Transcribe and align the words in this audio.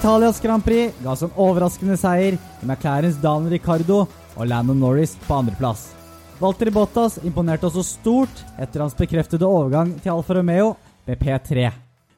Italias 0.00 0.40
Grand 0.40 0.64
Prix 0.64 0.94
ga 1.04 1.12
en 1.12 1.32
overraskende 1.36 1.92
seier 2.00 2.38
med 2.62 2.70
McLarens 2.70 3.18
Dan 3.20 3.50
Ricardo 3.52 4.06
og 4.08 4.46
Landon 4.48 4.78
Norris 4.80 5.10
på 5.26 5.34
andreplass. 5.36 5.90
Walter 6.40 6.70
Bottas 6.72 7.18
imponerte 7.20 7.68
også 7.68 7.84
stort 7.84 8.40
etter 8.56 8.80
hans 8.80 8.96
bekreftede 8.96 9.44
overgang 9.44 9.90
til 10.00 10.14
Alfa 10.14 10.38
Romeo 10.38 10.70
med 11.04 11.20
P3. 11.20 11.66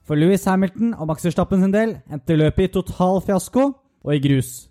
For 0.07 0.15
Louis 0.15 0.47
Hamilton 0.47 0.93
og 0.95 1.10
Max 1.10 1.27
Verstappen 1.27 1.65
sin 1.65 1.74
del 1.74 1.97
endte 2.07 2.37
løpet 2.38 2.69
i 2.69 2.73
total 2.77 3.19
fiasko 3.27 3.66
og 3.74 4.15
i 4.15 4.23
grus. 4.29 4.69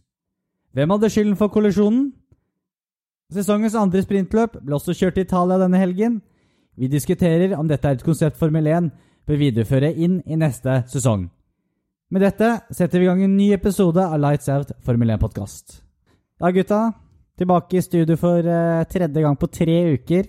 Hvem 0.72 0.96
hadde 0.96 1.12
skylden 1.12 1.36
for 1.36 1.52
kollisjonen? 1.52 2.14
Sesongens 3.36 3.76
andre 3.76 4.06
sprintløp 4.08 4.56
ble 4.64 4.80
også 4.80 4.96
kjørt 4.96 5.20
i 5.20 5.28
Italia 5.28 5.60
denne 5.60 5.84
helgen. 5.84 6.22
Vi 6.80 6.88
diskuterer 6.88 7.60
om 7.60 7.68
dette 7.68 7.92
er 7.92 8.00
et 8.00 8.08
konsept 8.08 8.40
Formel 8.40 8.72
1 8.72 8.88
bør 9.28 9.44
videreføre 9.44 9.92
inn 10.00 10.22
i 10.24 10.40
neste 10.40 10.86
sesong. 10.88 11.28
Med 12.12 12.26
dette 12.26 12.48
setter 12.76 13.00
vi 13.00 13.06
i 13.06 13.08
gang 13.08 13.22
en 13.24 13.38
ny 13.40 13.54
episode 13.56 14.04
av 14.04 14.20
Lights 14.20 14.50
Out 14.52 14.74
Formel 14.84 15.14
1-podkast. 15.14 15.78
Da, 16.42 16.50
gutta. 16.52 16.82
Tilbake 17.40 17.80
i 17.80 17.84
studio 17.86 18.18
for 18.20 18.44
uh, 18.44 18.84
tredje 18.92 19.24
gang 19.24 19.38
på 19.40 19.48
tre 19.48 19.78
uker. 19.96 20.28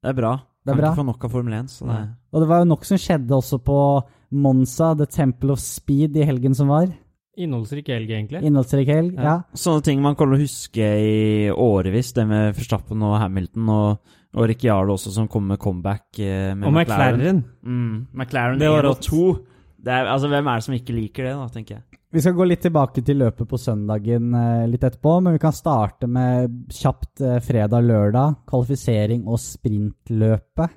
Det 0.00 0.12
er 0.14 0.16
bra. 0.16 0.32
Det 0.64 0.72
er 0.72 0.78
kan 0.78 0.80
bra. 0.80 0.88
ikke 0.94 1.02
få 1.02 1.06
nok 1.10 1.28
av 1.28 1.36
Formel 1.36 1.58
1. 1.60 1.68
Så 1.74 1.90
det, 1.90 2.00
Og 2.32 2.40
det 2.40 2.48
var 2.48 2.64
jo 2.64 2.70
nok 2.72 2.88
som 2.88 3.02
skjedde 3.04 3.36
også 3.36 3.60
på 3.68 3.78
Monza, 4.32 4.94
The 4.96 5.10
Temple 5.12 5.52
of 5.58 5.60
Speed, 5.60 6.16
i 6.16 6.24
helgen 6.24 6.56
som 6.56 6.72
var. 6.72 6.88
Innholdsrik 7.36 7.92
helg, 7.92 8.16
egentlig. 8.16 8.40
Innholdsrik 8.48 8.96
helg. 8.96 9.20
Ja. 9.20 9.42
Sånne 9.52 9.84
ting 9.84 10.00
man 10.00 10.16
kommer 10.16 10.38
til 10.38 10.46
å 10.46 10.48
huske 10.48 10.92
i 11.04 11.50
årevis, 11.52 12.14
det 12.16 12.24
med 12.32 12.54
Verstappen 12.56 13.04
og 13.04 13.18
Hamilton, 13.20 13.72
og, 13.76 14.14
og 14.32 14.48
Ricciardo 14.48 14.96
også, 14.96 15.12
som 15.20 15.28
kom 15.28 15.52
med 15.52 15.60
comeback 15.60 16.14
eh, 16.16 16.54
med 16.56 16.70
Og 16.70 16.78
McLaren. 16.78 17.44
Mm, 17.60 18.06
McLaren 18.14 18.62
Det 18.62 18.72
var 18.72 18.86
1 18.86 18.88
og 18.88 18.94
rått. 18.94 19.10
2. 19.12 19.26
Det 19.34 19.53
er, 19.92 20.08
altså, 20.08 20.30
hvem 20.32 20.48
er 20.48 20.60
det 20.60 20.66
som 20.66 20.76
ikke 20.76 20.96
liker 20.96 21.28
det, 21.28 21.34
da, 21.36 21.48
tenker 21.52 21.76
jeg. 21.76 22.00
Vi 22.14 22.22
skal 22.22 22.36
gå 22.36 22.46
litt 22.46 22.62
tilbake 22.62 23.02
til 23.02 23.18
løpet 23.24 23.48
på 23.50 23.58
søndagen 23.58 24.34
eh, 24.38 24.66
litt 24.70 24.84
etterpå, 24.86 25.16
men 25.24 25.34
vi 25.34 25.42
kan 25.42 25.54
starte 25.56 26.06
med 26.06 26.52
kjapt 26.70 27.24
eh, 27.26 27.40
fredag-lørdag, 27.42 28.36
kvalifisering 28.46 29.24
og 29.26 29.40
sprintløpet. 29.42 30.76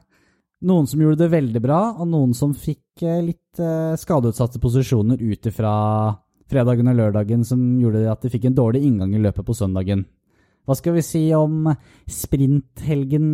Noen 0.65 0.89
som 0.89 1.03
gjorde 1.03 1.21
det 1.21 1.35
veldig 1.35 1.61
bra, 1.61 1.81
og 1.93 2.09
noen 2.09 2.33
som 2.37 2.55
fikk 2.57 3.05
eh, 3.05 3.21
litt 3.27 3.61
skadeutsatte 4.01 4.61
posisjoner 4.61 5.21
ut 5.21 5.47
ifra 5.49 5.73
fredagen 6.49 6.89
og 6.89 6.97
lørdagen, 6.97 7.45
som 7.45 7.61
gjorde 7.81 8.03
at 8.09 8.25
de 8.25 8.33
fikk 8.33 8.49
en 8.49 8.57
dårlig 8.57 8.83
inngang 8.87 9.13
i 9.13 9.21
løpet 9.21 9.45
på 9.45 9.55
søndagen. 9.57 10.07
Hva 10.65 10.75
skal 10.77 10.97
vi 10.97 11.05
si 11.05 11.23
om 11.37 11.69
sprinthelgen 12.11 13.29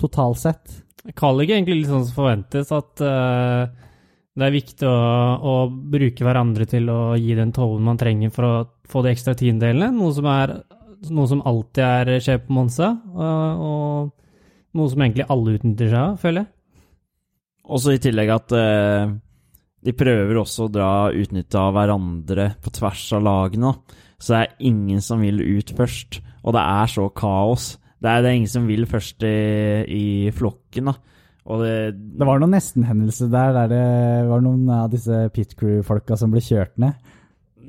totalt 0.00 0.40
sett? 0.40 0.80
Carl 1.16 1.42
ikke 1.42 1.56
egentlig 1.56 1.82
litt 1.82 1.90
sånn 1.90 2.06
som 2.06 2.16
forventes, 2.16 2.70
at 2.76 3.02
eh, 3.04 3.89
det 4.38 4.46
er 4.46 4.54
viktig 4.54 4.86
å, 4.86 4.98
å 5.42 5.54
bruke 5.70 6.26
hverandre 6.26 6.66
til 6.70 6.86
å 6.92 7.00
gi 7.18 7.34
den 7.38 7.50
tollen 7.54 7.88
man 7.88 7.98
trenger 8.00 8.30
for 8.34 8.46
å 8.46 8.52
få 8.90 9.02
de 9.04 9.14
ekstra 9.14 9.34
tiendelene, 9.38 9.90
noe 9.96 10.14
som, 10.14 10.28
er, 10.30 10.54
noe 11.10 11.30
som 11.30 11.42
alltid 11.46 11.82
er 11.86 12.22
skjer 12.22 12.44
på 12.44 12.54
Monza, 12.54 12.92
og, 13.10 13.64
og 13.66 14.78
noe 14.78 14.92
som 14.92 15.02
egentlig 15.02 15.26
alle 15.30 15.56
utnytter 15.58 15.90
seg 15.90 16.00
av, 16.00 16.16
føler 16.22 16.44
jeg. 16.44 16.52
Også 17.70 17.94
i 17.94 18.00
tillegg 18.02 18.32
at 18.34 18.54
eh, 18.58 19.12
de 19.86 19.94
prøver 19.96 20.38
også 20.40 20.66
å 20.66 20.72
dra 20.72 20.92
utnytte 21.14 21.60
av 21.60 21.74
hverandre 21.76 22.48
på 22.62 22.72
tvers 22.78 23.04
av 23.18 23.22
lagene. 23.26 23.74
Så 24.20 24.34
det 24.34 24.40
er 24.40 24.66
ingen 24.70 25.02
som 25.04 25.22
vil 25.24 25.40
ut 25.40 25.70
først, 25.76 26.20
og 26.44 26.56
det 26.56 26.64
er 26.64 26.90
så 26.92 27.06
kaos. 27.14 27.72
Det 28.00 28.08
er, 28.08 28.24
det 28.24 28.30
er 28.30 28.38
ingen 28.40 28.52
som 28.52 28.66
vil 28.68 28.86
først 28.88 29.24
i, 29.26 29.36
i 29.84 30.04
flokken, 30.36 30.90
da. 30.90 30.96
Og 31.46 31.62
det, 31.64 31.74
Det 32.20 32.26
var 32.28 32.40
noen 32.42 32.52
nestenhendelser 32.52 33.30
der, 33.32 33.52
der 33.56 33.70
det 33.72 34.28
var 34.28 34.42
noen 34.44 34.68
av 34.74 34.90
disse 34.92 35.22
pit 35.34 35.54
crew-folka 35.58 36.16
som 36.20 36.30
ble 36.34 36.42
kjørt 36.44 36.76
ned. 36.82 36.98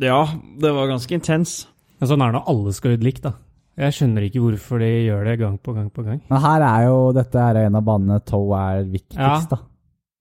Ja, 0.02 0.26
det 0.60 0.74
var 0.76 0.90
ganske 0.92 1.16
intens. 1.16 1.68
Ja, 2.02 2.08
sånn 2.10 2.22
er 2.24 2.32
det 2.34 2.40
når 2.42 2.50
alle 2.52 2.74
skal 2.76 2.98
ut 2.98 3.04
likt, 3.06 3.24
da. 3.24 3.34
Jeg 3.80 3.96
skjønner 3.96 4.26
ikke 4.28 4.42
hvorfor 4.44 4.82
de 4.84 4.90
gjør 5.08 5.24
det 5.30 5.38
gang 5.40 5.56
på 5.64 5.74
gang 5.74 5.88
på 5.94 6.04
gang. 6.04 6.20
Men 6.30 6.42
her 6.44 6.66
er 6.68 6.88
jo 6.90 6.98
dette 7.16 7.40
er 7.40 7.62
en 7.64 7.78
av 7.80 7.86
banene 7.88 8.20
Toe 8.28 8.58
er 8.60 8.84
viktigst, 8.92 9.18
Ja. 9.18 9.40
da. 9.56 9.62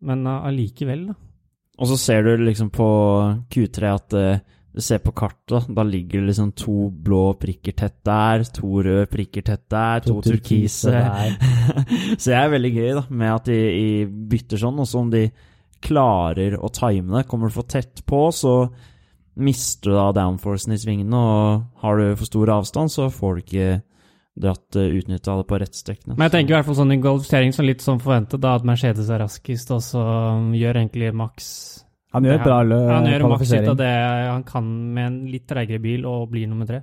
Men 0.06 0.22
uh, 0.27 0.47
allikevel, 0.49 1.06
da. 1.11 1.15
Og 1.81 1.88
så 1.91 1.97
ser 1.99 2.22
du 2.22 2.44
liksom 2.44 2.71
på 2.71 2.87
Q3 3.50 3.91
at 3.94 4.15
eh, 4.17 4.41
du 4.70 4.82
ser 4.84 5.00
på 5.03 5.12
kartet, 5.16 5.66
da 5.75 5.82
ligger 5.82 6.20
det 6.20 6.31
liksom 6.31 6.53
to 6.54 6.91
blå 6.91 7.32
prikker 7.41 7.75
tett 7.75 7.97
der, 8.06 8.44
to 8.54 8.82
røde 8.84 9.08
prikker 9.10 9.42
tett 9.47 9.64
der, 9.72 10.04
to, 10.04 10.20
turkise. 10.22 10.92
der. 10.94 11.34
så 12.20 12.31
det 12.31 12.36
er 12.38 12.53
veldig 12.53 12.70
gøy 12.76 12.92
da, 13.00 13.03
med 13.10 13.34
at 13.34 13.50
de, 13.50 13.58
de 13.75 14.28
bytter 14.31 14.62
sånn, 14.62 14.78
og 14.78 14.86
så 14.86 15.03
om 15.03 15.10
de 15.10 15.25
klarer 15.82 16.54
å 16.60 16.70
time 16.76 17.16
det, 17.16 17.26
kommer 17.26 17.50
du 17.50 17.56
for 17.56 17.66
tett 17.66 18.04
på, 18.06 18.28
så 18.36 18.54
mister 19.41 19.91
du 19.91 19.97
da 19.97 20.08
downforcen 20.14 20.76
i 20.76 20.81
svingene, 20.81 21.19
og 21.19 21.82
har 21.82 21.98
du 21.98 22.14
for 22.14 22.31
stor 22.31 22.54
avstand, 22.60 22.92
så 22.94 23.10
får 23.10 23.34
du 23.34 23.44
ikke 23.44 23.70
dratt 24.41 24.78
uh, 24.78 24.87
utnytta 24.87 25.37
det 25.41 25.47
på 25.50 25.58
rettstrekkene. 25.60 26.14
Men 26.14 26.28
jeg 26.28 26.37
tenker 26.37 26.54
i 26.54 26.58
hvert 26.60 26.69
fall 26.69 26.78
sånn 26.78 26.94
i 26.94 27.02
kvalifisering 27.02 27.54
som 27.56 27.66
litt 27.66 27.82
som 27.84 28.00
forventet, 28.02 28.38
da 28.42 28.54
at 28.60 28.66
Mercedes 28.69 29.10
er 29.10 29.25
raskest, 29.25 29.72
og 29.75 29.82
så 29.84 30.04
um, 30.38 30.52
gjør 30.54 30.84
egentlig 30.84 31.10
Max 31.16 31.48
Han 32.10 32.26
gjør 32.26 32.38
et 32.41 32.47
bra 32.47 32.60
lø 32.66 32.78
Han 32.88 33.06
gjør 33.06 33.25
maks 33.31 33.53
ut 33.54 33.69
av 33.71 33.76
det 33.78 33.91
han 34.31 34.44
kan 34.47 34.71
med 34.94 35.06
en 35.06 35.19
litt 35.31 35.47
treigere 35.50 35.82
bil, 35.82 36.06
og 36.10 36.31
blir 36.32 36.48
nummer 36.50 36.66
tre. 36.66 36.82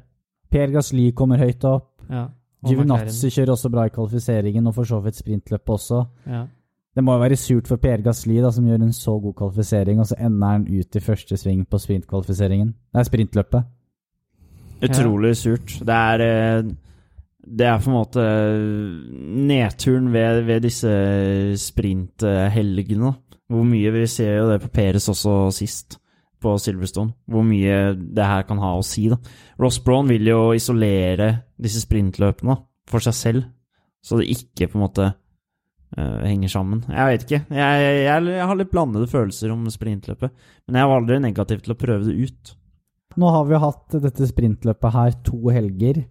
Per 0.51 0.71
Gasly 0.71 1.09
kommer 1.17 1.41
høyt 1.43 1.65
opp. 1.67 1.89
Ja. 2.07 2.29
og 2.63 2.69
Giovinazzi 2.71 3.31
kjører 3.35 3.51
også 3.57 3.71
bra 3.73 3.87
i 3.87 3.91
kvalifiseringen, 3.91 4.69
og 4.69 4.77
for 4.77 4.87
så 4.87 5.01
vidt 5.03 5.19
sprintløpet 5.19 5.73
også. 5.75 6.05
Ja. 6.31 6.45
Det 6.97 7.03
må 7.05 7.13
jo 7.13 7.21
være 7.21 7.35
surt 7.37 7.67
for 7.69 7.77
Per 7.77 8.01
Gasly, 8.01 8.39
da, 8.41 8.49
som 8.55 8.65
gjør 8.65 8.81
en 8.87 8.95
så 8.95 9.19
god 9.21 9.35
kvalifisering, 9.37 9.99
og 10.01 10.07
så 10.09 10.15
ender 10.17 10.55
han 10.55 10.63
ut 10.65 10.95
i 10.97 11.03
første 11.03 11.37
sving 11.37 11.67
på 11.69 11.77
sprintkvalifiseringen. 11.83 12.71
Det 12.93 13.03
er 13.03 13.09
sprintløpet. 13.11 13.67
Utrolig 14.87 15.35
surt. 15.37 15.75
Det 15.85 15.93
er 15.93 16.23
eh, 16.25 16.71
Det 17.47 17.65
er 17.67 17.77
på 17.79 17.89
en 17.89 17.95
måte 17.95 18.23
nedturen 19.47 20.09
ved, 20.13 20.41
ved 20.45 20.61
disse 20.61 20.89
sprinthelgene. 21.57 23.13
Hvor 23.47 23.63
mye 23.63 23.91
Vi 23.95 24.03
ser 24.11 24.33
jo 24.41 24.49
det 24.51 24.61
på 24.65 24.69
Peres 24.75 25.07
også 25.09 25.35
sist, 25.55 25.99
på 26.43 26.55
Silverstone. 26.61 27.13
Hvor 27.25 27.45
mye 27.47 27.93
det 27.95 28.25
her 28.27 28.43
kan 28.47 28.59
ha 28.61 28.73
å 28.77 28.83
si. 28.85 29.07
da. 29.09 29.17
Ross 29.59 29.79
Brown 29.83 30.09
vil 30.11 30.27
jo 30.27 30.51
isolere 30.57 31.29
disse 31.57 31.81
sprintløpene 31.85 32.57
for 32.87 33.03
seg 33.03 33.15
selv, 33.15 33.47
så 34.03 34.19
det 34.19 34.27
ikke 34.31 34.67
på 34.71 34.77
en 34.77 34.83
måte 34.83 35.07
uh, 35.97 36.19
henger 36.27 36.51
sammen. 36.51 36.83
Jeg 36.91 37.07
vet 37.13 37.25
ikke. 37.25 37.39
Jeg, 37.57 37.87
jeg, 38.05 38.27
jeg 38.35 38.45
har 38.51 38.59
litt 38.59 38.71
blandede 38.71 39.09
følelser 39.11 39.51
om 39.55 39.65
sprintløpet, 39.73 40.35
men 40.67 40.79
jeg 40.79 40.91
var 40.91 41.01
aldri 41.01 41.17
negativ 41.23 41.63
til 41.65 41.73
å 41.73 41.79
prøve 41.79 42.07
det 42.07 42.15
ut. 42.29 42.53
Nå 43.17 43.31
har 43.33 43.47
vi 43.49 43.55
jo 43.57 43.63
hatt 43.63 43.97
dette 44.03 44.27
sprintløpet 44.29 44.93
her 44.93 45.15
to 45.25 45.39
helger. 45.49 46.03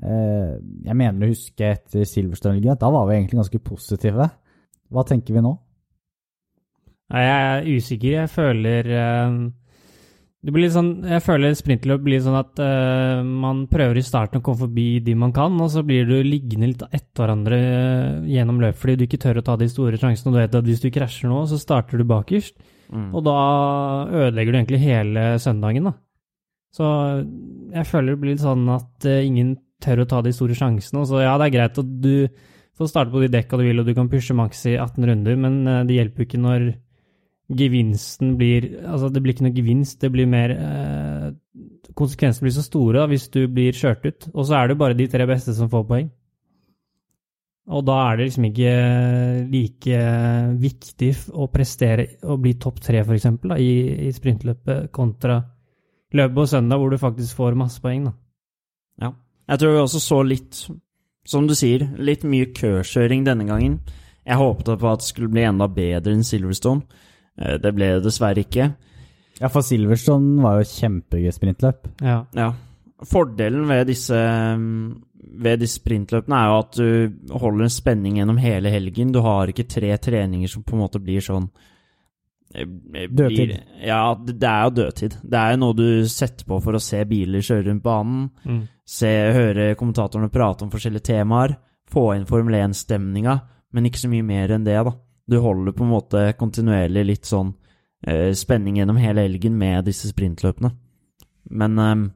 Eh, 0.00 0.52
Jeg 0.86 0.96
mener 0.96 1.26
å 1.26 1.30
huske 1.30 1.68
etter 1.68 2.08
Silverstone-helgen 2.08 2.72
at 2.72 2.80
da 2.80 2.88
var 2.94 3.04
vi 3.10 3.18
egentlig 3.18 3.42
ganske 3.42 3.60
positive. 3.66 4.30
Hva 4.88 5.04
tenker 5.04 5.36
vi 5.36 5.42
nå? 5.44 5.52
Nei, 7.12 7.22
jeg 7.22 7.46
er 7.46 7.70
usikker. 7.76 8.12
Jeg 8.16 8.30
føler 8.32 8.88
eh, 8.90 9.36
det 10.46 10.52
blir 10.54 10.66
litt 10.66 10.74
sånn, 10.76 10.90
Jeg 11.10 11.22
føler 11.26 11.56
sprintløp 11.58 12.02
blir 12.06 12.20
sånn 12.22 12.36
at 12.38 12.60
uh, 12.62 13.18
man 13.26 13.64
prøver 13.66 13.98
i 13.98 14.04
starten 14.06 14.38
å 14.38 14.44
komme 14.46 14.60
forbi 14.60 15.00
de 15.02 15.16
man 15.18 15.32
kan, 15.34 15.56
og 15.58 15.72
så 15.74 15.82
blir 15.86 16.06
du 16.06 16.20
liggende 16.22 16.68
litt 16.70 16.84
etter 16.86 17.24
hverandre 17.24 17.58
eh, 17.58 18.28
gjennom 18.30 18.60
løpet 18.62 18.78
fordi 18.78 18.94
du 19.00 19.04
ikke 19.08 19.20
tør 19.24 19.40
å 19.40 19.44
ta 19.48 19.56
de 19.58 19.66
store 19.72 19.98
sjansene. 19.98 20.30
Og 20.30 20.36
du 20.36 20.40
vet 20.44 20.54
at 20.60 20.68
hvis 20.68 20.84
du 20.84 20.90
krasjer 20.94 21.32
nå, 21.32 21.40
så 21.50 21.58
starter 21.62 21.98
du 22.02 22.06
bakerst, 22.08 22.58
Mm. 22.86 23.08
og 23.18 23.24
da 23.26 23.32
ødelegger 24.14 24.54
du 24.54 24.58
egentlig 24.60 24.78
hele 24.78 25.22
søndagen. 25.42 25.88
da. 25.88 25.92
Så 26.70 26.86
jeg 27.74 27.88
føler 27.90 28.12
det 28.14 28.20
blir 28.22 28.36
litt 28.36 28.44
sånn 28.44 28.62
at 28.70 29.08
uh, 29.10 29.26
ingen 29.26 29.56
tør 29.82 30.04
å 30.04 30.06
ta 30.06 30.20
de 30.22 30.30
store 30.30 30.54
sjansene. 30.54 31.00
Og 31.02 31.08
så 31.10 31.24
ja, 31.24 31.32
det 31.34 31.48
er 31.48 31.56
greit 31.56 31.80
at 31.82 31.90
du 32.04 32.28
får 32.78 32.92
starte 32.92 33.10
på 33.10 33.24
de 33.24 33.32
dekka 33.34 33.58
du 33.58 33.64
vil, 33.66 33.82
og 33.82 33.90
du 33.90 33.94
kan 33.98 34.06
pushe 34.12 34.36
maks 34.38 34.62
i 34.70 34.76
18 34.78 35.02
runder, 35.10 35.34
men 35.34 35.58
uh, 35.66 35.82
det 35.82 35.98
hjelper 35.98 36.28
ikke 36.28 36.38
når 36.38 36.68
gevinsten 37.48 38.36
blir 38.38 38.68
Altså, 38.82 39.08
det 39.12 39.22
blir 39.22 39.34
ikke 39.34 39.46
noe 39.46 39.56
gevinst, 39.56 40.00
det 40.02 40.10
blir 40.14 40.26
mer 40.26 40.54
eh, 40.54 41.32
Konsekvensene 41.96 42.46
blir 42.46 42.54
så 42.56 42.64
store 42.66 43.06
hvis 43.08 43.28
du 43.32 43.46
blir 43.48 43.76
kjørt 43.76 44.04
ut. 44.04 44.28
Og 44.34 44.44
så 44.44 44.58
er 44.58 44.68
det 44.68 44.78
bare 44.78 44.96
de 44.98 45.06
tre 45.08 45.24
beste 45.28 45.54
som 45.56 45.70
får 45.72 45.84
poeng. 45.88 46.10
Og 47.66 47.82
da 47.82 47.94
er 48.04 48.18
det 48.18 48.26
liksom 48.28 48.44
ikke 48.46 48.72
like 49.50 50.02
viktig 50.60 51.08
å 51.34 51.48
prestere 51.50 52.06
å 52.22 52.36
bli 52.38 52.52
topp 52.62 52.82
tre, 52.84 53.00
for 53.02 53.16
eksempel, 53.16 53.56
i, 53.58 54.06
i 54.06 54.12
sprintløpet, 54.14 54.90
kontra 54.94 55.40
løpet 56.14 56.36
på 56.36 56.46
søndag, 56.46 56.78
hvor 56.78 56.92
du 56.92 56.98
faktisk 57.00 57.40
får 57.40 57.58
masse 57.58 57.82
poeng. 57.82 58.04
da. 58.06 58.12
Ja. 59.02 59.12
Jeg 59.48 59.58
tror 59.62 59.72
vi 59.72 59.80
også 59.82 60.02
så 60.02 60.20
litt, 60.22 60.60
som 61.26 61.48
du 61.48 61.54
sier, 61.58 61.88
litt 61.98 62.22
mye 62.28 62.52
køkjøring 62.54 63.26
denne 63.26 63.48
gangen. 63.48 63.80
Jeg 64.26 64.38
håpet 64.38 64.78
på 64.78 64.92
at 64.92 65.02
det 65.02 65.10
skulle 65.10 65.30
bli 65.30 65.42
enda 65.46 65.68
bedre 65.70 66.14
enn 66.14 66.26
Silverstone. 66.26 66.86
Eh, 67.38 67.56
Det 67.62 67.74
ble 67.76 67.92
det 67.96 68.04
dessverre 68.06 68.44
ikke. 68.44 68.70
Ja, 69.40 69.48
for 69.52 69.60
Silverstone 69.66 70.40
var 70.42 70.60
jo 70.62 70.70
kjempegøy 70.70 71.32
sprintløp. 71.34 71.90
Ja. 72.00 72.22
Ja. 72.36 72.52
Fordelen 73.04 73.66
ved 73.68 73.90
disse, 73.90 74.16
mm, 74.16 75.02
ved 75.42 75.60
disse 75.60 75.80
sprintløpene 75.82 76.38
er 76.38 76.46
jo 76.48 76.58
at 76.62 76.78
du 76.78 77.36
holder 77.36 77.66
en 77.66 77.74
spenning 77.74 78.16
gjennom 78.16 78.38
hele 78.40 78.72
helgen. 78.72 79.12
Du 79.12 79.20
har 79.20 79.52
ikke 79.52 79.68
tre 79.68 79.92
treninger 80.00 80.48
som 80.48 80.64
på 80.64 80.76
en 80.76 80.80
måte 80.86 81.02
blir 81.04 81.20
sånn 81.20 81.50
eh, 82.54 82.64
eh, 82.64 83.08
Dødtid. 83.12 83.52
Ja, 83.84 84.14
det 84.14 84.38
det 84.40 84.48
er 84.48 84.64
jo 84.64 84.74
dødtid. 84.80 85.18
Det 85.22 85.42
er 85.42 85.52
jo 85.52 85.60
noe 85.66 85.76
du 85.76 86.08
setter 86.08 86.48
på 86.48 86.62
for 86.64 86.72
å 86.78 86.80
se 86.80 87.04
biler 87.04 87.44
kjøre 87.44 87.68
rundt 87.68 87.84
banen. 87.84 88.30
Mm. 88.46 88.62
Se, 88.86 89.12
høre 89.36 89.74
kommentatorene 89.76 90.32
prate 90.32 90.64
om 90.64 90.70
forskjellige 90.72 91.10
temaer. 91.12 91.58
Få 91.92 92.14
inn 92.16 92.24
Formel 92.26 92.56
1-stemninga, 92.64 93.36
men 93.76 93.84
ikke 93.86 94.00
så 94.00 94.08
mye 94.10 94.24
mer 94.26 94.56
enn 94.56 94.64
det, 94.66 94.78
da. 94.88 94.96
Du 95.26 95.38
holder 95.42 95.74
på 95.74 95.84
en 95.84 95.92
måte 95.92 96.22
kontinuerlig 96.38 97.04
litt 97.08 97.28
sånn 97.28 97.52
eh, 98.06 98.30
spenning 98.36 98.78
gjennom 98.78 98.98
hele 99.02 99.26
helgen 99.26 99.56
med 99.58 99.88
disse 99.88 100.10
sprintløpene. 100.12 100.70
Men 101.50 101.78
eh, 101.82 102.06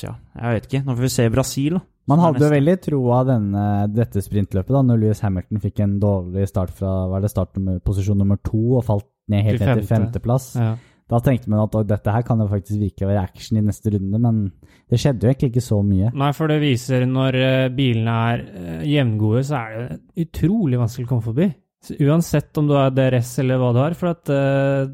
Tja, 0.00 0.14
jeg 0.32 0.56
vet 0.56 0.68
ikke. 0.68 0.82
Nå 0.86 0.94
får 0.96 1.04
vi 1.04 1.12
se 1.12 1.26
Brasil, 1.32 1.76
da. 1.76 1.84
Man 2.10 2.22
hadde 2.24 2.42
jo 2.42 2.50
veldig 2.50 2.76
troa 2.82 3.20
denne, 3.28 3.64
dette 3.92 4.22
sprintløpet, 4.24 4.72
da, 4.74 4.80
når 4.82 4.98
Lewis 4.98 5.20
Hamilton 5.22 5.60
fikk 5.62 5.82
en 5.84 5.98
dårlig 6.02 6.48
start 6.50 6.72
fra 6.74 6.94
var 7.12 7.22
det 7.22 7.30
start 7.30 7.54
nummer, 7.58 7.76
posisjon 7.84 8.18
nummer 8.18 8.40
to 8.42 8.62
og 8.80 8.86
falt 8.88 9.06
ned 9.30 9.44
helt 9.46 9.62
ned 9.62 9.68
til 9.68 9.84
femte. 9.84 9.90
femteplass. 9.92 10.48
Ja. 10.58 10.72
Da 11.10 11.18
tenkte 11.24 11.50
man 11.50 11.64
at 11.64 11.74
dette 11.90 12.12
her 12.14 12.22
kan 12.26 12.38
jo 12.38 12.46
faktisk 12.50 12.78
virkelig 12.78 13.08
være 13.08 13.22
action 13.26 13.58
i 13.58 13.64
neste 13.66 13.90
runde, 13.96 14.18
men 14.22 14.42
det 14.90 15.00
skjedde 15.00 15.26
jo 15.26 15.32
egentlig 15.32 15.50
ikke 15.50 15.64
så 15.66 15.80
mye. 15.82 16.12
Nei, 16.22 16.28
for 16.36 16.52
det 16.52 16.60
viser 16.62 17.06
når 17.10 17.38
eh, 17.40 17.70
bilene 17.74 18.18
er 18.30 18.44
eh, 18.44 18.84
jevngode, 18.92 19.42
så 19.48 19.58
er 19.58 19.80
det 19.80 20.28
utrolig 20.28 20.78
vanskelig 20.78 21.08
å 21.08 21.10
komme 21.10 21.26
forbi. 21.26 21.48
Så 21.82 21.96
uansett 22.06 22.60
om 22.60 22.68
du 22.68 22.76
har 22.76 22.94
DRS 22.94 23.32
eller 23.42 23.58
hva 23.58 23.72
du 23.74 23.80
har, 23.80 23.96
for 23.96 24.12
at 24.12 24.30
uh, 24.30 24.90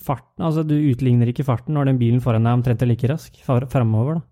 farten 0.00 0.46
Altså, 0.46 0.62
du 0.64 0.72
utligner 0.74 1.28
ikke 1.28 1.44
farten 1.44 1.76
når 1.76 1.90
den 1.90 1.98
bilen 2.00 2.22
foran 2.24 2.46
deg 2.46 2.54
er 2.54 2.58
omtrent 2.58 2.84
er 2.84 2.88
like 2.88 3.10
rask 3.10 3.36
framover, 3.44 4.18
da. 4.18 4.24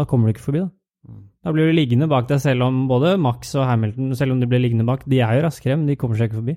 Da 0.00 0.06
kommer 0.08 0.28
du 0.28 0.34
ikke 0.34 0.48
forbi, 0.48 0.64
da. 0.64 0.72
Da 1.42 1.52
blir 1.54 1.70
du 1.70 1.74
liggende 1.74 2.08
bak 2.10 2.28
deg, 2.30 2.42
selv 2.42 2.66
om 2.66 2.84
både 2.90 3.16
Max 3.22 3.54
og 3.58 3.66
Hamilton, 3.66 4.12
selv 4.18 4.34
om 4.34 4.42
de 4.42 4.48
blir 4.50 4.62
liggende 4.62 4.86
bak, 4.86 5.06
de 5.10 5.22
er 5.22 5.38
jo 5.38 5.46
raskere, 5.46 5.78
men 5.78 5.88
de 5.90 5.96
kommer 5.98 6.18
seg 6.18 6.30
ikke 6.30 6.40
forbi. 6.40 6.56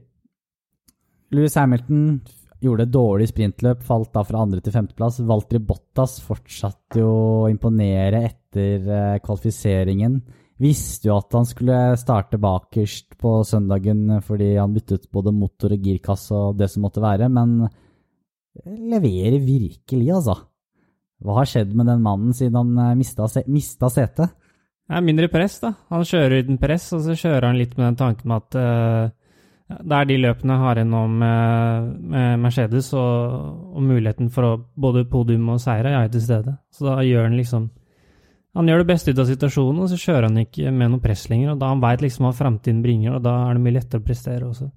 Lewis 1.33 1.57
Hamilton 1.57 2.19
gjorde 2.63 2.85
et 2.87 2.93
dårlig 2.93 3.27
sprintløp, 3.29 3.83
falt 3.85 4.11
da 4.15 4.23
fra 4.25 4.41
andre 4.45 4.61
til 4.63 4.73
femteplass. 4.75 5.21
Valtri 5.27 5.59
Bottas 5.59 6.17
fortsatte 6.23 7.01
jo 7.01 7.11
å 7.45 7.49
imponere 7.51 8.23
etter 8.29 8.87
eh, 8.87 9.19
kvalifiseringen. 9.23 10.19
Visste 10.63 11.09
jo 11.09 11.17
at 11.19 11.35
han 11.35 11.47
skulle 11.47 11.79
starte 11.99 12.39
bakerst 12.39 13.17
på 13.19 13.41
søndagen 13.43 14.21
fordi 14.23 14.53
han 14.55 14.75
byttet 14.75 15.09
både 15.11 15.33
motor 15.35 15.75
og 15.75 15.89
girkasse 15.89 16.31
og 16.35 16.61
det 16.61 16.69
som 16.71 16.85
måtte 16.87 17.03
være, 17.03 17.27
men 17.27 17.65
leverer 18.63 19.41
virkelig, 19.43 20.07
altså. 20.15 20.37
Hva 21.25 21.39
har 21.39 21.49
skjedd 21.49 21.73
med 21.75 21.87
den 21.89 22.03
mannen 22.03 22.35
siden 22.35 22.57
han 22.59 22.89
eh, 22.91 22.97
mista, 22.99 23.27
mista 23.51 23.91
setet? 23.91 24.35
Mindre 25.01 25.27
press, 25.33 25.57
da. 25.63 25.71
Han 25.89 26.05
kjører 26.05 26.45
uten 26.45 26.59
press, 26.61 26.91
og 26.93 27.01
så 27.01 27.15
kjører 27.17 27.49
han 27.49 27.57
litt 27.57 27.73
med 27.77 27.87
den 27.87 27.99
tanken 27.99 28.29
med 28.29 28.43
at 28.43 28.57
eh, 28.61 29.13
ja, 29.65 29.79
det 29.81 29.97
er 29.97 30.09
de 30.09 30.17
løpene 30.21 30.57
har 30.61 30.79
nå 30.85 31.01
med, 31.09 31.95
Mercedes, 32.41 32.91
og, 32.93 33.73
og 33.73 33.81
muligheten 33.81 34.29
for 34.33 34.45
å, 34.45 34.53
både 34.77 35.07
podium 35.09 35.49
og 35.55 35.61
seire 35.63 35.95
er 35.97 36.11
til 36.13 36.21
stede. 36.21 36.53
Så 36.73 36.85
da 36.85 36.99
gjør 37.05 37.29
han 37.29 37.39
liksom 37.39 37.71
Han 38.55 38.69
gjør 38.69 38.85
det 38.85 38.87
beste 38.87 39.11
ut 39.11 39.17
av 39.19 39.27
situasjonen, 39.27 39.81
og 39.83 39.89
så 39.91 39.97
kjører 39.99 40.29
han 40.29 40.37
ikke 40.39 40.71
med 40.71 40.93
noe 40.93 41.03
press 41.03 41.25
lenger. 41.27 41.49
og 41.51 41.57
Da 41.59 41.73
han 41.73 41.81
veit 41.83 42.05
liksom 42.05 42.23
hva 42.23 42.29
framtiden 42.31 42.77
bringer, 42.85 43.17
og 43.17 43.25
da 43.25 43.33
er 43.49 43.57
det 43.57 43.63
mye 43.65 43.75
lettere 43.75 43.99
å 43.99 44.05
prestere 44.05 44.47
også. 44.47 44.69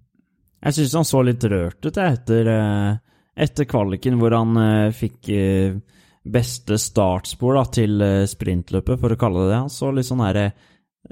Jeg 0.66 0.74
syns 0.74 0.96
han 0.98 1.06
så 1.06 1.20
litt 1.22 1.44
rørt 1.46 1.86
ut 1.86 2.00
etter, 2.02 2.50
eh, 2.50 2.96
etter 3.38 3.68
kvaliken, 3.70 4.18
hvor 4.18 4.34
han 4.34 4.58
eh, 4.58 4.90
fikk 4.90 5.30
eh, 5.30 5.76
beste 6.26 6.74
startspor 6.74 7.54
da, 7.54 7.64
til 7.70 8.02
sprintløpet, 8.26 8.98
for 8.98 9.14
å 9.14 9.20
kalle 9.20 9.44
det 9.44 9.52
det. 9.52 9.60
Han 9.60 9.70
så 9.70 9.92
litt 9.94 10.10
sånn 10.10 10.26
herre 10.26 10.48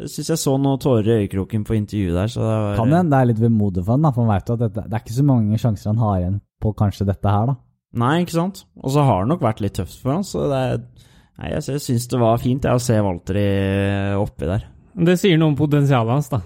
syns 0.05 0.29
jeg 0.33 0.41
så 0.43 0.53
noen 0.61 0.81
tårer 0.83 1.09
i 1.09 1.17
øyekroken 1.25 1.65
på 1.65 1.77
intervjuet 1.79 2.17
der, 2.19 2.29
så 2.33 2.41
det 2.45 2.57
var 2.65 2.77
Kan 2.81 2.93
hende 2.93 3.15
det 3.15 3.21
er 3.23 3.29
litt 3.31 3.41
vemodig 3.41 3.85
for 3.85 3.95
han, 3.97 4.03
da, 4.05 4.11
for 4.13 4.27
han 4.27 4.35
vet 4.35 4.51
jo 4.51 4.57
at 4.59 4.65
dette, 4.67 4.85
det 4.87 4.99
er 4.99 5.05
ikke 5.05 5.17
så 5.17 5.25
mange 5.27 5.61
sjanser 5.63 5.91
han 5.93 6.03
har 6.05 6.19
igjen 6.21 6.41
på 6.63 6.73
kanskje 6.77 7.07
dette 7.09 7.33
her, 7.33 7.47
da. 7.53 7.57
Nei, 7.97 8.13
ikke 8.25 8.37
sant? 8.37 8.65
Og 8.83 8.93
så 8.93 9.05
har 9.09 9.23
det 9.25 9.31
nok 9.33 9.45
vært 9.47 9.63
litt 9.65 9.77
tøft 9.79 10.01
for 10.03 10.13
han, 10.19 10.27
så 10.27 10.49
det 10.53 10.63
er 10.71 10.83
Nei, 11.37 11.51
jeg, 11.53 11.65
jeg 11.69 11.81
syns 11.85 12.07
det 12.09 12.19
var 12.21 12.39
fint 12.41 12.65
jeg, 12.65 12.73
å 12.73 12.81
se 12.81 12.95
Valtteri 13.05 13.47
oppi 14.17 14.47
der. 14.49 14.63
Det 14.97 15.19
sier 15.21 15.37
noe 15.37 15.53
om 15.53 15.57
potensialet 15.59 16.15
hans, 16.15 16.31
da. 16.33 16.39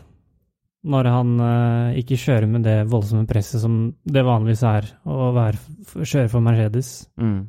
Når 0.90 1.08
han 1.12 1.30
eh, 1.44 1.98
ikke 2.00 2.18
kjører 2.18 2.48
med 2.50 2.64
det 2.66 2.74
voldsomme 2.90 3.22
presset 3.30 3.62
som 3.62 3.76
det 4.02 4.24
vanligvis 4.26 4.64
er 4.66 4.88
å 5.06 5.28
være, 5.36 5.60
kjøre 6.00 6.30
for 6.32 6.42
Mercedes. 6.42 6.90
Mm. 7.22 7.44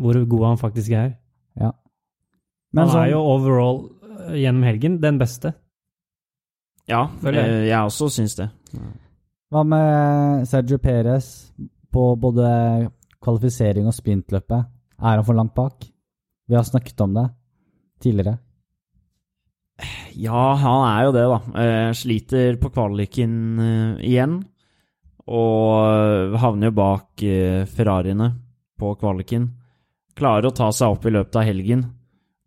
Hvor 0.00 0.20
god 0.32 0.46
han 0.46 0.60
faktisk 0.62 0.94
er. 0.96 1.10
Men 1.60 2.86
han 2.86 2.92
sånn- 2.94 3.02
er 3.04 3.10
jo 3.12 3.20
overall 3.26 3.80
eh, 3.84 3.99
gjennom 4.38 4.64
helgen 4.66 4.98
den 5.02 5.18
beste. 5.20 5.54
Ja, 6.90 7.04
jeg. 7.22 7.34
eh, 7.36 7.66
jeg 7.68 7.78
også 7.78 8.08
syns 8.10 8.34
det. 8.38 8.48
Hva 9.50 9.62
med 9.66 10.46
Sergio 10.50 10.78
Perez 10.82 11.50
på 11.90 12.04
både 12.20 12.90
kvalifisering 13.22 13.86
og 13.90 13.94
sprintløpet? 13.94 14.68
Er 15.00 15.16
han 15.18 15.26
for 15.26 15.38
langt 15.38 15.54
bak? 15.54 15.86
Vi 16.48 16.56
har 16.58 16.66
snakket 16.66 17.00
om 17.00 17.14
det 17.14 17.26
tidligere. 18.02 18.38
Ja, 20.20 20.54
han 20.60 20.82
er 20.90 21.04
jo 21.06 21.12
det, 21.14 21.24
da. 21.30 21.38
Eh, 21.62 21.92
sliter 21.96 22.58
på 22.60 22.70
kvaliken 22.74 23.34
eh, 23.64 24.04
igjen. 24.10 24.40
Og 25.30 26.34
havner 26.42 26.70
jo 26.70 26.74
bak 26.74 27.22
Ferrariene 27.70 28.32
på 28.80 28.94
kvaliken. 28.98 29.44
Klarer 30.18 30.48
å 30.48 30.54
ta 30.56 30.72
seg 30.74 30.96
opp 30.96 31.06
i 31.06 31.12
løpet 31.14 31.36
av 31.38 31.46
helgen, 31.46 31.84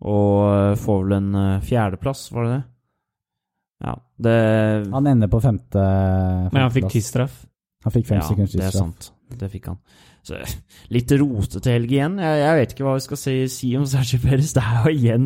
og 0.04 0.38
eh, 0.52 0.76
får 0.84 1.02
vel 1.06 1.18
en 1.18 1.34
eh, 1.40 1.60
fjerdeplass, 1.66 2.28
var 2.36 2.48
det 2.48 2.54
det? 2.58 2.62
Ja, 3.84 3.94
det 4.24 4.38
Han 4.94 5.08
ender 5.12 5.28
på 5.32 5.42
femte 5.44 5.82
Men 6.54 6.62
han 6.62 6.72
fikk 6.72 6.92
tidsstraff. 6.94 7.42
Han 7.84 7.92
fikk 7.92 8.06
fem 8.08 8.22
Ja, 8.22 8.28
sekunders 8.30 8.54
det 8.56 8.64
er 8.70 8.76
sant. 8.76 9.10
Det 9.34 9.50
fikk 9.52 9.66
han. 9.72 9.80
Så, 10.24 10.38
litt 10.96 11.12
rotete 11.20 11.74
helg 11.74 11.92
igjen. 11.92 12.16
Jeg, 12.24 12.38
jeg 12.40 12.60
vet 12.62 12.76
ikke 12.76 12.86
hva 12.88 12.94
vi 12.96 13.04
skal 13.04 13.20
si, 13.20 13.34
si 13.52 13.74
om 13.76 13.84
Sergio 13.90 14.22
Perez. 14.24 14.54
Det 14.56 14.64
er 14.64 14.86
jo 14.88 14.94
igjen 14.94 15.26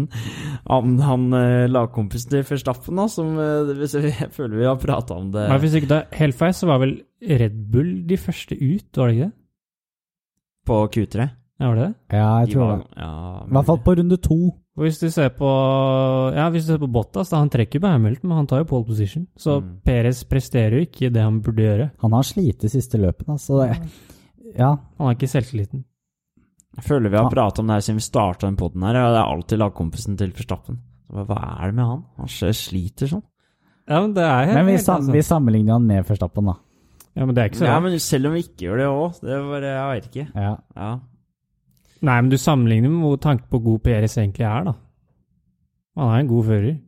han, 0.72 0.96
han 1.06 1.28
eh, 1.38 1.68
lagkompisen 1.70 2.34
til 2.34 2.46
Verstappen, 2.50 2.98
da, 2.98 3.06
som 3.14 3.36
hvis 3.38 3.94
jeg, 4.00 4.14
jeg 4.24 4.32
føler 4.34 4.58
vi 4.64 4.70
har 4.72 4.80
prata 4.82 5.20
om 5.22 5.30
det. 5.36 5.46
Men 5.52 5.62
hvis 5.62 5.78
ikke 5.78 5.92
det 5.94 6.00
er 6.02 6.22
helt 6.24 6.40
feil, 6.40 6.56
så 6.58 6.70
var 6.72 6.82
vel 6.82 6.96
Red 7.44 7.60
Bull 7.74 7.92
de 8.10 8.18
første 8.22 8.58
ut, 8.58 8.90
var 8.98 9.12
det 9.12 9.20
ikke 9.20 9.28
det? 9.30 9.36
På 10.68 10.82
Q3. 10.92 11.28
Ja, 11.58 11.70
var 11.72 11.78
det 11.78 11.86
det? 11.86 11.94
Ja, 12.18 12.26
jeg 12.42 12.48
De 12.50 12.54
tror 12.58 12.66
var- 12.66 12.78
det. 12.82 12.88
Ja, 12.98 13.12
I 13.46 13.54
hvert 13.56 13.70
fall 13.70 13.84
på 13.86 13.94
runde 14.02 14.18
to. 14.22 14.40
Og 14.78 14.84
hvis 14.86 15.00
du 15.02 15.08
ser 15.10 15.30
på 15.34 15.48
Ja, 16.36 16.50
hvis 16.54 16.68
du 16.68 16.74
ser 16.76 16.82
på 16.84 16.92
Bottas, 16.94 17.32
da 17.34 17.40
han 17.42 17.50
trekker 17.50 17.82
på 17.82 17.90
Hamilton, 17.90 18.30
men 18.30 18.38
han 18.38 18.48
tar 18.48 18.60
jo 18.62 18.68
pole 18.70 18.86
position. 18.86 19.28
Så 19.38 19.60
Mm. 19.62 19.72
Perez 19.84 20.24
presterer 20.24 20.72
jo 20.78 20.86
ikke 20.86 21.12
det 21.12 21.22
han 21.24 21.40
burde 21.42 21.64
gjøre. 21.66 21.92
Han 22.02 22.12
har 22.14 22.22
slitt 22.24 22.60
de 22.62 22.70
siste 22.70 22.98
løpene, 23.02 23.40
så 23.42 23.64
det, 23.66 23.80
ja. 24.58 24.76
Han 24.98 25.08
har 25.08 25.16
ikke 25.16 25.28
selvtilliten. 25.34 25.84
Jeg 26.78 26.84
føler 26.86 27.10
vi 27.10 27.18
har 27.18 27.24
Ja. 27.26 27.30
pratet 27.34 27.60
om 27.60 27.68
det 27.68 27.74
her 27.74 27.80
siden 27.82 27.98
vi 27.98 28.06
starta 28.06 28.46
den 28.46 28.56
poden 28.56 28.84
her, 28.84 28.96
og 29.02 29.14
det 29.16 29.22
er 29.24 29.34
alltid 29.34 29.58
lagkompisen 29.60 30.18
til 30.18 30.32
Forstappen. 30.32 30.78
Hva 31.10 31.64
er 31.64 31.66
det 31.72 31.76
med 31.76 31.86
han? 31.86 32.04
Han 32.18 32.28
sliter 32.28 33.08
sånn. 33.08 33.24
Ja, 33.90 34.02
men 34.02 34.14
det 34.14 34.24
er 34.24 34.54
Men 34.54 34.66
vi, 34.68 34.72
helt, 34.74 34.82
sam, 34.84 35.02
altså. 35.02 35.12
vi 35.14 35.20
sammenligner 35.24 35.72
han 35.74 35.88
med 35.88 36.06
Forstappen, 36.06 36.46
da. 36.46 36.54
Ja, 37.16 37.26
men 37.26 37.34
det 37.34 37.42
er 37.42 37.50
ikke 37.50 37.64
så 37.64 37.66
Ja, 37.66 37.80
men 37.80 37.98
selv 38.00 38.28
om 38.28 38.34
vi 38.34 38.44
ikke 38.44 38.68
gjør 38.68 38.78
det 38.78 38.88
òg, 38.94 39.22
det 39.22 39.32
er 39.32 39.42
bare 39.42 39.62
Jeg 39.74 40.02
vet 40.04 40.12
ikke. 40.12 40.36
Ja. 40.36 40.58
Ja. 40.76 41.00
Nei, 42.06 42.18
men 42.22 42.30
du 42.30 42.38
sammenligner 42.38 42.92
med 42.94 43.06
hvor 43.06 43.20
tanken 43.22 43.50
på 43.50 43.62
god 43.64 43.82
PRS 43.86 44.18
egentlig 44.22 44.46
er, 44.46 44.68
da. 44.70 44.74
Han 45.98 46.14
er 46.14 46.22
en 46.22 46.30
god 46.30 46.46
fører, 46.46 46.80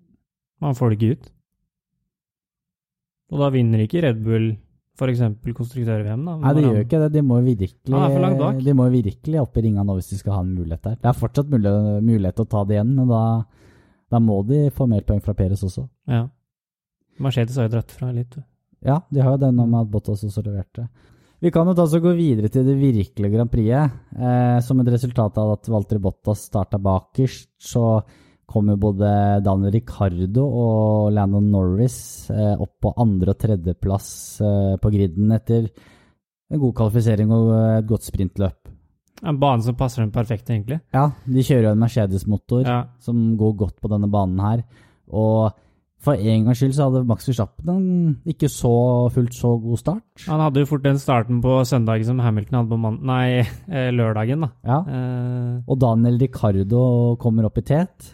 Man 0.61 0.75
får 0.75 0.89
det 0.89 0.97
ikke 0.97 1.15
ut. 1.15 1.29
Og 3.31 3.39
da 3.39 3.47
vinner 3.53 3.85
ikke 3.85 4.01
Red 4.03 4.19
Bull 4.25 4.49
f.eks. 4.99 5.21
konstruktør-VM, 5.55 6.25
da. 6.27 6.33
Nei, 6.43 6.53
de 6.57 6.63
gjør 6.65 6.81
ikke 6.83 6.99
det. 7.05 7.09
De 7.13 7.21
må 7.23 7.37
virkelig, 7.45 8.65
de 8.65 8.73
må 8.75 8.87
virkelig 8.91 9.39
opp 9.39 9.55
i 9.57 9.63
ringa 9.63 9.85
nå 9.87 9.95
hvis 9.95 10.11
de 10.11 10.19
skal 10.19 10.35
ha 10.35 10.41
en 10.43 10.51
mulighet 10.57 10.83
der. 10.83 10.97
Det 10.99 11.11
er 11.11 11.19
fortsatt 11.21 11.53
mulighet, 11.53 12.03
mulighet 12.03 12.39
til 12.39 12.47
å 12.47 12.51
ta 12.51 12.63
det 12.67 12.75
igjen, 12.75 12.91
men 12.97 13.07
da, 13.11 13.21
da 14.11 14.21
må 14.23 14.41
de 14.49 14.65
få 14.75 14.89
mer 14.91 15.05
poeng 15.07 15.21
fra 15.23 15.35
Peres 15.37 15.63
også. 15.65 15.85
Ja. 16.11 16.25
Mercedes 17.23 17.59
har 17.59 17.69
jo 17.69 17.75
dratt 17.77 17.95
fra 17.95 18.11
litt. 18.15 18.35
Ja, 18.85 19.01
de 19.11 19.23
har 19.23 19.35
jo 19.35 19.41
det 19.45 19.53
nå 19.55 19.65
med 19.67 19.85
at 19.85 19.93
Bottas 19.93 20.25
også 20.27 20.43
leverte. 20.43 20.89
Vi 21.39 21.51
kan 21.55 21.67
jo 21.69 21.74
da 21.77 21.86
så 21.88 22.01
gå 22.03 22.12
videre 22.17 22.50
til 22.51 22.65
det 22.67 22.75
virkelige 22.79 23.31
Grand 23.31 23.51
Prixet. 23.51 23.93
Eh, 24.19 24.58
som 24.65 24.79
et 24.81 24.89
resultat 24.91 25.38
av 25.39 25.53
at 25.53 25.69
Walter 25.72 26.01
Bottas 26.03 26.41
starta 26.50 26.79
bakerst, 26.84 27.48
så 27.63 28.01
kom 28.50 28.67
jo 28.74 28.75
både 28.81 29.08
Daniel 29.46 29.72
Ricardo 29.75 30.43
og 30.50 31.13
Landon 31.15 31.48
Norris 31.53 32.00
eh, 32.34 32.55
opp 32.60 32.74
på 32.81 32.91
andre- 33.00 33.31
og 33.36 33.39
tredjeplass 33.39 34.10
eh, 34.41 34.74
på 34.81 34.91
griden 34.91 35.31
etter 35.36 35.69
en 36.50 36.60
god 36.63 36.74
kvalifisering 36.81 37.31
og 37.31 37.51
eh, 37.53 37.77
et 37.77 37.88
godt 37.88 38.08
sprintløp. 38.10 38.74
En 39.29 39.39
bane 39.39 39.62
som 39.63 39.75
passer 39.79 40.01
dem 40.03 40.12
perfekt, 40.15 40.50
egentlig. 40.50 40.79
Ja, 40.96 41.10
de 41.27 41.43
kjører 41.46 41.69
jo 41.69 41.74
en 41.75 41.81
Mercedes-motor 41.86 42.67
Ja. 42.67 42.81
som 43.03 43.36
går 43.39 43.55
godt 43.63 43.77
på 43.84 43.91
denne 43.91 44.08
banen 44.12 44.39
her. 44.43 44.63
Og 45.12 45.51
for 45.99 46.15
en 46.15 46.45
gangs 46.47 46.61
skyld 46.61 46.75
så 46.77 46.85
hadde 46.87 47.01
Max 47.07 47.27
Verstappen 47.27 47.71
en 47.73 47.87
ikke 48.31 48.47
så 48.51 48.71
fullt 49.11 49.35
så 49.35 49.51
god 49.59 49.81
start. 49.81 50.23
Han 50.29 50.43
hadde 50.45 50.63
jo 50.63 50.69
fort 50.69 50.85
den 50.85 51.01
starten 51.01 51.41
på 51.43 51.57
søndagen 51.67 52.07
som 52.07 52.21
Hamilton 52.23 52.61
hadde 52.61 52.71
på 52.71 52.79
mann... 52.79 53.01
Nei, 53.09 53.41
eh, 53.75 53.89
lørdagen, 53.95 54.45
da. 54.45 54.49
Ja. 54.63 54.79
Uh, 54.87 55.67
Og 55.67 55.81
Daniel 55.81 56.21
Ricardo 56.21 56.85
kommer 57.19 57.49
opp 57.49 57.59
i 57.59 57.65
tet. 57.67 58.13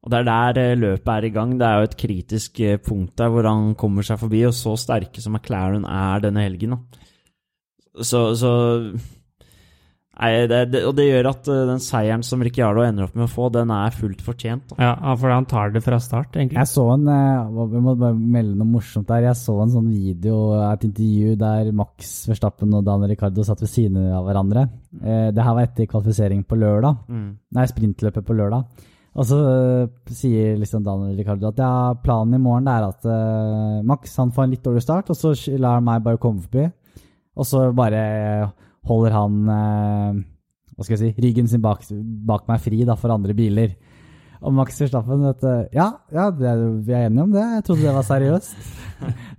Og 0.00 0.14
det 0.14 0.22
er 0.22 0.28
der 0.30 0.62
eh, 0.62 0.78
løpet 0.80 1.12
er 1.12 1.28
i 1.28 1.34
gang. 1.34 1.52
Det 1.60 1.68
er 1.68 1.76
jo 1.76 1.90
et 1.90 1.98
kritisk 2.00 2.62
punkt 2.86 3.18
der 3.20 3.34
hvor 3.34 3.50
han 3.50 3.74
kommer 3.76 4.06
seg 4.06 4.22
forbi, 4.22 4.46
og 4.48 4.56
så 4.56 4.72
sterke 4.80 5.20
som 5.20 5.36
McLaren 5.36 5.84
er 5.84 6.24
denne 6.24 6.46
helgen. 6.46 6.78
da. 6.78 7.04
Så, 8.00 8.30
så 8.38 8.50
Nei, 10.18 10.48
det, 10.50 10.58
det, 10.72 10.80
og 10.88 10.96
det 10.98 11.04
gjør 11.06 11.28
at 11.30 11.46
uh, 11.46 11.60
den 11.68 11.82
seieren 11.82 12.24
som 12.26 12.40
Ricciardo 12.42 12.82
ender 12.82 13.06
opp 13.06 13.14
med 13.14 13.28
å 13.28 13.30
få, 13.30 13.46
den 13.54 13.70
er 13.70 13.94
fullt 13.94 14.24
fortjent. 14.26 14.72
Da. 14.72 14.88
Ja, 14.88 15.14
for 15.20 15.30
han 15.30 15.46
tar 15.46 15.70
det 15.74 15.84
fra 15.84 16.00
start, 16.02 16.34
egentlig. 16.34 16.58
Jeg 16.58 16.70
så 16.72 16.88
en 16.96 17.06
uh, 17.06 17.62
Vi 17.70 17.82
må 17.84 17.94
bare 18.00 18.18
melde 18.18 18.56
noe 18.58 18.72
morsomt 18.72 19.06
der. 19.10 19.28
Jeg 19.28 19.38
så 19.38 19.54
en 19.62 19.70
sånn 19.76 19.86
video, 19.92 20.40
et 20.66 20.88
intervju 20.90 21.38
der 21.38 21.70
Max 21.78 22.18
Verstappen 22.30 22.74
og 22.74 22.84
Daniel 22.88 23.14
Ricardo 23.14 23.46
satt 23.46 23.62
ved 23.62 23.70
siden 23.70 24.10
av 24.10 24.26
hverandre. 24.26 24.66
Uh, 24.98 25.30
det 25.30 25.46
her 25.46 25.54
var 25.54 25.70
etter 25.70 25.90
kvalifisering 25.94 26.42
på 26.50 26.58
lørdag. 26.58 27.02
Mm. 27.06 27.32
Nei, 27.54 27.70
sprintløpet 27.70 28.26
på 28.26 28.38
lørdag. 28.42 28.86
Og 29.18 29.26
så 29.26 29.38
sier 30.14 30.58
liksom 30.58 30.82
Daniel 30.86 31.14
Ricardo 31.18 31.48
at 31.48 31.62
ja, 31.62 31.72
planen 32.02 32.36
i 32.36 32.42
morgen 32.42 32.68
er 32.70 32.84
at 32.86 33.06
Max 33.88 34.12
han 34.20 34.30
får 34.30 34.44
en 34.44 34.52
litt 34.52 34.62
dårlig 34.62 34.82
start, 34.84 35.10
og 35.10 35.18
så 35.18 35.32
lar 35.58 35.80
han 35.80 35.86
meg 35.88 36.04
bare 36.04 36.20
komme 36.22 36.44
forbi. 36.44 36.68
Og 37.38 37.48
så 37.48 37.64
bare 37.74 38.02
holder 38.88 39.14
han 39.16 39.38
øh, 39.54 40.18
hva 40.78 40.86
skal 40.86 40.94
jeg 40.96 41.00
si, 41.14 41.22
ryggen 41.24 41.48
sin 41.50 41.62
bak, 41.64 41.82
bak 42.28 42.44
meg 42.50 42.60
fri 42.62 42.84
da, 42.86 42.94
for 42.98 43.10
andre 43.14 43.34
biler. 43.34 43.72
Og 44.38 44.52
Max 44.54 44.76
Verstappen 44.78 45.24
vet 45.26 45.40
du, 45.42 45.48
Ja, 45.74 45.88
ja 46.14 46.28
det, 46.30 46.52
vi 46.86 46.94
er 46.94 47.08
enige 47.08 47.24
om 47.24 47.32
det. 47.34 47.42
Jeg 47.56 47.64
trodde 47.66 47.82
det 47.88 47.94
var 47.96 48.06
seriøst. 48.06 48.52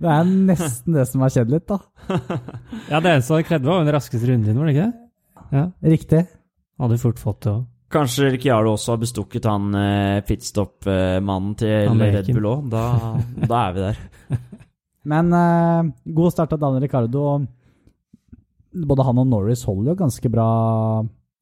Det 0.02 0.10
er 0.12 0.28
nesten 0.50 0.98
det 0.98 1.06
som 1.08 1.22
har 1.24 1.32
skjedd 1.32 1.54
litt, 1.54 1.64
da. 1.70 1.78
Ja, 2.90 3.00
det 3.00 3.14
eneste 3.14 3.38
han 3.38 3.46
krevde, 3.48 3.68
var 3.70 3.80
den 3.86 3.94
raskeste 3.96 4.28
runden 4.28 4.44
din, 4.50 4.58
var 4.60 4.68
det 4.68 4.74
ikke 4.76 4.88
det? 4.90 5.06
Ja, 5.56 5.62
Riktig. 5.94 6.20
hadde 6.80 6.98
fort 7.00 7.18
fått 7.22 7.40
det 7.46 7.52
òg. 7.54 7.62
Kanskje 7.90 8.28
Ricciardo 8.36 8.74
også 8.76 8.92
har 8.92 9.00
bestukket 9.02 9.48
han 9.50 9.72
eh, 9.74 10.20
pitstop-mannen 10.28 11.56
til 11.58 11.96
Red 11.98 12.28
Bull 12.36 12.46
òg. 12.52 12.68
Da, 12.70 12.84
da 13.50 13.62
er 13.64 13.72
vi 13.74 13.86
der. 13.88 14.04
Men 15.10 15.32
øh, 15.34 15.90
god 16.20 16.36
start 16.36 16.52
av 16.54 16.60
Daniel 16.62 16.84
Ricardo. 16.84 17.24
og 17.32 17.48
Både 18.70 19.02
han 19.06 19.18
og 19.18 19.26
Norris 19.26 19.64
holder 19.66 19.92
jo 19.92 19.98
ganske 19.98 20.30
bra, 20.30 20.48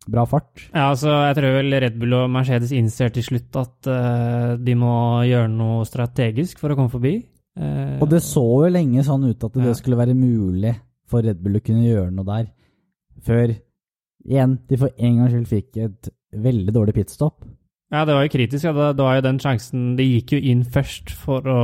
bra 0.08 0.25
fart. 0.28 0.62
Ja, 0.73 0.87
altså, 0.94 1.11
jeg 1.28 1.37
tror 1.37 1.56
vel 1.58 1.75
Red 1.85 1.99
Bull 2.00 2.14
og 2.16 2.30
Mercedes 2.32 2.73
innser 2.73 3.12
til 3.12 3.26
slutt 3.26 3.58
at 3.61 3.88
uh, 3.92 4.54
de 4.56 4.76
må 4.80 4.92
gjøre 5.28 5.50
noe 5.52 5.85
strategisk 5.88 6.58
for 6.62 6.73
å 6.73 6.78
komme 6.78 6.92
forbi. 6.92 7.18
Uh, 7.58 7.99
Og 8.00 8.08
det 8.12 8.23
så 8.25 8.40
jo 8.64 8.70
lenge 8.73 9.04
sånn 9.04 9.26
ut 9.28 9.44
at 9.44 9.52
det 9.58 9.66
Ja. 9.66 9.75
skulle 9.76 9.99
være 10.00 10.14
mulig 10.16 10.73
for 11.08 11.25
Red 11.25 11.42
Bull 11.44 11.58
å 11.61 11.64
kunne 11.64 11.85
gjøre 11.85 12.12
noe 12.14 12.25
der. 12.28 12.49
Før 13.25 13.52
igjen, 14.25 14.58
de 14.68 14.76
for 14.80 14.90
en 14.97 15.16
gangs 15.20 15.32
skyld 15.35 15.49
fikk 15.52 15.78
et 15.85 16.11
veldig 16.32 16.73
dårlig 16.76 16.94
pitstop. 16.97 17.44
Ja, 17.92 18.02
det 18.04 18.12
var 18.16 18.25
jo 18.26 18.32
kritisk. 18.32 18.64
Ja. 18.68 18.73
Det, 18.76 18.88
det 18.99 19.04
var 19.04 19.14
jo 19.16 19.23
den 19.25 19.38
sjansen 19.40 19.85
De 19.97 20.04
gikk 20.04 20.35
jo 20.37 20.40
inn 20.44 20.61
først 20.64 21.08
for 21.16 21.40
å, 21.49 21.61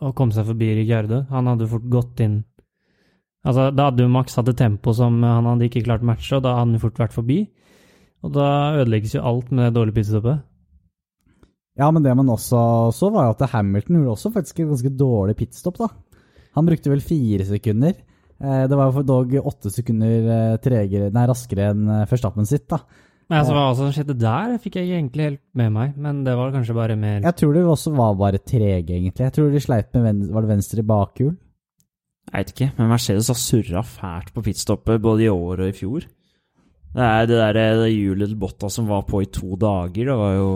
å 0.00 0.12
komme 0.16 0.32
seg 0.32 0.46
forbi 0.48 0.70
Ricciardo. 0.78 1.26
Han 1.32 1.50
hadde 1.52 1.68
fort 1.68 1.84
gått 1.92 2.20
inn 2.24 2.38
Altså, 3.48 3.70
Da 3.74 3.88
hadde 3.88 4.04
jo 4.04 4.12
Max 4.12 4.36
hatt 4.36 4.50
et 4.52 4.58
tempo 4.60 4.92
som 4.96 5.22
han 5.24 5.46
hadde 5.48 5.70
ikke 5.70 5.86
klart 5.86 6.04
å 6.04 6.10
matche, 6.10 6.36
og 6.36 6.44
da 6.44 6.58
hadde 6.58 6.74
han 6.76 6.82
fort 6.82 7.00
vært 7.00 7.16
forbi. 7.16 7.38
Og 8.26 8.34
da 8.34 8.48
ødelegges 8.82 9.14
jo 9.16 9.24
alt 9.24 9.52
med 9.54 9.68
det 9.68 9.76
dårlige 9.78 10.00
pitstoppet. 10.00 10.44
Ja, 11.78 11.88
men 11.94 12.02
det 12.02 12.12
man 12.18 12.32
også 12.34 12.60
så, 12.92 13.08
var 13.14 13.28
jo 13.28 13.36
at 13.36 13.50
Hamilton 13.52 14.00
gjorde 14.00 14.14
også 14.16 14.32
faktisk 14.34 14.60
et 14.60 14.70
ganske 14.72 14.94
dårlig 14.98 15.36
pitstop, 15.38 15.78
da. 15.78 15.88
Han 16.58 16.66
brukte 16.66 16.90
vel 16.90 17.04
fire 17.04 17.46
sekunder. 17.46 17.94
Eh, 18.42 18.64
Det 18.66 18.76
var 18.76 18.90
jo 18.92 19.04
dog 19.06 19.36
åtte 19.38 19.70
sekunder 19.70 20.26
eh, 20.34 20.56
tregere, 20.62 21.12
nei, 21.14 21.26
raskere 21.30 21.70
enn 21.70 21.84
førstappen 22.10 22.42
Verstappen 22.42 22.50
sitt, 22.50 22.66
da. 22.68 22.82
Men 23.28 23.42
altså, 23.42 23.54
hva 23.54 23.64
som 23.76 23.90
skjedde 23.92 24.16
der, 24.18 24.54
fikk 24.58 24.78
jeg 24.80 24.88
egentlig 24.88 25.24
helt 25.26 25.42
med 25.60 25.72
meg, 25.74 25.96
men 26.00 26.22
det 26.24 26.34
var 26.34 26.50
kanskje 26.54 26.74
bare 26.74 26.96
mer 26.96 27.20
Jeg 27.20 27.36
tror 27.36 27.52
de 27.54 27.64
også 27.68 27.92
var 27.94 28.14
bare 28.16 28.40
trege, 28.40 28.96
egentlig. 28.96 29.26
Jeg 29.26 29.34
tror 29.36 29.52
de 29.52 29.60
sleit 29.60 29.92
med 29.94 30.06
venstre, 30.08 30.34
var 30.34 30.46
det 30.46 30.50
venstre 30.54 30.84
bakhjul. 30.88 31.34
Jeg 32.28 32.44
vet 32.44 32.52
ikke, 32.52 32.70
men 32.76 32.90
Mercedes 32.92 33.30
har 33.32 33.38
surra 33.40 33.82
fælt 33.86 34.34
på 34.34 34.44
pitstoppet 34.44 35.00
både 35.00 35.24
i 35.24 35.32
år 35.32 35.62
og 35.64 35.68
i 35.68 35.76
fjor. 35.76 36.04
Det 36.94 37.04
er 37.04 37.26
det 37.28 37.38
der 37.40 37.78
det 37.80 37.92
hjulet 37.92 38.28
til 38.28 38.40
Botta 38.40 38.68
som 38.72 38.88
var 38.88 39.06
på 39.08 39.22
i 39.22 39.30
to 39.32 39.56
dager. 39.56 40.12
Det 40.12 40.18
var 40.18 40.34
jo 40.34 40.50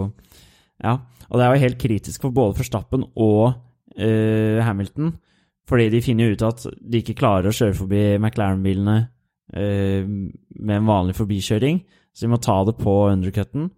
Ja. 0.82 0.98
Og 1.30 1.38
det 1.38 1.44
er 1.46 1.54
jo 1.54 1.64
helt 1.64 1.78
kritisk 1.78 2.22
for 2.22 2.30
både 2.30 2.54
Forstappen 2.58 3.04
og 3.16 3.54
uh, 3.96 4.58
Hamilton. 4.60 5.14
Fordi 5.68 5.88
de 5.88 6.02
finner 6.02 6.32
ut 6.32 6.42
at 6.42 6.66
de 6.76 6.98
ikke 6.98 7.16
klarer 7.16 7.48
å 7.48 7.56
kjøre 7.56 7.76
forbi 7.78 8.18
McLaren-bilene 8.18 8.96
uh, 9.56 10.02
med 10.04 10.76
en 10.76 10.90
vanlig 10.90 11.16
forbikjøring. 11.16 11.80
Så 12.12 12.26
de 12.26 12.32
må 12.32 12.36
ta 12.36 12.58
det 12.68 12.76
på 12.76 12.96
undercutten. 13.08 13.70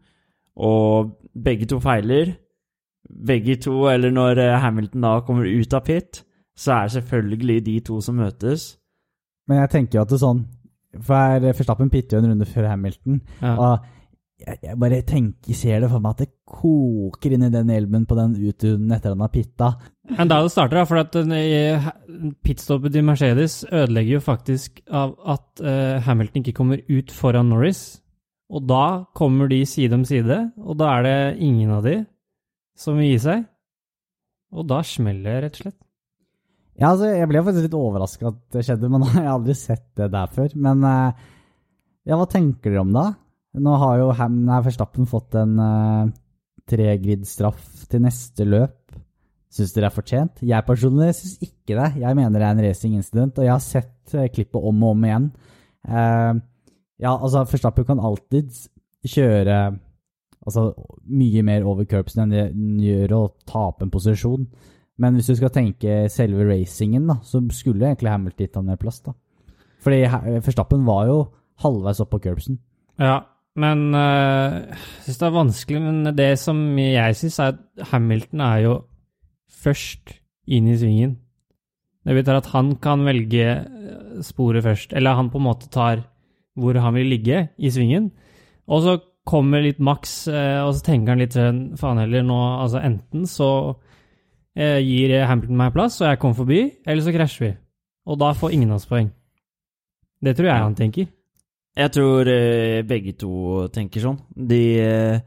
Og 0.57 1.15
begge 1.35 1.69
to 1.71 1.79
feiler. 1.83 2.35
Begge 3.05 3.57
to, 3.63 3.85
eller 3.91 4.11
når 4.11 4.39
eh, 4.41 4.59
Hamilton 4.59 5.05
da 5.05 5.19
kommer 5.27 5.45
ut 5.45 5.75
av 5.77 5.85
pit, 5.85 6.23
så 6.57 6.73
er 6.73 6.83
det 6.89 6.93
selvfølgelig 6.99 7.59
de 7.67 7.79
to 7.81 8.01
som 8.01 8.17
møtes. 8.21 8.69
Men 9.49 9.59
jeg 9.65 9.71
tenker 9.71 9.99
jo 9.99 10.03
at 10.05 10.09
det 10.13 10.17
er 10.21 10.23
sånn 10.27 10.45
For 11.05 11.41
Verstappen 11.43 11.91
pitter 11.91 12.17
jo 12.17 12.23
en 12.25 12.31
runde 12.31 12.47
før 12.47 12.69
Hamilton. 12.71 13.21
ja. 13.43 13.57
Og 13.59 13.91
jeg, 14.45 14.59
jeg 14.63 14.77
bare 14.79 15.01
tenker, 15.07 15.55
ser 15.55 15.81
det 15.81 15.89
for 15.91 16.03
meg 16.03 16.11
at 16.17 16.19
det 16.25 16.31
koker 16.51 17.33
inn 17.37 17.45
i 17.47 17.51
den 17.55 17.69
elven 17.71 18.05
på 18.07 18.17
den 18.19 18.33
utrunden 18.37 18.93
etter 18.93 19.13
han 19.15 19.21
har 19.23 19.31
pitta. 19.33 19.69
Men 20.19 20.29
da 20.29 20.41
det 20.43 20.51
starter, 20.53 20.81
da, 20.81 20.85
for 20.85 20.99
at 21.01 21.15
i- 21.15 22.33
pitstoppet 22.45 22.93
til 22.93 23.05
Mercedes 23.07 23.61
ødelegger 23.73 24.17
jo 24.17 24.21
faktisk 24.27 24.81
av 24.91 25.15
at 25.37 25.63
eh, 25.63 26.01
Hamilton 26.03 26.43
ikke 26.43 26.57
kommer 26.59 26.83
ut 26.91 27.11
foran 27.15 27.49
Norris. 27.53 28.01
Og 28.51 28.67
da 28.69 29.05
kommer 29.15 29.49
de 29.49 29.63
side 29.67 29.95
om 29.97 30.05
side, 30.05 30.37
og 30.59 30.77
da 30.79 30.91
er 30.99 31.03
det 31.07 31.17
ingen 31.43 31.71
av 31.71 31.83
de 31.87 31.97
som 32.77 32.99
vil 32.99 33.13
gi 33.15 33.19
seg. 33.25 33.47
Og 34.53 34.67
da 34.71 34.83
smeller 34.87 35.41
det, 35.41 35.43
rett 35.47 35.59
og 35.61 35.63
slett. 35.65 35.81
Ja, 36.75 36.91
altså, 36.91 37.07
jeg 37.13 37.31
ble 37.31 37.43
faktisk 37.47 37.69
litt 37.69 37.77
overraska 37.79 38.31
at 38.33 38.41
det 38.55 38.65
skjedde, 38.67 38.91
men 38.91 39.07
jeg 39.09 39.21
har 39.21 39.37
aldri 39.37 39.55
sett 39.59 39.87
det 40.01 40.11
der 40.15 40.33
før. 40.35 40.55
Men 40.67 40.83
eh, 40.89 41.27
ja, 42.11 42.19
hva 42.19 42.27
tenker 42.31 42.73
dere 42.73 42.83
om 42.83 42.95
det? 42.95 43.09
Nå 43.65 43.77
har 43.79 44.01
jo 44.01 44.11
Ham, 44.19 44.41
Verstappen 44.67 45.07
fått 45.07 45.37
en 45.39 45.55
uh, 45.63 46.09
tregrid-straff 46.67 47.85
til 47.91 48.03
neste 48.03 48.47
løp. 48.49 48.97
Syns 49.55 49.71
dere 49.77 49.87
det 49.87 49.91
er 49.93 49.95
fortjent? 49.95 50.43
Jeg 50.43 50.67
personlig 50.67 51.13
syns 51.15 51.37
ikke 51.47 51.77
det. 51.79 51.91
Jeg 52.03 52.19
mener 52.19 52.43
det 52.43 52.49
er 52.49 52.57
en 52.57 52.65
racing 52.67 52.97
incident, 52.99 53.39
og 53.39 53.47
jeg 53.47 53.55
har 53.55 53.63
sett 53.63 54.17
eh, 54.19 54.27
klippet 54.35 54.59
om 54.59 54.83
og 54.83 54.97
om 54.97 55.07
igjen. 55.07 55.31
Uh, 55.87 56.43
ja, 56.99 57.15
altså, 57.15 57.45
Verstappen 57.47 57.87
kan 57.87 58.03
alltid 58.03 58.51
kjøre 59.07 59.59
altså, 60.45 60.73
mye 61.07 61.47
mer 61.47 61.67
over 61.69 61.87
curbsen 61.89 62.25
enn 62.25 62.35
det 62.35 62.89
gjør 62.89 63.17
å 63.21 63.25
tape 63.47 63.87
en 63.87 63.95
posisjon. 63.95 64.49
Men 65.01 65.17
hvis 65.19 65.31
du 65.33 65.35
skal 65.39 65.53
tenke 65.55 66.05
selve 66.13 66.47
racingen, 66.47 67.09
da, 67.11 67.19
så 67.27 67.43
skulle 67.51 67.89
egentlig 67.89 68.13
Hamilton 68.13 68.45
gitt 68.47 68.59
han 68.59 68.69
mer 68.69 68.79
plass. 68.81 69.01
da. 69.03 69.15
Fordi 69.83 70.05
Forstappen 70.45 70.85
var 70.87 71.09
jo 71.11 71.17
halvveis 71.65 72.01
opp 72.05 72.13
på 72.15 72.23
curbsen. 72.25 72.61
Ja, 73.03 73.25
men 73.59 73.91
jeg 73.91 74.61
jeg 74.71 75.09
syns 75.09 75.19
det 75.21 75.27
er 75.27 75.35
vanskelig. 75.35 75.83
Men 75.83 76.17
det 76.17 76.31
som 76.41 76.63
jeg 76.79 77.19
syns, 77.19 77.39
er 77.43 77.57
at 77.57 77.91
Hamilton 77.91 78.45
er 78.47 78.63
jo 78.65 78.77
først 79.65 80.15
inn 80.47 80.69
i 80.71 80.79
svingen. 80.79 81.17
Det 82.05 82.13
betyr 82.19 82.39
at 82.39 82.51
han 82.53 82.75
kan 82.85 83.05
velge 83.07 83.45
eh, 83.49 84.21
sporet 84.25 84.65
først. 84.65 84.93
Eller 84.93 85.17
han 85.17 85.31
på 85.33 85.41
en 85.41 85.49
måte 85.49 85.71
tar 85.73 86.05
hvor 86.55 86.77
han 86.79 86.95
vil 86.95 87.11
ligge 87.11 87.49
i 87.57 87.71
svingen. 87.73 88.11
Og 88.69 88.85
så 88.85 88.99
kommer 89.25 89.65
litt 89.65 89.81
maks, 89.81 90.29
eh, 90.29 90.61
og 90.61 90.75
så 90.77 90.85
tenker 90.85 91.15
han 91.15 91.23
litt 91.23 91.37
sånn 91.37 91.63
Faen 91.81 91.97
heller, 92.03 92.23
nå 92.27 92.37
Altså 92.61 92.83
enten 92.85 93.25
så 93.29 93.49
eh, 93.73 93.94
gir 94.55 95.13
Hamilton 95.27 95.59
meg 95.59 95.73
plass, 95.75 95.97
og 95.99 96.09
jeg 96.09 96.21
kommer 96.23 96.39
forbi, 96.39 96.61
eller 96.87 97.03
så 97.03 97.15
krasjer 97.15 97.47
vi. 97.47 97.53
Og 98.07 98.19
da 98.21 98.31
får 98.37 98.55
ingen 98.55 98.71
av 98.71 98.79
oss 98.79 98.87
poeng. 98.87 99.09
Det 100.25 100.35
tror 100.37 100.49
jeg 100.49 100.63
han 100.63 100.77
tenker. 100.79 101.09
Jeg 101.75 101.91
tror 101.91 102.29
eh, 102.31 102.83
begge 102.87 103.17
to 103.19 103.65
tenker 103.75 104.05
sånn. 104.05 104.21
De 104.31 104.61
eh, 104.79 105.25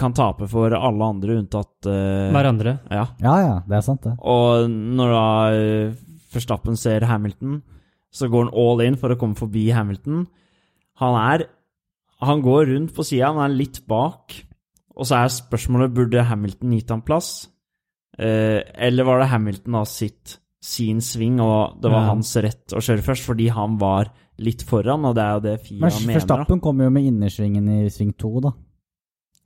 kan 0.00 0.14
tape 0.16 0.48
for 0.50 0.74
alle 0.74 1.10
andre 1.14 1.38
unntatt 1.38 1.88
eh, 1.88 2.30
Hverandre. 2.34 2.74
Ja. 2.90 3.04
Ja, 3.22 3.34
ja, 3.44 3.54
det 3.68 3.78
er 3.78 3.86
sant, 3.86 4.02
det. 4.04 4.16
Og 4.18 4.66
når 4.68 5.14
da 5.14 5.28
eh, 5.54 5.94
Forstappen 6.30 6.78
ser 6.78 7.06
Hamilton, 7.10 7.60
så 8.10 8.26
går 8.30 8.48
han 8.48 8.54
all 8.58 8.82
in 8.82 8.98
for 8.98 9.14
å 9.14 9.18
komme 9.18 9.38
forbi 9.38 9.68
Hamilton. 9.74 10.26
Han 11.02 11.16
er 11.20 11.48
Han 12.20 12.42
går 12.44 12.66
rundt 12.68 12.90
på 12.92 13.04
sida, 13.06 13.30
han 13.30 13.40
er 13.40 13.54
litt 13.56 13.78
bak. 13.88 14.34
Og 14.92 15.06
så 15.08 15.22
er 15.22 15.30
spørsmålet 15.32 15.94
burde 15.96 16.26
Hamilton 16.28 16.74
gitt 16.76 16.90
ham 16.92 17.00
plass. 17.00 17.48
Eh, 18.20 18.60
eller 18.86 19.06
var 19.08 19.22
det 19.22 19.30
Hamilton 19.32 19.78
da 19.78 19.84
sitt 19.88 20.36
sin 20.60 20.98
sving, 21.00 21.38
og 21.40 21.78
det 21.80 21.88
var 21.90 22.02
Ja. 22.04 22.08
hans 22.12 22.34
rett 22.36 22.74
å 22.76 22.82
kjøre 22.84 23.00
først, 23.02 23.24
fordi 23.24 23.46
han 23.48 23.78
var 23.80 24.10
litt 24.38 24.60
foran, 24.62 25.04
og 25.08 25.14
det 25.16 25.22
er 25.24 25.32
jo 25.34 25.40
det 25.40 25.60
FIA 25.62 25.80
Men 25.80 25.90
mener. 26.06 26.20
Verstappen 26.20 26.60
kommer 26.60 26.84
jo 26.84 26.90
med 26.90 27.04
innersvingen 27.08 27.68
i 27.68 27.88
sving 27.88 28.12
to, 28.16 28.40
da. 28.40 28.52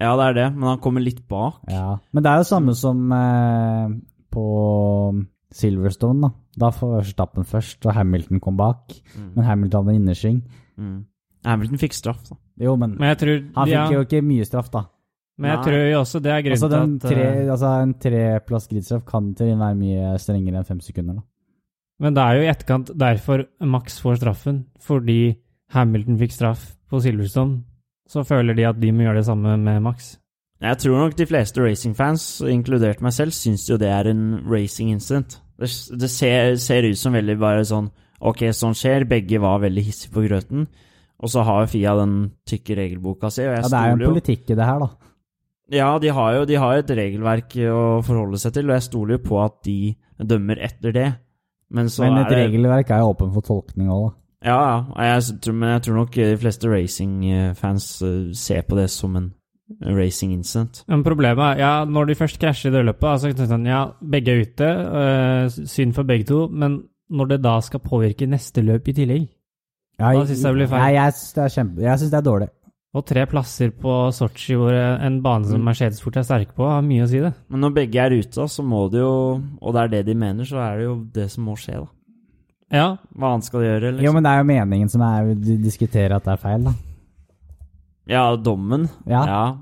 Ja, 0.01 0.17
det 0.19 0.25
er 0.25 0.35
det, 0.35 0.57
men 0.57 0.69
han 0.73 0.81
kommer 0.81 1.01
litt 1.01 1.23
bak. 1.29 1.61
Ja. 1.71 1.99
Men 2.13 2.23
det 2.25 2.31
er 2.33 2.39
jo 2.43 2.51
samme 2.51 2.75
som 2.75 3.13
eh, 3.13 3.89
på 4.35 5.25
Silverstone, 5.55 6.21
da. 6.27 6.31
Da 6.59 6.71
får 6.75 6.97
Verstappen 6.99 7.45
først, 7.47 7.87
og 7.87 7.95
Hamilton 7.95 8.41
kom 8.43 8.57
bak. 8.59 8.91
Mm. 9.17 9.35
Men 9.37 9.45
Hamilton 9.45 9.87
hadde 9.87 9.97
innersving. 10.01 10.43
Mm. 10.79 11.05
Hamilton 11.45 11.79
fikk 11.79 11.95
straff, 11.95 12.25
da. 12.29 12.37
Jo, 12.59 12.75
men 12.77 12.97
Men 12.99 13.15
jeg 13.15 13.19
tror 13.19 13.39
han 13.55 13.69
fikk 13.69 13.75
ja, 13.75 13.87
jo 13.93 14.01
ikke 14.07 14.23
mye 14.25 14.45
straff, 14.47 14.71
da. 14.71 14.85
Men 15.39 15.51
jeg 15.51 15.59
Nei. 15.59 15.67
tror 15.67 15.81
jo 15.91 16.01
også 16.01 16.21
det 16.23 16.31
er 16.31 16.43
grunnen 16.47 16.63
Altså, 16.63 16.69
den 16.71 16.99
til 17.03 17.09
at 17.09 17.15
tre, 17.15 17.23
eh, 17.43 17.51
altså 17.51 17.71
En 17.83 17.95
treplass 17.99 18.69
gridstraff 18.71 19.05
kan 19.09 19.33
til 19.35 19.55
være 19.59 19.79
mye 19.79 20.19
strengere 20.23 20.61
enn 20.61 20.69
fem 20.69 20.83
sekunder. 20.85 21.15
da. 21.19 21.25
Men 22.01 22.15
det 22.15 22.23
er 22.23 22.37
jo 22.37 22.45
i 22.45 22.51
etterkant 22.51 22.93
derfor 22.99 23.47
Max 23.61 23.99
får 24.03 24.21
straffen. 24.21 24.65
Fordi 24.83 25.37
Hamilton 25.75 26.19
fikk 26.21 26.35
straff 26.35 26.77
på 26.91 27.01
Silverstone, 27.03 27.63
så 28.07 28.23
føler 28.27 28.55
de 28.55 28.69
at 28.69 28.79
de 28.79 28.93
må 28.93 29.07
gjøre 29.07 29.23
det 29.23 29.27
samme 29.27 29.57
med 29.59 29.83
Max. 29.83 30.19
Jeg 30.63 30.79
tror 30.79 31.01
nok 31.01 31.17
de 31.19 31.27
fleste 31.27 31.61
racingfans, 31.61 32.41
inkludert 32.47 33.03
meg 33.05 33.13
selv, 33.13 33.35
syns 33.37 33.67
jo 33.69 33.77
det 33.81 33.91
er 33.91 34.09
en 34.09 34.45
racing 34.49 34.93
incident. 34.95 35.41
Det, 35.59 35.69
det 35.99 36.11
ser, 36.11 36.55
ser 36.63 36.87
ut 36.87 36.99
som 36.99 37.15
veldig 37.15 37.37
bare 37.39 37.67
sånn 37.67 37.91
Ok, 38.25 38.47
sånn 38.57 38.73
skjer. 38.79 39.05
Begge 39.05 39.37
var 39.43 39.59
veldig 39.61 39.83
hissige 39.85 40.15
på 40.15 40.23
grøten. 40.25 40.63
Og 41.21 41.29
så 41.29 41.43
har 41.45 41.67
Fia 41.69 41.93
den 41.99 42.15
tykke 42.49 42.77
regelboka 42.79 43.29
si, 43.29 43.43
og 43.45 43.53
jeg 43.53 43.65
Ja, 43.67 43.69
det 43.69 43.81
er 43.81 43.91
jo 43.91 43.97
en 43.99 44.15
politikk 44.15 44.53
i 44.55 44.57
det 44.57 44.65
her, 44.65 44.81
da. 44.81 45.11
Ja, 45.73 45.99
de 45.99 46.09
har 46.13 46.35
jo 46.37 46.45
de 46.45 46.55
har 46.61 46.77
et 46.77 46.91
regelverk 46.91 47.55
å 47.73 48.03
forholde 48.05 48.39
seg 48.39 48.53
til, 48.53 48.69
og 48.69 48.75
jeg 48.77 48.83
stoler 48.89 49.17
jo 49.17 49.23
på 49.25 49.39
at 49.45 49.63
de 49.65 49.95
dømmer 50.21 50.61
etter 50.61 50.93
det. 50.93 51.07
Men 51.71 51.89
så 51.89 52.05
Men 52.05 52.19
er 52.19 52.27
et 52.27 52.31
det 52.35 52.43
regelverk 52.45 52.91
er 52.91 52.99
jo 53.01 53.15
åpen 53.15 53.33
for 53.33 53.41
tolkning 53.43 53.89
òg, 53.89 54.11
da. 54.11 54.15
Ja, 54.45 54.59
ja. 54.61 55.15
Jeg, 55.17 55.41
tror- 55.41 55.55
men 55.57 55.71
jeg 55.73 55.83
tror 55.87 55.95
nok 55.97 56.11
de 56.13 56.37
fleste 56.37 56.69
racingfans 56.69 57.87
eh, 58.03 58.33
ser 58.37 58.63
på 58.69 58.77
det 58.77 58.91
som 58.91 59.17
en 59.17 59.31
racing 59.81 60.33
incident. 60.35 60.83
Men 60.89 61.03
problemet 61.03 61.41
er, 61.55 61.59
ja, 61.63 61.85
når 61.89 62.07
de 62.11 62.15
først 62.15 62.39
krasjer 62.39 62.71
i 62.71 62.75
det 62.77 62.85
løpet, 62.85 63.21
så 63.21 63.27
tenker 63.31 63.47
jeg 63.47 63.49
sånn, 63.55 63.65
ja, 63.67 63.87
begge 64.05 64.35
er 64.35 64.43
ute, 64.45 64.69
øh, 65.01 65.49
synd 65.67 65.95
for 65.97 66.05
begge 66.05 66.27
to, 66.29 66.49
men 66.53 66.83
når 67.11 67.27
det 67.33 67.43
da 67.43 67.57
skal 67.65 67.81
påvirke 67.81 68.29
neste 68.29 68.61
løp 68.63 68.89
i 68.89 68.93
tillegg, 68.93 69.25
Ja, 69.99 70.11
Da 70.13 70.25
synes 70.27 70.43
jeg 70.43 70.51
det 70.51 70.55
blir 70.59 70.67
feil. 70.67 70.81
Nei, 70.83 70.93
jeg 70.99 71.13
syns 71.15 71.33
det 71.35 71.43
er 71.45 71.49
kjempe... 71.55 71.83
Jeg 71.85 71.99
syns 72.01 72.11
det 72.11 72.17
er 72.19 72.23
dårlig. 72.27 72.49
Og 72.95 73.03
tre 73.07 73.25
plasser 73.27 73.73
på 73.75 73.93
Sochi, 74.15 74.55
hvor 74.55 74.71
en 74.73 75.17
bane 75.23 75.45
som 75.49 75.59
Mm. 75.61 75.65
Mercedes 75.67 76.01
fort 76.01 76.17
er 76.17 76.23
sterke 76.23 76.55
på, 76.55 76.63
har 76.69 76.81
mye 76.83 77.03
å 77.03 77.09
si 77.11 77.19
det. 77.19 77.33
Men 77.51 77.61
når 77.65 77.75
begge 77.75 77.97
er 78.05 78.11
ute, 78.15 78.47
så 78.49 78.63
må 78.63 78.85
det 78.91 79.01
jo 79.01 79.43
Og 79.61 79.75
det 79.75 79.83
er 79.83 79.89
det 79.89 80.07
de 80.07 80.15
mener, 80.15 80.45
så 80.45 80.57
er 80.63 80.79
det 80.79 80.85
jo 80.85 80.95
det 81.13 81.31
som 81.33 81.45
må 81.45 81.57
skje, 81.59 81.81
da. 81.81 81.87
Ja, 82.73 82.97
Hva 83.17 83.33
annet 83.35 83.45
skal 83.45 83.61
de 83.61 83.67
gjøre? 83.67 83.91
Liksom? 83.97 84.05
Jo, 84.05 84.13
men 84.13 84.23
det 84.23 84.31
er 84.31 84.39
jo 84.39 84.45
meningen 84.51 84.89
som 84.91 85.03
er 85.03 85.23
å 85.35 85.35
diskutere 85.63 86.15
at 86.17 86.25
det 86.25 86.33
er 86.33 86.37
feil, 86.43 86.65
da. 86.65 86.75
Ja, 88.07 88.37
dommen. 88.37 88.89
Ja. 89.07 89.25
ja. 89.27 89.57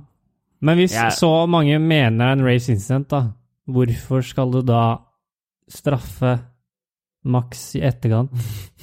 men 0.60 0.76
hvis 0.78 0.92
Jeg- 0.92 1.12
så 1.12 1.46
mange 1.48 1.78
mener 1.80 2.32
en 2.32 2.44
race 2.44 2.68
incident, 2.70 3.08
da, 3.08 3.32
hvorfor 3.68 4.22
skal 4.22 4.50
du 4.50 4.62
da 4.62 4.98
straffe 5.68 6.40
Max 7.24 7.74
i 7.76 7.80
etterkant 7.80 8.30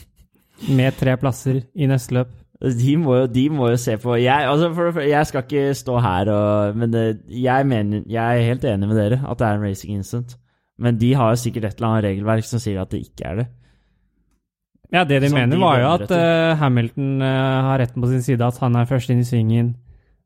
med 0.69 0.93
tre 0.97 1.15
plasser 1.17 1.63
i 1.75 1.85
neste 1.87 2.13
løp? 2.15 2.29
De 2.59 2.95
må, 2.99 3.13
jo, 3.21 3.27
de 3.31 3.45
må 3.55 3.69
jo 3.71 3.77
se 3.79 3.93
på 3.95 4.17
Jeg, 4.19 4.43
altså 4.51 4.67
for, 4.75 4.97
jeg 4.99 5.27
skal 5.29 5.45
ikke 5.45 5.77
stå 5.79 5.93
her 6.03 6.27
og 6.33 6.75
Men 6.75 6.91
det, 6.91 7.03
jeg, 7.31 7.63
mener, 7.65 8.01
jeg 8.03 8.19
er 8.19 8.49
helt 8.49 8.65
enig 8.67 8.89
med 8.89 8.99
dere 8.99 9.21
at 9.23 9.39
det 9.39 9.47
er 9.47 9.55
en 9.55 9.63
racing 9.63 9.93
incident. 9.95 10.35
Men 10.79 10.99
de 10.99 11.13
har 11.15 11.31
jo 11.31 11.39
sikkert 11.39 11.69
et 11.69 11.79
eller 11.79 11.87
annet 11.87 12.07
regelverk 12.09 12.47
som 12.47 12.59
sier 12.59 12.81
at 12.81 12.91
det 12.91 12.99
ikke 13.07 13.27
er 13.31 13.41
det. 13.41 13.47
Ja, 14.89 15.03
det 15.05 15.21
de 15.21 15.29
Som 15.29 15.37
mener 15.37 15.55
de 15.55 15.61
var 15.61 15.79
jo 15.79 15.89
at 15.91 16.11
uh, 16.11 16.57
Hamilton 16.59 17.21
uh, 17.21 17.27
har 17.69 17.81
retten 17.83 18.01
på 18.01 18.09
sin 18.09 18.23
side, 18.25 18.45
at 18.45 18.57
han 18.63 18.75
er 18.75 18.89
først 18.89 19.11
inn 19.13 19.21
i 19.21 19.27
svingen. 19.27 19.73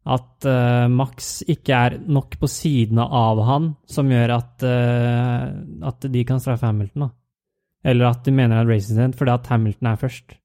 At 0.04 0.48
uh, 0.48 0.86
Max 0.92 1.42
ikke 1.48 1.74
er 1.74 1.98
nok 2.02 2.38
på 2.40 2.50
sidene 2.52 3.04
av 3.04 3.42
han, 3.48 3.74
som 3.88 4.12
gjør 4.12 4.38
at, 4.38 4.66
eh, 4.68 5.44
at 5.90 6.08
de 6.12 6.24
kan 6.28 6.42
straffe 6.44 6.68
Hamilton. 6.68 7.08
da. 7.08 7.10
Eller 7.92 8.10
at 8.10 8.24
de 8.26 8.32
mener 8.32 8.62
at 8.62 8.68
race 8.68 8.90
incident 8.90 9.18
fordi 9.20 9.32
at 9.36 9.48
Hamilton 9.52 9.92
er 9.92 10.00
først. 10.00 10.36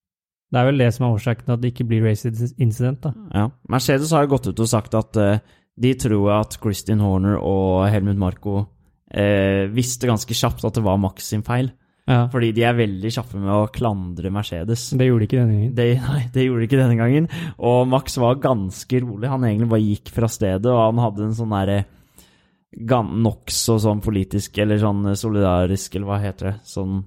Det 0.49 0.61
er 0.61 0.69
vel 0.71 0.81
det 0.81 0.89
som 0.97 1.07
er 1.07 1.17
årsaken 1.19 1.45
til 1.45 1.55
at 1.55 1.63
det 1.63 1.73
ikke 1.75 1.89
blir 1.91 2.07
race 2.07 2.31
incident. 2.57 3.03
da. 3.05 3.13
Ja. 3.35 3.49
Mercedes 3.69 4.13
har 4.17 4.25
jo 4.25 4.33
gått 4.33 4.49
ut 4.49 4.63
og 4.65 4.71
sagt 4.71 4.97
at 4.97 5.19
uh, 5.21 5.43
de 5.79 5.93
tror 6.01 6.31
at 6.39 6.57
Christian 6.57 7.03
Horner 7.05 7.37
og 7.37 7.85
Helmut 7.93 8.19
Marko 8.19 8.55
uh, 8.63 9.65
visste 9.75 10.09
ganske 10.09 10.35
kjapt 10.35 10.65
at 10.65 10.79
det 10.79 10.87
var 10.87 11.01
Max 11.03 11.29
sin 11.29 11.45
feil. 11.47 11.71
Ja, 12.09 12.23
Fordi 12.33 12.55
de 12.57 12.63
er 12.65 12.73
veldig 12.73 13.11
kjappe 13.13 13.37
med 13.37 13.53
å 13.53 13.69
klandre 13.69 14.31
Mercedes. 14.33 14.87
Det 14.97 15.11
gjorde 15.11 15.27
de 15.27 15.29
ikke 15.29 15.43
denne 15.43 15.59
gangen. 15.59 15.75
De, 15.77 15.89
nei, 16.07 16.23
det 16.33 16.47
gjorde 16.47 16.63
de 16.63 16.69
ikke 16.71 16.81
denne 16.81 16.97
gangen. 16.97 17.29
Og 17.69 17.83
Max 17.93 18.17
var 18.17 18.41
ganske 18.41 19.01
rolig. 19.05 19.29
Han 19.29 19.45
egentlig 19.45 19.69
bare 19.75 19.85
gikk 19.85 20.13
fra 20.17 20.31
stedet, 20.33 20.71
og 20.73 20.81
han 20.87 21.03
hadde 21.05 21.27
en 21.27 21.37
sånn 21.37 21.53
derre 21.53 21.79
Nokså 22.79 23.79
sånn 23.81 24.01
politisk, 24.05 24.57
eller 24.61 24.81
sånn 24.81 25.13
solidarisk, 25.17 25.95
eller 25.97 26.09
hva 26.09 26.19
heter 26.23 26.51
det. 26.51 26.57
Sånn 26.69 27.03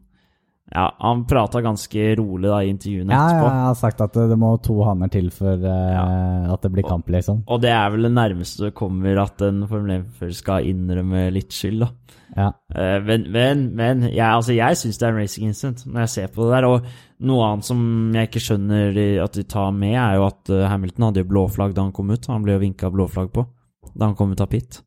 Ja, 0.71 0.86
han 1.03 1.25
prata 1.27 1.60
ganske 1.63 2.05
rolig 2.15 2.47
da 2.47 2.62
i 2.63 2.69
intervjuene 2.71 3.12
Ja, 3.12 3.23
ja, 3.27 3.39
jeg 3.43 3.65
har 3.65 3.75
sagt 3.75 4.01
at 4.05 4.15
det, 4.15 4.38
må 4.39 4.53
to 4.63 4.77
hanner 4.88 5.12
til 5.12 5.27
for 5.36 5.60
uh, 5.60 5.91
Ja. 5.91 6.05
at 6.53 6.63
det 6.63 6.71
blir 6.71 6.88
kamp, 6.88 7.10
liksom. 7.12 7.41
Og 7.51 7.60
det 7.63 7.73
er 7.75 7.89
vel 7.91 8.07
det 8.07 8.13
nærmeste 8.15 8.69
det 8.69 8.75
kommer 8.77 9.19
at 9.19 9.43
en 9.43 9.65
Formel 9.67 9.97
1-fører 9.97 10.38
skal 10.38 10.69
innrømme 10.71 11.25
litt 11.36 11.51
skyld, 11.51 11.84
da. 11.84 11.89
Ja. 12.38 12.47
Uh, 12.71 13.03
men, 13.03 13.25
men, 13.36 13.65
men 13.75 14.05
jeg, 14.07 14.23
altså, 14.23 14.55
jeg 14.55 14.79
syns 14.79 15.01
det 15.01 15.07
er 15.10 15.12
en 15.12 15.19
racing 15.19 15.49
incident 15.51 15.84
når 15.89 16.05
jeg 16.05 16.13
ser 16.15 16.31
på 16.31 16.47
det 16.47 16.53
der. 16.55 16.69
Og 16.71 17.27
noe 17.27 17.49
annet 17.49 17.67
som 17.67 17.81
jeg 18.15 18.29
ikke 18.29 18.43
skjønner 18.45 19.01
at 19.25 19.36
de 19.36 19.43
tar 19.51 19.73
med, 19.75 19.97
er 19.99 20.15
jo 20.17 20.29
at 20.29 20.49
eh, 20.49 20.69
Hamilton 20.71 21.10
hadde 21.10 21.21
jo 21.21 21.29
blåflagg 21.34 21.75
da 21.75 21.84
han 21.84 21.91
kom 21.93 22.10
ut. 22.15 22.31
Han 22.31 22.47
ble 22.47 22.55
jo 22.55 22.63
vinka 22.63 22.89
blåflagg 22.93 23.29
på 23.36 23.43
da 23.91 24.07
han 24.07 24.15
kom 24.17 24.31
ut 24.31 24.41
av 24.41 24.49
pit. 24.49 24.79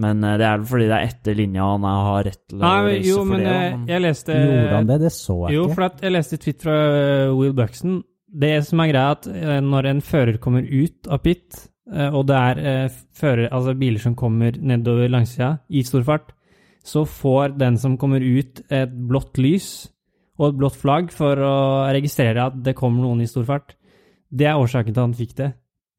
Men 0.00 0.22
eh, 0.24 0.38
det 0.40 0.46
er 0.48 0.56
vel 0.62 0.66
fordi 0.70 0.86
det 0.88 0.96
er 0.98 1.10
etter 1.10 1.34
linja 1.36 1.66
han 1.68 1.82
har 1.84 2.24
rett 2.24 2.40
til 2.48 2.62
å 2.62 2.70
reise 2.86 3.02
for 3.02 3.08
jo, 3.10 3.16
for 3.18 3.28
men 3.32 3.42
det. 3.42 3.48
jeg, 3.52 3.72
Han- 3.72 3.86
jeg 3.92 4.00
leste 4.06 4.36
Gjorde 4.38 4.76
han 4.78 4.86
det? 4.88 5.00
Det 5.02 5.12
så 5.12 5.36
jeg 5.48 5.54
Jo, 5.58 5.64
ikke. 5.66 5.74
for 5.74 5.84
at 5.84 6.00
jeg 6.06 6.12
leste 6.16 6.34
et 6.38 6.40
tweet 6.46 6.62
fra 6.64 6.76
uh, 7.28 7.34
Will 7.36 7.52
Buxton. 7.52 7.98
Det 8.32 8.52
som 8.64 8.80
er 8.80 8.88
greia, 8.88 9.10
er 9.10 9.18
at 9.18 9.26
uh, 9.28 9.60
når 9.60 9.90
en 9.90 10.00
fører 10.00 10.38
kommer 10.40 10.64
ut 10.64 11.08
av 11.12 11.20
pit, 11.22 11.68
og 11.92 12.22
det 12.30 12.36
er 12.38 12.88
fører, 13.12 13.48
altså 13.52 13.74
biler 13.76 14.00
som 14.00 14.14
kommer 14.16 14.54
nedover 14.56 15.10
langsida 15.12 15.58
i 15.68 15.82
stor 15.84 16.04
fart, 16.06 16.30
så 16.86 17.02
får 17.04 17.58
den 17.58 17.76
som 17.76 17.98
kommer 18.00 18.22
ut, 18.24 18.62
et 18.72 18.88
blått 19.10 19.36
lys 19.36 19.90
og 20.38 20.46
et 20.54 20.56
blått 20.62 20.78
flagg 20.80 21.10
for 21.12 21.36
å 21.36 21.52
registrere 21.92 22.46
at 22.46 22.56
det 22.64 22.72
kommer 22.78 23.02
noen 23.04 23.20
i 23.20 23.26
stor 23.28 23.44
fart. 23.44 23.74
Det 24.32 24.46
er 24.48 24.56
årsaken 24.56 24.94
til 24.94 25.02
at 25.02 25.04
han 25.04 25.18
fikk 25.18 25.34
det. 25.42 25.50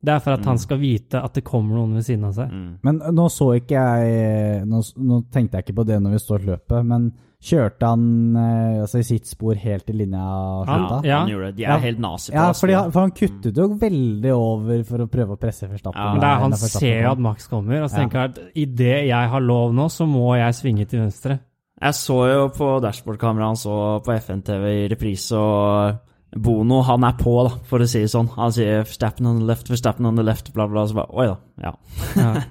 Det 0.04 0.12
er 0.12 0.20
for 0.20 0.34
at 0.34 0.44
han 0.46 0.56
Mm. 0.58 0.60
skal 0.60 0.78
vite 0.80 1.24
at 1.24 1.34
det 1.34 1.44
kommer 1.46 1.76
noen 1.76 1.94
ved 1.96 2.04
siden 2.04 2.26
av 2.26 2.34
seg. 2.34 2.50
Mm. 2.52 2.78
Men 2.84 3.00
nå 3.16 3.30
så 3.32 3.54
ikke 3.56 3.70
jeg 3.72 4.66
nå, 4.68 4.82
nå 5.00 5.22
tenkte 5.32 5.54
jeg 5.58 5.64
ikke 5.66 5.76
på 5.80 5.86
det 5.88 6.02
når 6.04 6.12
vi 6.12 6.20
står 6.20 6.44
løpet, 6.46 6.86
men 6.86 7.14
kjørte 7.44 7.88
han 7.88 8.36
eh, 8.36 8.82
altså 8.84 9.00
i 9.00 9.04
sitt 9.04 9.28
spor 9.28 9.56
helt 9.56 9.90
i 9.90 9.94
linja 9.94 10.20
Han- 10.66 10.68
ja, 10.68 11.02
ja. 11.04 11.20
Han 11.20 11.30
gjorde 11.30 11.46
det. 11.48 11.56
De 11.58 11.64
er 11.66 11.70
Ja. 11.72 11.78
helt 11.78 12.00
nazi 12.00 12.32
på 12.32 12.36
Ja, 12.36 12.52
fordi 12.52 12.92
for 12.92 13.00
han 13.02 13.12
kuttet 13.12 13.56
jo 13.58 13.68
veldig 13.78 14.32
over 14.36 14.84
for 14.84 14.98
å 15.00 15.08
prøve 15.10 15.32
å 15.36 15.40
presse 15.40 15.68
Verstappen. 15.70 15.96
Ja, 16.02 16.12
Men 16.12 16.20
det 16.22 16.30
er, 16.30 16.40
han 16.40 16.52
ser 16.54 17.02
jo 17.04 17.12
at 17.12 17.20
Max 17.20 17.48
kommer, 17.48 17.84
og 17.84 17.90
så 17.90 17.98
Ja. 17.98 18.00
tenker 18.06 18.20
han 18.20 18.30
at 18.30 18.40
idet 18.56 19.08
jeg 19.08 19.30
har 19.30 19.40
lov 19.42 19.74
nå, 19.74 19.86
så 19.90 20.06
må 20.08 20.36
jeg 20.38 20.54
svinge 20.54 20.88
til 20.88 21.00
venstre. 21.00 21.40
Jeg 21.82 21.94
så 21.94 22.34
jo 22.34 22.48
på 22.50 22.82
dashbordkameraet 22.82 23.48
han 23.48 23.56
så 23.56 24.04
på 24.04 24.14
FN-TV 24.20 24.86
i 24.86 24.88
reprise, 24.90 25.32
og 25.36 26.00
Bono 26.36 26.82
han 26.82 27.04
er 27.04 27.14
på, 27.20 27.34
da, 27.48 27.58
for 27.70 27.80
å 27.84 27.88
si 27.88 28.00
det 28.02 28.10
sånn. 28.10 28.30
Han 28.38 28.52
sier 28.52 28.82
'Verstappen 28.84 29.28
on 29.30 29.40
the 29.40 29.46
left, 29.46 29.70
Verstappen 29.70 30.06
on 30.10 30.16
the 30.18 30.24
left', 30.24 30.54
bla, 30.54 30.68
bla. 30.68 30.86
Så 30.88 30.96
bare 30.96 31.14
Oi 31.14 31.28
da. 31.28 31.38
Ja. 31.62 31.74
Ja. 32.18 32.34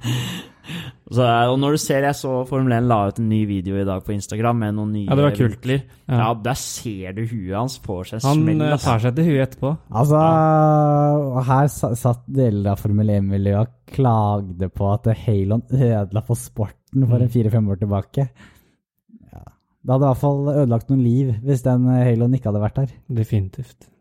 Så, 1.13 1.21
og 1.51 1.59
når 1.59 1.75
du 1.75 1.77
ser 1.83 2.05
Jeg 2.07 2.15
så 2.17 2.47
Formel 2.49 2.73
1 2.73 2.87
la 2.89 3.09
ut 3.11 3.19
en 3.19 3.29
ny 3.29 3.41
video 3.45 3.75
i 3.77 3.85
dag 3.85 4.01
på 4.07 4.15
Instagram 4.15 4.57
med 4.63 4.75
noen 4.77 4.93
nye 4.95 5.09
Ja, 5.11 5.17
det 5.19 5.25
var 5.27 5.35
kult. 5.37 5.57
vinkler. 5.59 5.83
Ja. 6.09 6.17
Ja. 6.23 6.29
der 6.35 6.55
ser 6.55 7.13
du 7.13 7.27
huet 7.27 7.57
hans 7.59 7.75
på 7.83 7.99
seg 8.07 8.23
Han 8.23 8.39
smell. 8.45 8.63
eh, 8.63 8.71
altså. 8.73 8.85
tar 8.87 8.99
seg 9.01 9.17
til 9.17 9.25
huet 9.25 9.43
etterpå. 9.49 9.73
Altså, 9.93 10.23
og 11.35 11.45
her 11.45 11.67
satt 11.99 12.23
deler 12.33 12.71
av 12.73 12.81
Formel 12.81 13.11
1-miljøet 13.19 13.61
og 13.61 13.75
klagde 13.93 14.71
på 14.73 14.89
at 14.95 15.11
Halon 15.27 15.63
ødela 15.73 16.23
for 16.25 16.39
sporten 16.39 17.09
for 17.11 17.19
en 17.21 17.29
fire-fem 17.29 17.69
år 17.69 17.83
tilbake. 17.83 18.29
Det 19.83 19.91
hadde 19.91 20.05
i 20.07 20.11
hvert 20.13 20.23
fall 20.23 20.53
ødelagt 20.53 20.93
noen 20.93 21.03
liv 21.03 21.33
hvis 21.43 21.65
den 21.67 21.89
Haloen 21.91 22.39
ikke 22.39 22.53
hadde 22.53 22.63
vært 22.63 22.79
der. 22.83 22.95
Definitivt. 23.23 23.93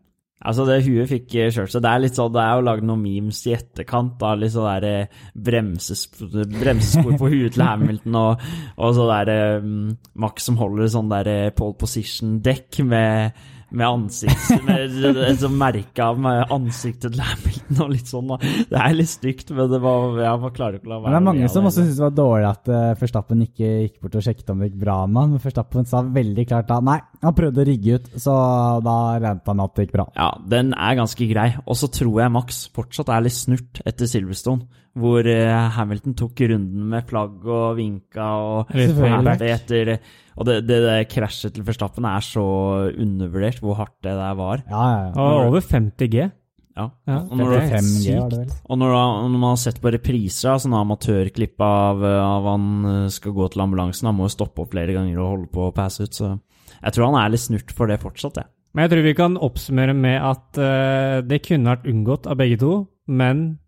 Altså, 0.42 0.64
det 0.66 0.80
huet 0.82 1.10
fikk 1.10 1.34
eh, 1.38 1.50
kjørt 1.54 1.70
seg. 1.70 1.84
Det 1.84 1.90
er 1.90 2.02
litt 2.02 2.18
sånn, 2.18 2.32
det 2.34 2.42
er 2.42 2.56
jo 2.58 2.64
lagd 2.66 2.86
noen 2.86 3.02
memes 3.04 3.42
i 3.46 3.54
etterkant. 3.54 4.16
da, 4.18 4.32
Litt 4.38 4.54
sånn 4.54 4.66
der 4.66 4.86
eh, 4.88 5.20
bremsespor 5.38 7.14
på 7.20 7.30
huet 7.30 7.54
til 7.54 7.62
Hamilton, 7.62 8.18
og, 8.18 8.42
og 8.82 8.96
så 8.96 9.06
der 9.12 9.60
um, 9.62 9.92
Max 10.24 10.48
som 10.48 10.58
holder 10.58 10.90
sånn 10.90 11.12
der 11.12 11.30
eh, 11.30 11.52
pole 11.54 11.78
position-dekk 11.78 12.82
med, 12.88 13.38
med 13.72 13.86
ansikt 13.88 14.50
Med 14.66 14.96
med 15.02 15.42
merka 15.62 16.08
med 16.18 16.52
ansiktet 16.52 17.14
til 17.14 17.22
Hamilton 17.24 17.80
og 17.84 17.92
litt 17.92 18.10
sånn. 18.10 18.32
Det 18.68 18.78
er 18.78 18.96
litt 18.96 19.10
stygt, 19.10 19.52
men 19.56 19.70
det 19.72 19.80
var, 19.82 20.18
jeg 20.20 20.42
var 20.42 20.54
klarer 20.56 20.78
ikke 20.78 20.90
å 20.90 20.92
la 20.92 20.98
være. 21.00 21.06
Men 21.06 21.14
det 21.14 21.20
er 21.20 21.28
mange 21.28 21.50
som 21.52 21.68
også 21.68 21.84
syns 21.86 21.98
det 21.98 22.04
var 22.04 22.16
dårlig 22.16 22.48
at 22.50 22.70
uh, 22.72 22.80
Førstappen 23.00 23.46
ikke 23.46 23.70
gikk 23.84 23.96
bort 24.02 24.18
og 24.18 24.26
sjekket 24.26 24.52
om 24.52 24.62
det 24.62 24.70
gikk 24.70 24.80
bra 24.84 24.98
med 25.06 25.20
han. 25.22 25.34
Men 25.34 25.44
Førstappen 25.44 25.88
sa 25.88 26.02
veldig 26.18 26.46
klart 26.50 26.70
da 26.70 26.80
nei, 26.84 26.98
han 27.22 27.38
prøvde 27.38 27.64
å 27.64 27.68
rigge 27.68 27.98
ut, 27.98 28.12
så 28.20 28.36
da 28.84 28.98
regnet 29.16 29.52
han 29.52 29.64
at 29.64 29.74
det 29.76 29.86
gikk 29.86 29.96
bra. 29.96 30.08
Ja, 30.18 30.30
den 30.56 30.72
er 30.76 31.00
ganske 31.00 31.28
grei. 31.30 31.48
Og 31.64 31.78
så 31.80 31.90
tror 31.92 32.22
jeg 32.24 32.34
Max 32.34 32.64
fortsatt 32.76 33.12
er 33.12 33.26
litt 33.26 33.38
snurt 33.38 33.82
etter 33.86 34.10
Silverstone, 34.10 34.81
hvor 34.98 35.26
eh, 35.28 35.70
Hamilton 35.76 36.16
tok 36.18 36.42
runden 36.50 36.90
med 36.92 37.08
flagg 37.08 37.46
og 37.48 37.78
vinka 37.78 38.26
og 38.42 38.74
happy 38.74 39.48
etter 39.48 39.94
Og 40.36 40.46
det, 40.48 40.58
det, 40.68 40.78
det 40.84 40.98
krasjet 41.12 41.56
til 41.56 41.64
Verstappen 41.64 42.06
er 42.08 42.24
så 42.24 42.44
undervurdert, 42.92 43.60
hvor 43.64 43.80
hardt 43.80 43.98
det 44.04 44.14
der 44.16 44.38
var. 44.38 44.62
Ja, 44.68 44.84
ja, 44.92 45.02
ja. 45.08 45.12
Og 45.16 45.50
over 45.50 45.64
50 45.64 46.12
G. 46.12 46.28
Ja. 46.72 46.86
Ja, 47.04 47.18
og 47.20 47.36
når, 47.36 47.50
det 47.52 47.58
er 47.60 47.84
sykt. 47.84 48.06
5G 48.08 48.14
var 48.16 48.30
det 48.32 48.38
vel. 48.40 48.54
og 48.64 48.78
når, 48.80 48.94
når 48.94 49.40
man 49.42 49.50
har 49.50 49.60
sett 49.60 49.80
på 49.82 49.92
repriser, 49.92 50.60
sånne 50.62 50.80
amatørklipp 50.86 51.64
av, 51.66 52.00
av 52.00 52.48
han 52.48 52.70
eh, 52.88 53.10
skal 53.12 53.36
gå 53.36 53.48
til 53.52 53.64
ambulansen, 53.66 54.08
han 54.08 54.16
må 54.16 54.28
jo 54.28 54.36
stoppe 54.36 54.64
opp 54.64 54.72
flere 54.72 54.96
ganger 54.96 55.20
og 55.20 55.30
holde 55.34 55.50
på 55.52 55.68
å 55.68 55.76
passe 55.76 56.06
ut, 56.06 56.16
så 56.16 56.34
Jeg 56.82 56.94
tror 56.96 57.10
han 57.10 57.20
er 57.20 57.32
litt 57.34 57.44
snurt 57.44 57.72
for 57.76 57.92
det 57.92 58.00
fortsatt, 58.02 58.40
jeg. 58.40 58.48
Men 58.72 58.86
jeg 58.86 58.92
tror 58.92 59.04
vi 59.04 59.16
kan 59.18 59.34
oppsummere 59.36 59.94
med 59.94 60.16
at 60.16 60.58
uh, 60.58 61.20
det 61.28 61.42
kunne 61.44 61.74
vært 61.74 61.90
unngått 61.92 62.26
av 62.26 62.38
begge 62.40 62.56
to, 62.62 62.72
men 63.12 63.42
eh, 63.44 63.61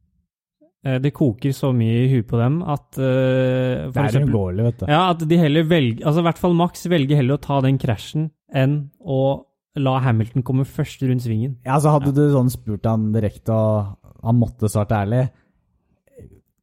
det 1.00 1.14
koker 1.16 1.54
så 1.56 1.70
mye 1.72 2.04
i 2.04 2.08
huet 2.12 2.26
på 2.28 2.36
dem 2.36 2.58
at 2.60 2.98
uh, 3.00 3.88
Det 3.88 4.02
er 4.02 4.18
uunngåelig, 4.20 4.66
vet 4.66 4.82
du. 4.82 4.86
Ja, 4.90 5.02
at 5.14 5.22
de 5.30 5.38
heller 5.40 5.64
velger 5.68 6.04
Altså 6.04 6.20
i 6.20 6.26
hvert 6.26 6.40
fall 6.42 6.56
Max 6.58 6.84
velger 6.92 7.20
heller 7.22 7.38
å 7.38 7.44
ta 7.44 7.60
den 7.64 7.78
krasjen 7.80 8.26
enn 8.54 8.76
å 9.00 9.20
la 9.80 9.94
Hamilton 10.04 10.44
komme 10.46 10.66
først 10.68 11.02
rundt 11.02 11.24
svingen. 11.24 11.56
Ja, 11.66 11.80
så 11.82 11.94
Hadde 11.96 12.12
du 12.14 12.28
sånn 12.30 12.52
spurt 12.52 12.86
han 12.86 13.08
direkte, 13.14 13.54
og 13.54 14.12
han 14.24 14.38
måtte 14.38 14.70
svart 14.70 14.92
ærlig 14.94 15.24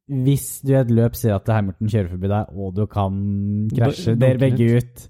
Hvis 0.08 0.62
du 0.64 0.72
i 0.72 0.78
et 0.80 0.92
løp 0.92 1.18
ser 1.18 1.36
at 1.36 1.50
Hamilton 1.52 1.90
kjører 1.92 2.14
forbi 2.14 2.30
deg, 2.32 2.54
og 2.56 2.72
du 2.78 2.86
kan 2.90 3.20
krasje 3.74 4.16
dere 4.20 4.40
begge 4.40 4.78
ut, 4.78 5.04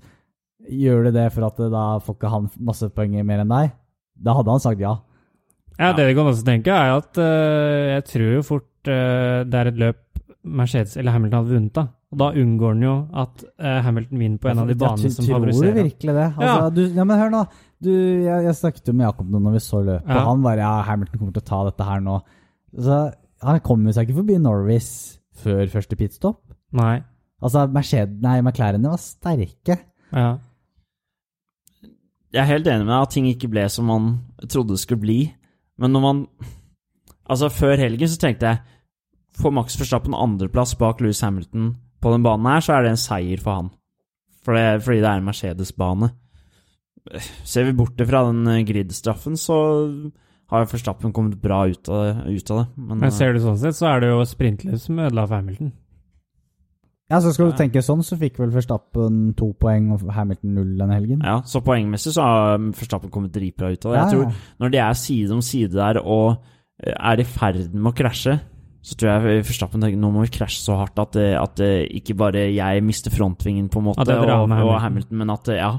gjør 0.72 1.09
du 1.09 1.14
det 1.16 1.29
for 1.35 1.48
at 1.48 1.62
da 1.72 1.87
får 2.03 2.18
ikke 2.18 2.35
han 2.35 2.51
masse 2.62 2.90
poeng 2.94 3.16
mer 3.27 3.44
enn 3.44 3.55
deg? 3.55 3.72
Da 4.22 4.37
hadde 4.38 4.55
han 4.55 4.62
sagt 4.62 4.83
ja. 4.83 4.98
Ja, 5.79 5.92
Det 5.96 6.05
du 6.07 6.14
kan 6.14 6.29
også 6.31 6.44
tenke, 6.46 6.75
er 6.75 6.98
at 6.98 7.18
uh, 7.18 7.96
jeg 7.96 8.05
tror 8.11 8.35
jo 8.37 8.42
fort 8.46 8.68
eh, 8.68 8.71
det 8.86 9.54
er 9.60 9.66
et 9.70 9.78
løp 9.78 9.98
Mercedes 10.42 10.96
eller 10.98 11.12
Hamilton 11.14 11.38
hadde 11.44 11.54
vunnet, 11.54 11.72
da. 11.76 11.84
Og 12.12 12.18
da 12.18 12.26
unngår 12.36 12.72
han 12.74 12.82
jo 12.82 12.94
at 13.22 13.44
eh, 13.62 13.76
Hamilton 13.86 14.18
vinner 14.18 14.38
på 14.42 14.48
en 14.50 14.58
av 14.58 14.66
de 14.68 14.74
banene 14.74 15.10
som 15.14 15.24
Tror 15.24 15.28
du 15.28 15.34
favoriserer. 15.38 15.76
han. 15.76 15.86
virkelig 15.86 16.14
det? 16.16 16.26
Altså, 16.36 16.56
Ja. 16.64 16.70
Du, 16.70 16.80
ja, 16.98 17.04
men 17.08 17.18
hør 17.22 17.30
nå. 17.32 17.42
Du, 17.82 17.90
jeg, 17.92 18.44
jeg 18.48 18.54
snakket 18.58 18.88
jo 18.90 18.92
med 18.98 19.06
Jakob 19.06 19.30
nå 19.30 19.38
når 19.40 19.52
vi 19.56 19.62
så 19.64 19.80
løpet, 19.86 20.08
Ja. 20.10 20.24
han 20.26 20.42
bare 20.42 20.58
ja, 20.64 20.72
Hamilton 20.82 21.18
kommer 21.22 21.32
til 21.38 21.42
å 21.42 21.48
ta 21.52 21.60
dette 21.70 21.84
her 21.88 22.00
nå. 22.04 22.18
Så 22.78 22.98
Han 23.42 23.60
kommer 23.60 23.92
seg 23.92 24.06
ikke 24.08 24.18
forbi 24.20 24.36
Norris 24.38 24.90
før 25.42 25.66
første 25.72 25.96
pitstop. 25.98 26.42
Nei. 26.72 27.00
Altså, 27.42 27.64
Mercedes, 27.74 28.20
nei, 28.22 28.40
McLaren 28.42 28.82
var 28.86 28.98
sterke. 29.02 29.78
Ja. 30.12 30.36
Jeg 32.32 32.40
er 32.42 32.48
helt 32.48 32.66
enig 32.70 32.86
med 32.86 32.92
deg 32.94 33.02
at 33.06 33.10
ting 33.12 33.26
ikke 33.28 33.50
ble 33.52 33.64
som 33.72 33.88
man 33.90 34.06
trodde 34.48 34.74
det 34.76 34.80
skulle 34.82 35.02
bli. 35.02 35.18
Men 35.78 35.92
når 35.92 36.00
man 36.04 36.20
Altså, 37.30 37.50
før 37.52 37.78
helgen 37.80 38.11
så 38.11 38.18
tenkte 38.20 38.50
jeg 38.50 38.62
Får 39.40 39.52
Max 39.56 39.78
Verstappen 39.80 40.12
andreplass 40.12 40.74
bak 40.76 41.00
Louis 41.00 41.20
Hamilton 41.24 41.70
på 42.02 42.11
den 42.12 42.24
banen 42.24 42.48
her, 42.50 42.61
så 42.61 42.74
er 42.76 42.85
det 42.85 42.90
en 42.92 43.00
seier 43.00 43.40
for 43.40 43.56
han. 43.56 43.70
For 44.44 44.58
det, 44.58 44.82
fordi 44.85 44.98
det 45.00 45.08
er 45.08 45.20
en 45.22 45.28
Mercedes-bane. 45.28 46.11
Ser 47.48 47.64
vi 47.68 47.72
bort 47.78 48.02
fra 48.06 48.24
den 48.28 48.42
eh, 48.50 48.64
grid-straffen, 48.66 49.38
så 49.40 49.56
har 50.52 50.66
Verstappen 50.68 51.14
kommet 51.16 51.38
bra 51.40 51.64
ut 51.70 51.88
av 51.88 52.02
det. 52.04 52.37
Ut 52.37 52.50
av 52.52 52.58
det. 52.61 52.66
Men, 52.76 52.98
Men 52.98 53.08
eh, 53.08 53.14
ser 53.16 53.32
du 53.32 53.40
sånn 53.40 53.61
sett, 53.62 53.78
så 53.78 53.88
er 53.94 54.02
det 54.02 54.11
jo 54.12 54.26
sprintløp 54.28 54.82
som 54.82 55.00
ødela 55.00 55.24
for 55.28 55.38
Hamilton. 55.38 55.72
Ja, 57.12 57.18
så 57.20 57.32
skal 57.35 57.50
du 57.50 57.58
tenke 57.58 57.82
sånn, 57.85 58.00
så 58.06 58.16
fikk 58.16 58.38
vel 58.40 58.52
Verstappen 58.54 59.35
to 59.37 59.50
poeng 59.61 59.90
og 59.92 60.04
Hamilton 60.16 60.54
null 60.56 60.70
denne 60.78 60.96
helgen. 60.96 61.20
ja, 61.24 61.42
så 61.44 61.61
poengmessig 61.64 62.14
så 62.16 62.24
har 62.24 62.62
Verstappen 62.72 63.12
kommet 63.12 63.35
dritbra 63.35 63.72
ut 63.72 63.85
av 63.85 63.92
det. 63.92 63.98
Jeg 64.00 64.14
tror 64.14 64.44
når 64.64 64.72
de 64.72 64.80
er 64.80 64.96
side 64.96 65.35
om 65.37 65.42
side 65.44 65.76
der 65.76 66.00
og 66.00 66.42
er 66.80 67.22
i 67.22 67.26
ferd 67.28 67.74
med 67.74 67.92
å 67.92 67.96
krasje, 67.96 68.38
så 68.82 68.96
tror 68.98 69.28
jeg 69.28 69.44
Forstappen 69.46 69.85
tenker 69.85 70.00
nå 70.00 70.11
må 70.11 70.24
vi 70.24 70.32
krasje 70.35 70.64
så 70.64 70.80
hardt 70.80 70.98
at, 70.98 71.18
at 71.38 71.61
ikke 71.62 72.16
bare 72.18 72.48
jeg 72.50 72.82
mister 72.82 73.14
frontvingen, 73.14 73.68
på 73.70 73.78
en 73.78 73.90
måte, 73.92 74.08
og, 74.08 74.26
Hamilton. 74.26 74.66
og 74.66 74.80
Hamilton. 74.82 75.20
Men 75.20 75.35
at 75.37 75.52
ja, 75.54 75.70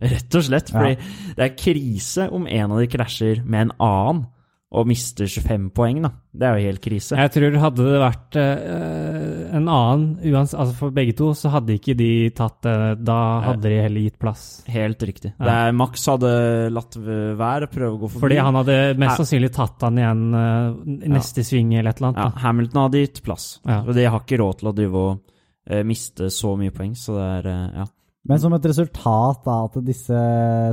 rett 0.00 0.38
og 0.38 0.46
slett. 0.48 0.72
Fordi 0.74 0.96
det 1.36 1.46
er 1.46 1.56
krise 1.58 2.26
om 2.34 2.48
en 2.50 2.74
av 2.74 2.82
de 2.82 2.90
krasjer 2.90 3.44
med 3.44 3.68
en 3.68 3.74
annen 3.86 4.24
og 4.70 4.86
mister 4.86 5.26
25 5.26 5.64
poeng, 5.74 5.96
da. 6.04 6.12
Det 6.30 6.46
er 6.46 6.58
jo 6.60 6.68
helt 6.70 6.82
krise. 6.84 7.16
Jeg 7.18 7.32
tror 7.34 7.56
hadde 7.58 7.86
det 7.88 7.98
vært 7.98 8.36
uh, 8.38 9.56
en 9.58 9.64
annen, 9.66 10.04
uans, 10.30 10.54
altså 10.54 10.76
for 10.78 10.94
begge 10.94 11.16
to, 11.18 11.32
så 11.34 11.50
hadde 11.56 11.74
ikke 11.74 11.96
de 11.98 12.10
tatt 12.38 12.60
det. 12.62 12.76
Da 13.02 13.18
hadde 13.48 13.66
de 13.66 13.80
heller 13.82 14.06
gitt 14.06 14.20
plass. 14.22 14.44
Helt 14.70 15.02
riktig. 15.02 15.32
Ja. 15.34 15.48
Det 15.48 15.56
er 15.56 15.76
Max 15.80 16.06
hadde 16.12 16.32
latt 16.70 16.94
være 17.00 17.66
å 17.66 17.72
prøve 17.72 17.92
å 17.96 18.00
gå 18.04 18.12
forbi. 18.12 18.22
Fordi 18.28 18.38
han 18.38 18.60
hadde 18.60 18.78
mest 19.02 19.24
sannsynlig 19.24 19.50
tatt 19.58 19.88
han 19.88 19.98
igjen 19.98 20.24
i 20.38 21.14
neste 21.18 21.46
sving 21.46 21.74
eller 21.74 21.90
et 21.90 21.98
eller 21.98 22.12
ja, 22.12 22.14
annet. 22.14 22.38
da. 22.38 22.44
Hamilton 22.46 22.84
hadde 22.86 23.04
gitt 23.08 23.22
plass. 23.26 23.52
Ja. 23.66 23.82
Og 23.82 23.96
de 23.98 24.06
har 24.06 24.22
ikke 24.22 24.38
råd 24.38 24.60
til 24.62 24.70
å 24.70 24.76
drive 24.76 25.06
og 25.08 25.24
eh, 25.66 25.82
miste 25.86 26.30
så 26.30 26.54
mye 26.60 26.74
poeng, 26.76 26.94
så 26.94 27.18
det 27.18 27.32
er 27.40 27.50
ja. 27.80 27.90
Men 28.28 28.38
som 28.38 28.52
et 28.52 28.66
resultat 28.68 29.46
av 29.48 29.70
at 29.70 29.78
disse 29.82 30.18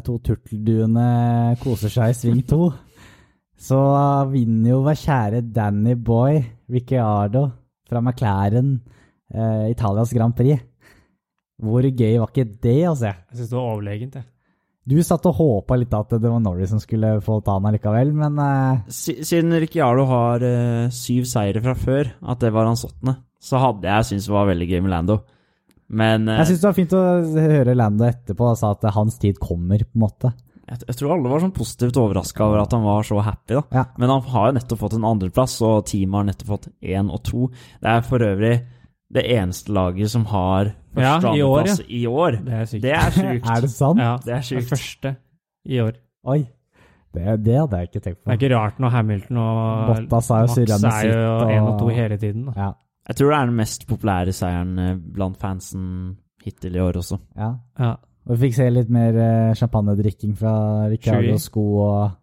to 0.03 0.17
turtelduene 0.21 1.55
koser 1.61 1.93
seg 1.93 2.11
i 2.11 2.17
sving 2.17 2.41
to, 2.45 2.67
så 3.57 3.77
vinner 4.31 4.75
jo 4.75 4.83
vår 4.85 4.97
kjære 5.01 5.41
Danny 5.55 5.95
Boy 5.97 6.39
Ricciardo 6.69 7.47
fra 7.89 8.01
McLaren 8.03 8.75
eh, 9.33 9.69
Italias 9.73 10.11
Grand 10.13 10.35
Prix. 10.37 10.61
Hvor 11.57 11.81
gøy 11.89 12.19
var 12.21 12.29
ikke 12.29 12.45
det 12.61 12.79
å 12.85 12.95
se? 12.99 13.09
Jeg 13.09 13.39
syns 13.39 13.49
det 13.53 13.57
var 13.57 13.71
overlegent, 13.73 14.17
jeg. 14.19 14.27
Du 14.87 14.95
satt 15.03 15.25
og 15.27 15.35
håpa 15.35 15.75
litt 15.75 15.91
at 15.97 16.13
det 16.15 16.29
var 16.31 16.39
Norris 16.39 16.69
som 16.71 16.79
skulle 16.79 17.15
få 17.25 17.41
ta 17.43 17.57
han 17.57 17.73
likevel, 17.75 18.13
men 18.15 18.37
eh, 18.39 18.83
Si- 18.93 19.17
Siden 19.27 19.51
Ricciardo 19.59 20.05
har 20.07 20.45
eh, 20.47 20.85
syv 20.95 21.25
seire 21.27 21.59
fra 21.65 21.73
før, 21.75 22.13
at 22.23 22.39
det 22.45 22.53
var 22.55 22.69
hans 22.69 22.85
åttende, 22.87 23.17
så 23.43 23.59
hadde 23.59 23.89
jeg 23.89 24.07
syntes 24.11 24.29
det 24.29 24.35
var 24.37 24.47
veldig 24.53 24.69
gøy 24.69 24.83
med 24.85 24.93
Lando. 24.93 25.17
Men 25.97 26.29
eh, 26.31 26.39
jeg 26.43 26.53
syns 26.53 26.61
det 26.63 26.69
var 26.69 26.77
fint 26.77 26.95
å 26.95 27.03
høre 27.49 27.75
Lando 27.75 28.07
etterpå 28.07 28.47
og 28.53 28.59
sa 28.61 28.71
at 28.77 28.87
hans 28.95 29.17
tid 29.19 29.41
kommer, 29.43 29.81
på 29.83 29.97
en 29.97 30.05
måte. 30.05 30.31
Jeg, 30.67 30.81
jeg 30.87 30.97
tror 30.99 31.13
alle 31.15 31.29
var 31.31 31.43
sånn 31.43 31.53
positivt 31.55 31.97
overraska 32.01 32.43
over 32.45 32.61
at 32.63 32.73
han 32.75 32.83
var 32.83 33.05
så 33.07 33.21
happy, 33.23 33.53
da. 33.55 33.61
Ja. 33.73 33.83
Men 33.97 34.09
han 34.13 34.25
har 34.33 34.49
jo 34.49 34.55
nettopp 34.57 34.81
fått 34.81 34.95
en 34.97 35.05
andreplass, 35.07 35.55
og 35.65 35.85
teamet 35.87 36.19
har 36.19 36.27
nettopp 36.31 36.51
fått 36.55 36.67
én 36.83 37.11
og 37.13 37.21
to. 37.27 37.47
Det 37.83 37.93
er 37.93 38.03
for 38.07 38.25
øvrig 38.27 38.55
det 39.15 39.23
eneste 39.37 39.71
laget 39.71 40.11
som 40.11 40.25
har 40.33 40.73
Ja, 40.97 41.13
første 41.21 41.31
i 41.37 41.41
år, 41.45 41.67
ja. 41.69 41.75
i 41.87 42.01
år. 42.11 42.39
Det 42.43 42.53
er 42.57 42.65
sykt. 42.67 42.81
Det 42.83 42.91
er 42.97 43.11
sykt. 43.21 43.47
er 43.55 43.61
det 43.63 43.71
sant? 43.71 43.99
ja, 44.03 44.13
det 44.25 44.33
er 44.35 44.41
sykt. 44.49 44.59
Det 44.65 44.69
første 44.73 45.13
i 45.67 45.79
år. 45.85 45.93
Oi. 46.27 46.39
Det, 47.17 47.37
det 47.45 47.55
hadde 47.57 47.77
jeg 47.79 47.87
ikke 47.87 48.01
tenkt 48.03 48.19
på. 48.19 48.27
Det 48.27 48.33
er 48.35 48.41
ikke 48.41 48.55
rart 48.57 48.81
når 48.83 48.91
Hamilton 48.93 49.37
og 49.41 49.87
Bottas 49.87 50.27
har 50.33 50.43
jo 50.43 50.65
Max 50.67 50.83
er 50.91 51.07
jo 51.13 51.31
én 51.55 51.63
og 51.69 51.79
to 51.79 51.87
hele 51.95 52.17
tiden. 52.19 52.43
Da. 52.49 52.57
Ja. 52.59 52.67
Jeg 53.07 53.15
tror 53.15 53.31
det 53.31 53.37
er 53.39 53.47
den 53.47 53.55
mest 53.61 53.87
populære 53.87 54.33
seieren 54.35 54.73
eh, 54.83 54.97
blant 55.15 55.39
fansen 55.39 55.85
hittil 56.43 56.75
i 56.75 56.83
år 56.83 56.99
også. 56.99 57.17
ja. 57.39 57.53
Ja. 57.79 57.93
Og 58.27 58.35
vi 58.35 58.47
fikk 58.47 58.55
se 58.59 58.69
litt 58.75 58.89
mer 58.91 59.15
eh, 59.23 59.53
champagnedrikking 59.55 60.33
fra 60.37 60.53
Ricardo 60.91 61.33
og 61.37 61.43
sko 61.43 61.65
og 61.85 62.15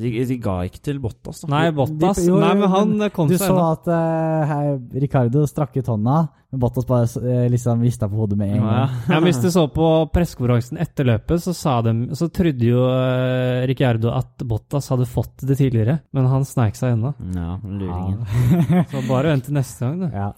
De, 0.00 0.08
de 0.24 0.36
ga 0.40 0.58
ikke 0.68 0.80
til 0.86 0.98
Bottas, 1.02 1.40
da. 1.42 1.48
Nei, 1.50 1.70
Bottas 1.76 2.20
De- 2.20 2.28
jo, 2.30 2.36
Nei, 2.40 2.52
men 2.56 2.70
han 2.72 2.92
kom 3.12 3.28
Du 3.28 3.34
seg 3.34 3.48
så 3.50 3.56
unna. 3.56 3.72
at 3.74 3.88
uh, 3.90 4.44
her, 4.48 4.68
Ricardo 5.02 5.42
strakk 5.50 5.74
ut 5.80 5.88
hånda, 5.90 6.18
men 6.52 6.60
Bottas 6.62 6.86
bare 6.88 7.08
uh, 7.18 7.48
liksom 7.52 7.82
rista 7.84 8.06
på 8.08 8.20
hodet 8.20 8.38
med 8.38 8.52
en 8.54 8.60
Ja, 8.62 8.68
gang. 8.70 8.94
Ja, 9.10 9.16
men 9.18 9.26
Hvis 9.26 9.40
du 9.42 9.48
så 9.56 9.64
på 9.74 9.88
pressekonferansen 10.14 10.78
etter 10.80 11.08
løpet, 11.10 11.42
så, 11.42 11.52
sa 11.58 11.74
de, 11.84 11.96
så 12.16 12.30
trodde 12.32 12.70
jo 12.70 12.86
uh, 12.86 13.66
Ricciardo 13.68 14.14
at 14.14 14.46
Bottas 14.48 14.88
hadde 14.94 15.08
fått 15.10 15.42
det 15.50 15.58
tidligere, 15.58 15.98
men 16.16 16.30
han 16.32 16.46
sneik 16.48 16.78
seg 16.78 16.94
unna. 16.96 17.12
ja 17.34 17.58
luringen. 17.64 18.22
Ja. 18.70 18.86
Så 18.94 19.04
bare 19.10 19.34
vent 19.34 19.48
til 19.50 19.58
neste 19.58 19.84
gang, 19.90 20.00
du. 20.06 20.08
ja. 20.16 20.30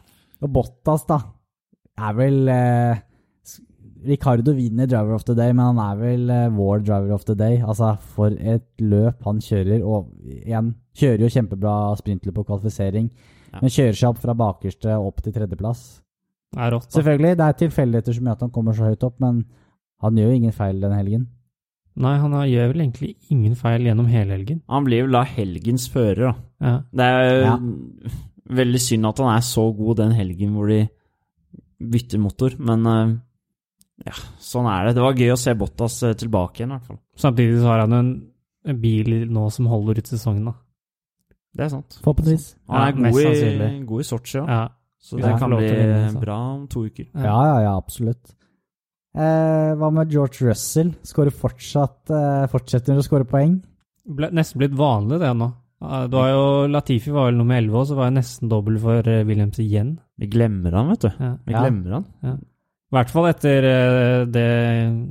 Og 0.42 0.50
Bottas, 0.56 1.04
da, 1.06 1.20
er 2.08 2.16
vel 2.18 2.40
eh, 2.50 2.96
s- 2.98 3.11
Ricardo 4.06 4.52
vinner 4.56 4.86
Driver 4.86 5.14
of 5.14 5.24
the 5.24 5.34
Day, 5.34 5.52
men 5.52 5.76
han 5.76 5.78
er 5.78 5.96
vel 6.00 6.30
eh, 6.30 6.48
vår 6.50 6.82
Driver 6.84 7.12
of 7.14 7.24
the 7.28 7.34
Day. 7.38 7.60
Altså, 7.62 7.92
for 8.14 8.30
et 8.38 8.64
løp 8.80 9.22
han 9.24 9.38
kjører. 9.40 9.82
Og 9.84 10.08
igjen, 10.26 10.74
kjører 10.98 11.20
jo 11.26 11.28
kjempebra 11.36 11.74
sprintløp 12.00 12.34
på 12.40 12.44
kvalifisering, 12.50 13.10
Ja. 13.52 13.58
men 13.60 13.70
kjører 13.70 13.92
seg 13.98 14.08
opp 14.08 14.18
fra 14.22 14.32
bakerste 14.34 14.94
opp 14.96 15.20
til 15.22 15.32
tredjeplass. 15.32 16.00
Det 16.52 16.60
er 16.60 16.70
rått. 16.72 16.88
da. 16.90 16.96
Selvfølgelig, 17.00 17.36
det 17.36 17.44
er 17.46 17.52
tilfeldigheter 17.60 18.12
som 18.16 18.24
gjør 18.24 18.32
at 18.32 18.40
han 18.40 18.50
kommer 18.50 18.72
så 18.76 18.88
høyt 18.88 19.04
opp, 19.04 19.20
men 19.20 19.44
han 20.02 20.14
gjør 20.16 20.30
jo 20.30 20.36
ingen 20.40 20.52
feil 20.56 20.80
denne 20.80 20.96
helgen. 20.98 21.26
Nei, 21.96 22.14
han 22.18 22.32
gjør 22.48 22.72
vel 22.72 22.80
egentlig 22.86 23.16
ingen 23.30 23.54
feil 23.54 23.82
gjennom 23.84 24.06
hele 24.08 24.32
helgen. 24.32 24.62
Han 24.68 24.84
blir 24.84 25.02
vel 25.04 25.12
da 25.12 25.22
helgens 25.28 25.88
fører, 25.92 26.32
da. 26.32 26.34
Ja. 26.60 26.78
Det 26.92 27.04
er 27.04 27.42
Ja. 27.44 27.58
veldig 28.48 28.80
synd 28.80 29.06
at 29.06 29.18
han 29.18 29.36
er 29.36 29.40
så 29.40 29.66
god 29.76 29.96
den 29.96 30.12
helgen 30.12 30.54
hvor 30.54 30.68
de 30.68 30.88
bytter 31.80 32.18
motor, 32.18 32.50
men 32.58 32.86
eh, 32.86 33.16
ja, 34.06 34.14
sånn 34.42 34.66
er 34.66 34.88
det. 34.88 34.94
Det 34.98 35.02
var 35.04 35.14
gøy 35.20 35.32
å 35.34 35.38
se 35.40 35.54
Bottas 35.58 36.00
eh, 36.08 36.12
tilbake 36.18 36.60
igjen, 36.62 36.72
i 36.72 36.76
hvert 36.78 36.90
fall. 36.90 37.00
Samtidig 37.22 37.60
så 37.62 37.70
har 37.70 37.84
han 37.84 37.92
en, 37.98 38.12
en 38.66 38.80
bil 38.82 39.12
nå 39.30 39.46
som 39.54 39.66
holder 39.70 40.00
ut 40.02 40.10
sesongen, 40.12 40.44
da. 40.50 40.54
Det 41.52 41.66
er 41.66 41.72
sant. 41.74 41.98
Forhåpentligvis. 42.04 42.46
Han 42.72 42.80
er 42.80 42.92
Ja, 42.92 43.10
god, 43.12 43.66
i, 43.72 43.80
god 43.86 44.00
i 44.00 44.06
Sotsji, 44.08 44.38
ja. 44.40 44.44
Ja. 44.48 44.62
så 45.02 45.18
det 45.20 45.26
ja, 45.28 45.38
kan 45.38 45.50
bli 45.52 45.66
vinne, 45.68 46.20
bra 46.22 46.38
om 46.54 46.62
to 46.72 46.86
uker. 46.88 47.10
Ja, 47.12 47.34
ja, 47.50 47.58
ja, 47.66 47.74
absolutt. 47.76 48.32
Eh, 49.12 49.72
hva 49.76 49.90
med 49.92 50.08
George 50.14 50.46
Russell? 50.48 50.94
Skårer 51.04 51.34
fortsatt 51.36 52.08
eh, 52.16 52.46
Fortsetter 52.48 52.96
å 52.96 53.02
skåre 53.04 53.26
poeng? 53.28 53.58
Ble, 54.08 54.30
nesten 54.32 54.62
blitt 54.62 54.72
vanlig, 54.78 55.18
det 55.20 55.34
nå. 55.36 55.50
Ja, 55.82 56.06
Det 56.08 56.16
var 56.16 56.30
jo, 56.30 56.44
Latifi 56.72 57.10
var 57.12 57.26
vel 57.28 57.36
nummer 57.42 57.58
11 57.60 57.76
og 57.82 57.86
så 57.90 57.96
var 57.98 58.08
jeg 58.08 58.16
nesten 58.20 58.48
dobbel 58.48 58.78
for 58.80 59.10
eh, 59.12 59.20
Williams 59.28 59.60
igjen. 59.60 59.98
Vi 60.16 60.30
glemmer 60.32 60.72
han, 60.78 60.88
vet 60.94 61.04
du. 61.04 61.10
Ja. 61.20 61.34
Vi 61.44 61.52
Ja. 61.52 61.60
glemmer 61.66 61.98
han. 61.98 62.40
I 62.92 62.96
hvert 62.98 63.08
fall 63.08 63.30
etter 63.30 63.64
eh, 63.64 64.22
det, 64.28 64.48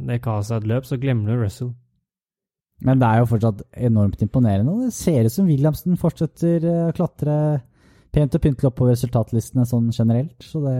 det 0.05 0.19
kaoset 0.21 0.59
et 0.59 0.67
løp, 0.69 0.85
så 0.85 0.99
glemmer 1.01 1.31
du 1.31 1.39
Russell. 1.41 1.71
Men 2.85 2.99
det 3.01 3.07
er 3.07 3.21
jo 3.23 3.29
fortsatt 3.31 3.63
enormt 3.87 4.21
imponerende. 4.21 4.75
Det 4.85 4.93
ser 4.93 5.25
ut 5.25 5.33
som 5.33 5.47
Williamsen 5.49 5.97
fortsetter 5.97 6.61
eh, 6.61 6.83
å 6.91 6.93
klatre 6.93 7.33
pent 8.13 8.37
og 8.37 8.43
pyntelig 8.43 8.69
oppover 8.69 8.93
resultatlistene 8.93 9.65
sånn 9.65 9.89
generelt. 9.95 10.37
Så 10.45 10.61
det 10.61 10.77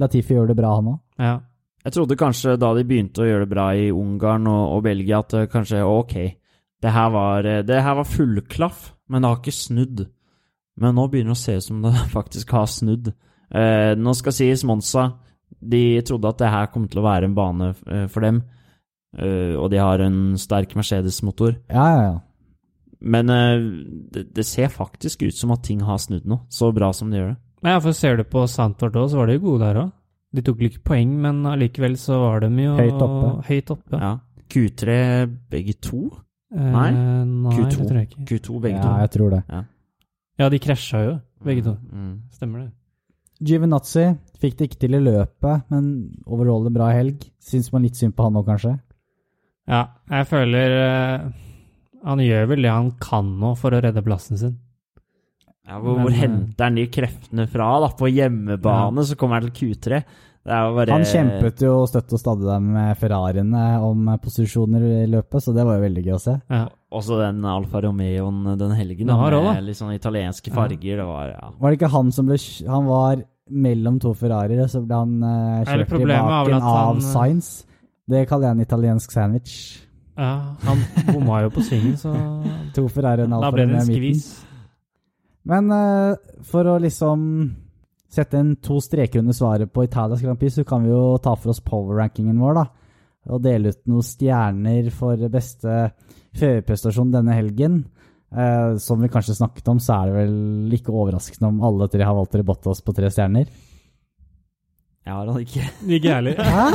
Latifi 0.00 0.34
gjør 0.34 0.50
det 0.50 0.58
bra, 0.58 0.74
han 0.80 0.90
òg. 0.96 0.98
Ja. 1.22 1.38
Jeg 1.86 1.94
trodde 1.94 2.18
kanskje 2.18 2.58
da 2.60 2.74
de 2.74 2.84
begynte 2.84 3.22
å 3.22 3.30
gjøre 3.30 3.46
det 3.46 3.54
bra 3.54 3.70
i 3.78 3.88
Ungarn 3.94 4.50
og, 4.50 4.74
og 4.74 4.84
Belgia, 4.90 5.22
at 5.22 5.38
eh, 5.38 5.48
kanskje 5.54 5.86
ok, 5.86 6.18
det 6.82 6.98
her 6.98 7.14
var, 7.14 7.46
det 7.62 7.82
her 7.86 8.00
var 8.00 8.10
fullklaff, 8.10 8.88
men 9.06 9.22
det 9.22 9.30
har 9.30 9.38
ikke 9.38 9.54
snudd. 9.54 10.06
Men 10.82 10.98
nå 10.98 11.06
begynner 11.12 11.36
det 11.36 11.38
å 11.38 11.44
se 11.46 11.60
ut 11.62 11.70
som 11.70 11.82
det 11.86 11.94
faktisk 12.18 12.58
har 12.58 12.66
snudd. 12.66 13.14
Eh, 13.54 13.94
nå 13.94 14.18
skal 14.18 14.34
sies 14.34 14.66
Monza 14.66 15.12
De 15.60 16.00
trodde 16.08 16.28
at 16.30 16.40
det 16.40 16.50
her 16.54 16.70
kom 16.72 16.88
til 16.88 17.02
å 17.02 17.04
være 17.04 17.28
en 17.28 17.34
bane 17.36 17.72
eh, 17.86 18.06
for 18.08 18.24
dem, 18.24 18.42
eh, 19.18 19.54
og 19.60 19.70
de 19.72 19.80
har 19.82 20.00
en 20.00 20.18
sterk 20.40 20.72
Mercedes-motor. 20.78 21.58
Ja, 21.68 21.86
ja, 21.92 22.02
ja. 22.08 22.18
Men 23.00 23.30
eh, 23.32 23.62
det, 24.12 24.26
det 24.36 24.44
ser 24.48 24.68
faktisk 24.72 25.22
ut 25.24 25.36
som 25.36 25.52
at 25.54 25.62
ting 25.64 25.80
har 25.84 26.00
snudd 26.00 26.26
nå, 26.28 26.42
så 26.52 26.72
bra 26.76 26.92
som 26.96 27.10
de 27.12 27.20
gjør 27.20 27.32
det. 27.34 27.38
Ja, 27.68 27.76
for 27.84 27.92
ser 27.92 28.16
du 28.16 28.24
på 28.24 28.46
Santort 28.48 28.96
òg, 28.96 29.10
så 29.12 29.20
var 29.20 29.28
de 29.28 29.36
jo 29.36 29.44
gode 29.50 29.66
der 29.66 29.82
òg. 29.82 29.92
De 30.32 30.42
tok 30.46 30.60
ikke 30.62 30.82
poeng, 30.86 31.12
men 31.20 31.42
allikevel 31.50 31.96
så 31.98 32.20
var 32.22 32.44
de 32.44 32.50
jo 32.62 32.74
Høyt 32.78 33.00
oppe. 33.02 33.30
Høyt 33.48 33.72
oppe. 33.74 33.98
Ja. 34.00 34.12
Q3 34.50 34.94
begge 35.50 35.74
to? 35.82 36.04
Eh, 36.54 36.70
Nei, 36.72 36.90
nei 36.94 37.52
Q2. 37.54 37.66
det 37.68 37.86
tror 37.88 37.98
jeg 38.00 38.08
ikke. 38.08 38.24
Q2 38.30 38.60
begge 38.64 38.76
ja, 38.78 38.82
to. 38.82 38.94
jeg 39.04 39.10
tror 39.16 39.34
det. 39.36 39.42
Ja, 40.40 40.48
de 40.48 40.58
krasja 40.62 41.02
jo, 41.04 41.16
begge 41.44 41.64
to. 41.66 41.74
Mm. 41.92 42.14
Stemmer 42.34 42.62
det. 42.64 42.70
Giovinazzi 43.40 44.06
fikk 44.40 44.56
det 44.58 44.68
ikke 44.68 44.80
til 44.84 44.96
i 44.96 45.02
løpet, 45.02 45.66
men 45.72 45.90
overall 46.28 46.68
en 46.68 46.76
bra 46.76 46.90
helg. 46.92 47.24
Syns 47.40 47.70
man 47.72 47.84
litt 47.86 47.98
synd 47.98 48.16
på 48.16 48.26
han 48.26 48.36
nå, 48.36 48.44
kanskje. 48.46 48.74
Ja, 49.70 49.84
jeg 50.10 50.26
føler 50.26 50.72
uh, 50.74 51.26
Han 52.08 52.22
gjør 52.24 52.48
vel 52.50 52.64
det 52.64 52.72
han 52.72 52.88
kan 52.98 53.28
nå 53.38 53.52
for 53.60 53.76
å 53.76 53.80
redde 53.84 54.02
plassen 54.02 54.40
sin. 54.40 54.56
Ja, 55.68 55.78
hvor, 55.78 55.94
Men, 55.94 56.06
hvor 56.06 56.14
eh, 56.14 56.22
henter 56.24 56.66
han 56.66 56.80
de 56.80 56.88
kreftene 56.90 57.46
fra? 57.50 57.68
da? 57.84 57.92
På 57.96 58.08
hjemmebane 58.10 59.04
så 59.06 59.16
kommer 59.20 59.38
han 59.38 59.50
til 59.50 59.70
Q3. 59.70 60.02
Det 60.40 60.56
er 60.56 60.74
bare 60.74 60.96
Han 60.96 61.04
kjempet 61.06 61.62
jo 61.62 61.74
støtt 61.86 62.14
og 62.16 62.22
stadig 62.22 62.48
der 62.48 62.62
med 62.64 62.96
Ferrariene 62.98 63.64
om 63.84 64.08
posisjoner 64.24 64.86
i 65.04 65.08
løpet, 65.12 65.44
så 65.44 65.52
det 65.54 65.66
var 65.68 65.76
jo 65.76 65.84
veldig 65.84 66.04
gøy 66.06 66.14
å 66.16 66.22
se. 66.24 66.36
Ja. 66.48 66.64
Også 66.90 67.20
den 67.20 67.44
Alfa 67.46 67.80
Romeoen 67.84 68.56
den 68.58 68.72
helgen, 68.74 69.06
Den 69.06 69.12
da, 69.12 69.18
har 69.20 69.30
med 69.36 69.44
også, 69.46 69.62
litt 69.68 69.78
sånn 69.78 69.92
italienske 69.94 70.50
farger. 70.50 70.96
Det 70.98 71.06
var, 71.06 71.28
ja. 71.30 71.50
Var 71.60 71.70
det 71.70 71.78
ikke 71.78 71.90
han 71.92 72.10
som 72.10 72.26
ble 72.26 72.38
Han 72.66 72.88
var 72.88 73.22
mellom 73.50 74.00
to 74.02 74.10
Ferrarier, 74.14 74.66
så 74.70 74.80
ble 74.82 74.98
han 74.98 75.22
uh, 75.22 75.62
kjørt 75.66 75.94
i 76.00 76.04
baken 76.08 76.56
han- 76.56 76.66
av 76.66 77.00
Science. 77.04 77.64
Det 78.10 78.24
kaller 78.26 78.48
jeg 78.50 78.58
en 78.58 78.64
italiensk 78.66 79.12
sandwich. 79.14 79.54
ja, 80.18 80.32
han 80.66 80.82
bomma 81.06 81.42
jo 81.44 81.50
på 81.54 81.62
svingen, 81.62 81.94
så 81.96 82.10
To 82.74 82.88
Ferrarier 82.90 83.24
og 83.24 83.30
en 83.30 83.38
Alfa 83.38 83.62
Romeo 83.62 83.86
i 83.86 84.00
midten. 84.10 84.46
Men 85.50 85.70
uh, 85.72 86.16
for 86.44 86.66
å 86.68 86.76
liksom 86.82 87.22
sette 88.10 88.34
en 88.38 88.56
to 88.58 88.80
streker 88.82 89.22
under 89.22 89.32
svaret 89.32 89.70
på 89.72 89.84
Italias 89.86 90.20
Grand 90.22 90.38
Prix, 90.38 90.58
så 90.58 90.64
kan 90.66 90.82
vi 90.82 90.90
jo 90.90 91.16
ta 91.22 91.36
for 91.38 91.54
oss 91.54 91.62
power-rankingen 91.62 92.38
vår, 92.42 92.58
da. 92.58 92.66
Og 93.28 93.42
dele 93.44 93.72
ut 93.74 93.80
noen 93.90 94.06
stjerner 94.06 94.88
for 94.94 95.20
beste 95.32 95.90
førerprestasjon 96.38 97.12
denne 97.12 97.36
helgen. 97.36 97.82
Eh, 98.30 98.76
som 98.80 99.00
vi 99.02 99.10
kanskje 99.10 99.36
snakket 99.36 99.68
om, 99.68 99.80
så 99.82 99.98
er 99.98 100.10
det 100.10 100.20
vel 100.20 100.76
ikke 100.78 100.94
overraskende 100.94 101.50
om 101.50 101.64
alle 101.66 101.90
tre 101.90 102.06
har 102.06 102.16
valgt 102.16 102.70
oss 102.70 102.80
på 102.84 102.94
tre 102.96 103.10
stjerner. 103.12 103.50
Jeg 105.00 105.16
har 105.16 105.30
han 105.32 105.40
ikke. 105.42 105.64
Ikke 105.96 106.06
jeg 106.06 106.14
heller. 106.14 106.36
Hæ? 106.44 106.66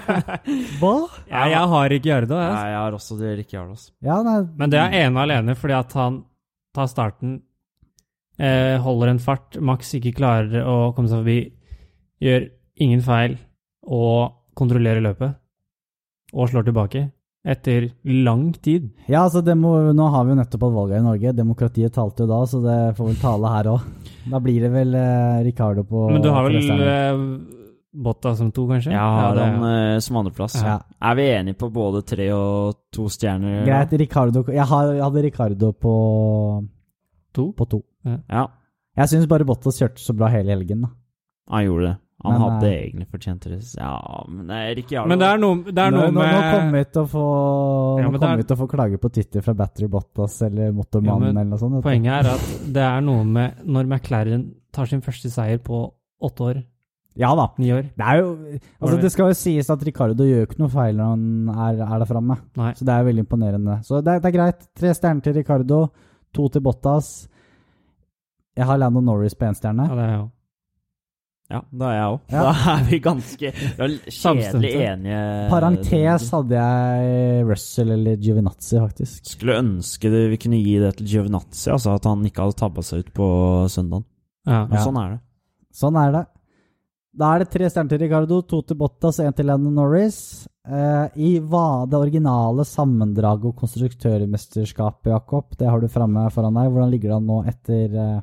Hva? 0.80 0.92
Ja, 1.30 1.44
jeg 1.52 1.70
har 1.72 1.94
ikke 1.96 2.10
Jardo, 2.10 2.36
jeg. 2.36 2.52
Nei, 2.56 2.66
jeg 2.72 2.80
har 2.80 2.96
også 2.98 3.16
det 3.20 3.36
Rikke 3.38 3.62
Ja, 4.02 4.18
nei, 4.26 4.36
Men 4.58 4.72
det 4.72 4.80
er 4.82 4.96
ene 5.06 5.22
alene 5.22 5.54
fordi 5.56 5.76
at 5.78 5.94
han 5.96 6.18
tar 6.74 6.90
starten, 6.90 7.36
eh, 8.40 8.76
holder 8.82 9.12
en 9.12 9.22
fart, 9.22 9.60
Max 9.60 9.94
ikke 9.94 10.14
klarer 10.16 10.64
å 10.66 10.92
komme 10.96 11.08
seg 11.08 11.22
forbi, 11.22 11.38
gjør 12.22 12.48
ingen 12.82 13.04
feil 13.04 13.38
og 13.86 14.32
kontrollerer 14.58 15.04
løpet, 15.04 15.38
og 16.32 16.48
slår 16.50 16.66
tilbake. 16.68 17.06
Etter 17.42 17.88
lang 18.06 18.52
tid. 18.62 18.92
Ja, 19.10 19.24
altså 19.24 19.40
demo, 19.42 19.72
Nå 19.92 20.04
har 20.14 20.24
vi 20.24 20.30
jo 20.30 20.38
nettopp 20.38 20.62
hatt 20.62 20.76
valget 20.76 21.00
i 21.00 21.06
Norge. 21.06 21.32
Demokratiet 21.34 21.94
talte 21.96 22.22
jo 22.22 22.30
da, 22.30 22.38
så 22.46 22.60
det 22.62 22.76
får 22.98 23.08
vel 23.08 23.16
tale 23.18 23.50
her 23.50 23.70
òg. 23.72 23.88
Da 24.30 24.38
blir 24.44 24.62
det 24.62 24.70
vel 24.70 24.94
eh, 24.94 25.40
Ricardo 25.48 25.82
på 25.88 26.04
Men 26.12 26.22
du 26.22 26.30
har 26.30 26.46
vel 26.46 26.60
eh, 26.86 27.24
Botta 27.92 28.36
som 28.38 28.52
to, 28.54 28.68
kanskje? 28.70 28.92
Jeg 28.94 29.00
har 29.02 29.36
ja, 29.36 29.48
han 29.50 29.66
eh, 29.66 29.98
som 30.00 30.20
andreplass. 30.20 30.54
Ja. 30.62 30.78
Er 31.02 31.18
vi 31.18 31.26
enige 31.32 31.58
på 31.60 31.68
både 31.74 32.04
tre 32.06 32.28
og 32.32 32.78
to 32.94 33.08
stjerner? 33.10 33.66
Greit, 33.66 33.92
Ricardo 34.00 34.44
Jeg, 34.46 34.64
har, 34.70 34.94
jeg 34.94 35.02
hadde 35.02 35.24
Ricardo 35.26 35.72
på 35.74 35.96
To? 37.34 37.50
På 37.56 37.66
to. 37.66 37.82
Ja, 38.04 38.46
Jeg 38.96 39.08
syns 39.08 39.26
bare 39.28 39.44
Bottas 39.48 39.78
kjørte 39.80 40.02
så 40.04 40.14
bra 40.14 40.28
hele 40.32 40.52
helgen. 40.54 40.86
da. 40.86 40.94
han 41.50 41.64
gjorde 41.66 41.86
det. 41.90 41.94
Han 42.22 42.32
Men, 42.36 42.40
hadde 42.42 42.66
eh, 42.70 42.74
egentlig 42.86 43.06
fortjent 43.10 43.46
det. 43.50 43.56
Ja, 43.78 44.24
men 44.28 44.46
det 44.46 44.56
er 44.62 44.80
ikke 44.82 44.94
jævlig. 44.94 45.08
Men 45.10 45.18
det 45.18 45.26
er 45.28 45.38
noe, 45.42 45.56
det 45.66 45.82
er 45.82 45.90
noe 45.90 46.06
nå, 46.06 46.12
med 46.20 46.34
nå 46.36 46.42
kommer 46.52 46.76
vi 46.78 46.82
til 46.92 47.02
å 47.02 47.08
få 47.10 47.22
Ja, 47.98 48.04
Nå 48.06 48.12
kommer 48.18 48.32
er- 48.32 48.36
vi 48.36 48.42
til 48.46 48.56
å 48.56 48.60
få 48.60 48.68
klage 48.70 48.98
på 49.02 49.10
Titti 49.12 49.42
fra 49.42 49.54
Battery 49.58 49.88
Bottas 49.90 50.36
eller 50.46 50.70
Motormannen 50.76 51.32
Ja, 51.34 51.40
eller 51.40 51.50
noe 51.50 51.58
sånt. 51.58 51.82
Poenget 51.82 52.12
er 52.20 52.30
at 52.34 52.44
det 52.78 52.84
er 52.86 53.00
noe 53.02 53.24
med 53.24 53.64
når 53.66 53.86
McLaren 53.90 54.44
tar 54.72 54.86
sin 54.86 55.02
første 55.02 55.30
seier 55.34 55.58
på 55.58 55.80
åtte 56.22 56.40
år, 56.52 56.62
Ja 57.18 57.34
da. 57.36 57.48
ni 57.58 57.72
år 57.74 57.82
Det 57.98 58.06
er 58.06 58.20
jo 58.22 58.28
Altså, 58.80 59.00
det 59.02 59.10
skal 59.12 59.26
jo 59.28 59.34
sies 59.34 59.68
at 59.68 59.82
Ricardo 59.84 60.24
gjør 60.24 60.46
ikke 60.46 60.58
noe 60.62 60.70
feil 60.72 60.94
når 60.96 61.10
han 61.10 61.48
er, 61.50 61.82
er 61.84 61.98
der 61.98 62.06
framme. 62.08 62.38
Så 62.78 62.84
det 62.86 62.94
er 62.94 63.04
veldig 63.04 63.24
imponerende. 63.26 63.80
Så 63.84 63.98
det, 64.02 64.14
er- 64.14 64.20
det 64.20 64.30
er 64.30 64.38
greit. 64.38 64.62
Tre 64.78 64.94
stjerner 64.94 65.22
til 65.26 65.34
Ricardo, 65.34 65.90
to 66.32 66.48
til 66.48 66.62
Bottas. 66.62 67.28
Jeg 68.56 68.64
har 68.68 68.78
Lando 68.78 69.00
Norris 69.00 69.34
på 69.34 69.44
én 69.48 69.54
stjerne. 69.58 69.88
Ja, 69.88 69.94
det 69.96 70.04
er 70.08 70.16
jo 70.20 70.30
Ja, 71.52 71.60
da 71.68 71.88
er 71.90 71.96
jeg 71.98 72.10
òg. 72.14 72.20
Ja. 72.32 72.42
Da 72.48 72.52
er 72.72 72.84
vi 72.88 72.98
ganske 73.04 73.50
kjedelig 74.08 74.70
enige. 74.86 75.22
Parentes 75.52 76.28
hadde 76.32 76.56
jeg 76.62 77.46
Russell 77.50 77.90
eller 77.98 78.16
Giovinazzi, 78.16 78.78
faktisk. 78.80 79.26
Skulle 79.34 79.58
ønske 79.60 80.08
det, 80.12 80.22
vi 80.32 80.38
kunne 80.40 80.62
gi 80.64 80.78
det 80.80 80.94
til 80.96 81.10
Giovinazzi, 81.12 81.66
altså 81.74 81.96
at 81.98 82.08
han 82.08 82.24
ikke 82.24 82.46
hadde 82.46 82.56
tabba 82.62 82.84
seg 82.88 83.04
ut 83.04 83.12
på 83.20 83.26
søndagen. 83.68 84.06
ja. 84.48 84.62
Men 84.66 84.78
Ja. 84.78 84.84
sånn 84.86 85.02
er 85.04 85.10
det. 85.16 85.20
Sånn 85.76 85.96
er 86.06 86.12
det. 86.16 86.24
Da 87.14 87.34
er 87.34 87.38
det 87.44 87.50
tre 87.52 87.68
stjerner 87.68 87.90
til 87.92 87.98
Ricardo, 88.06 88.40
to 88.48 88.62
til 88.64 88.76
Bottas 88.80 89.18
og 89.20 89.26
én 89.28 89.34
til 89.36 89.44
Lennon 89.46 89.74
Norris. 89.76 90.48
Eh, 90.64 91.08
I 91.20 91.30
hva 91.40 91.84
det 91.90 91.98
originale 91.98 92.64
sammendraget 92.64 93.44
og 93.50 93.56
konstruktørmesterskapet, 93.60 95.10
Jakob, 95.12 95.52
det 95.58 95.68
har 95.68 95.80
du 95.82 95.88
framme 95.92 96.24
foran 96.32 96.54
deg. 96.56 96.70
Hvordan 96.72 96.90
ligger 96.94 97.10
det 97.12 97.16
an 97.18 97.26
nå 97.28 97.38
etter 97.52 97.96
eh, 98.00 98.20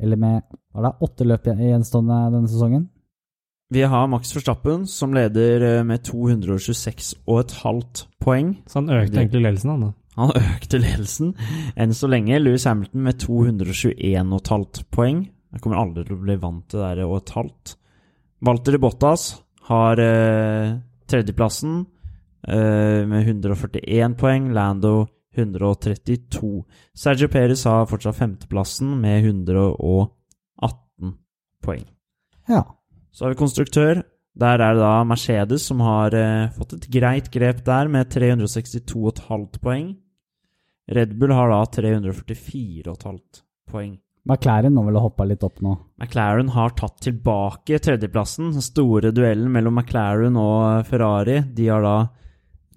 Eller 0.00 0.16
med 0.18 0.42
hva 0.74 0.82
er 0.82 0.88
det, 0.88 1.06
åtte 1.06 1.24
løp 1.28 1.44
gjenstående 1.46 2.16
denne 2.34 2.50
sesongen? 2.50 2.88
Vi 3.70 3.82
har 3.82 4.08
Max 4.10 4.32
Forstappen, 4.34 4.86
som 4.90 5.14
leder 5.14 5.62
eh, 5.62 5.84
med 5.86 6.02
226,5 6.02 8.02
poeng. 8.22 8.56
Så 8.66 8.80
han 8.80 8.90
økte 8.90 9.22
egentlig 9.22 9.44
ledelsen, 9.46 9.70
han 9.70 9.84
da. 9.86 9.92
Han 10.18 10.34
økte 10.56 10.82
ledelsen 10.82 11.30
enn 11.78 11.94
så 11.94 12.10
lenge. 12.10 12.42
Lewis 12.42 12.66
Hamilton 12.66 13.06
med 13.06 13.22
221,5 13.22 14.82
poeng. 14.94 15.22
Jeg 15.54 15.62
kommer 15.62 15.78
aldri 15.78 16.02
til 16.08 16.18
å 16.18 16.24
bli 16.26 16.36
vant 16.42 16.66
til 16.66 16.82
det 16.82 16.90
der 16.90 17.06
og 17.06 17.20
et 17.20 17.34
halvt. 17.38 17.76
Walter 18.44 18.78
Bottas 18.82 19.28
har 19.70 20.02
eh, 20.02 20.74
tredjeplassen 21.10 21.84
eh, 22.50 23.06
med 23.06 23.30
141 23.30 24.18
poeng. 24.18 24.50
Lando 24.58 25.06
132. 25.38 26.66
Sergio 26.98 27.30
Perez 27.30 27.62
har 27.70 27.86
fortsatt 27.90 28.18
femteplassen 28.18 28.98
med 28.98 29.30
118 29.30 30.23
poeng. 31.64 31.84
Ja. 32.50 32.64
Så 33.14 33.24
har 33.24 33.34
vi 33.34 33.40
konstruktør. 33.40 34.02
Der 34.34 34.58
er 34.58 34.74
det 34.74 34.82
da 34.82 34.94
Mercedes 35.06 35.68
som 35.68 35.82
har 35.84 36.14
eh, 36.18 36.50
fått 36.56 36.72
et 36.78 36.88
greit 36.90 37.30
grep 37.32 37.62
der, 37.66 37.88
med 37.88 38.10
362,5 38.10 39.60
poeng. 39.62 39.92
Red 40.90 41.14
Bull 41.18 41.32
har 41.32 41.52
da 41.52 41.60
344,5 41.76 43.20
poeng. 43.70 43.94
McLaren 44.24 44.72
nå 44.72 44.80
vil 44.86 44.96
ha 44.96 45.02
hoppa 45.04 45.26
litt 45.28 45.42
opp 45.44 45.58
nå. 45.64 45.74
McLaren 46.00 46.48
har 46.54 46.70
tatt 46.76 47.02
tilbake 47.04 47.78
tredjeplassen. 47.84 48.52
Den 48.56 48.64
store 48.64 49.10
duellen 49.12 49.50
mellom 49.52 49.74
McLaren 49.78 50.36
og 50.40 50.86
Ferrari. 50.88 51.42
De 51.54 51.68
har 51.68 51.82
da 51.84 51.96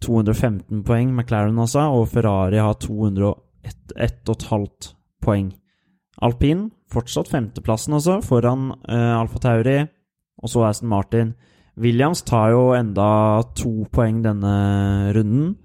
215 0.04 0.84
poeng, 0.86 1.16
McLaren 1.16 1.60
altså, 1.60 1.82
og 1.90 2.10
Ferrari 2.12 2.58
har 2.62 2.76
201,5 2.84 4.94
poeng. 5.24 5.52
Alpin 6.24 6.68
fortsatt 6.90 7.30
femteplassen, 7.30 7.94
altså, 7.98 8.20
foran 8.26 8.72
uh, 8.90 9.20
Alfa 9.20 9.42
Tauri, 9.44 9.78
og 10.42 10.52
så 10.52 10.66
Aston 10.68 10.90
Martin. 10.90 11.34
Williams 11.78 12.24
tar 12.26 12.56
jo 12.56 12.72
enda 12.74 13.44
to 13.58 13.86
poeng 13.94 14.24
denne 14.26 14.54
runden. 15.14 15.56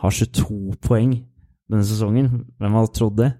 Har 0.00 0.12
22 0.12 0.76
poeng 0.84 1.12
denne 1.68 1.84
sesongen. 1.84 2.30
Hvem 2.60 2.76
hadde 2.78 2.92
trodd 2.96 3.18
det? 3.20 3.30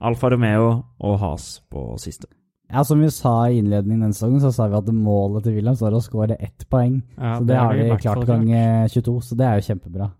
Alfa 0.00 0.30
Romeo 0.32 0.68
og 1.04 1.18
Has 1.20 1.58
på 1.68 1.92
siste. 2.00 2.30
Ja, 2.70 2.84
Som 2.86 3.00
vi 3.02 3.10
sa 3.10 3.50
i 3.50 3.58
innledningen 3.58 4.06
denne 4.06 4.16
sesongen, 4.16 4.40
så 4.40 4.52
sa 4.54 4.68
vi 4.70 4.78
at 4.78 4.88
målet 4.94 5.44
til 5.44 5.58
Williams 5.58 5.82
var 5.82 5.96
å 5.96 6.02
skåre 6.04 6.38
ett 6.38 6.64
poeng. 6.70 7.00
Ja, 7.18 7.36
så 7.36 7.44
det, 7.48 7.58
har 7.58 7.76
i 7.76 7.88
de 7.88 7.96
klart 8.00 8.26
gang 8.28 8.46
eh, 8.54 8.86
22, 8.88 9.16
så 9.26 9.36
det 9.36 9.48
er 9.48 9.58
jo 9.58 9.66
kjempebra. 9.72 10.10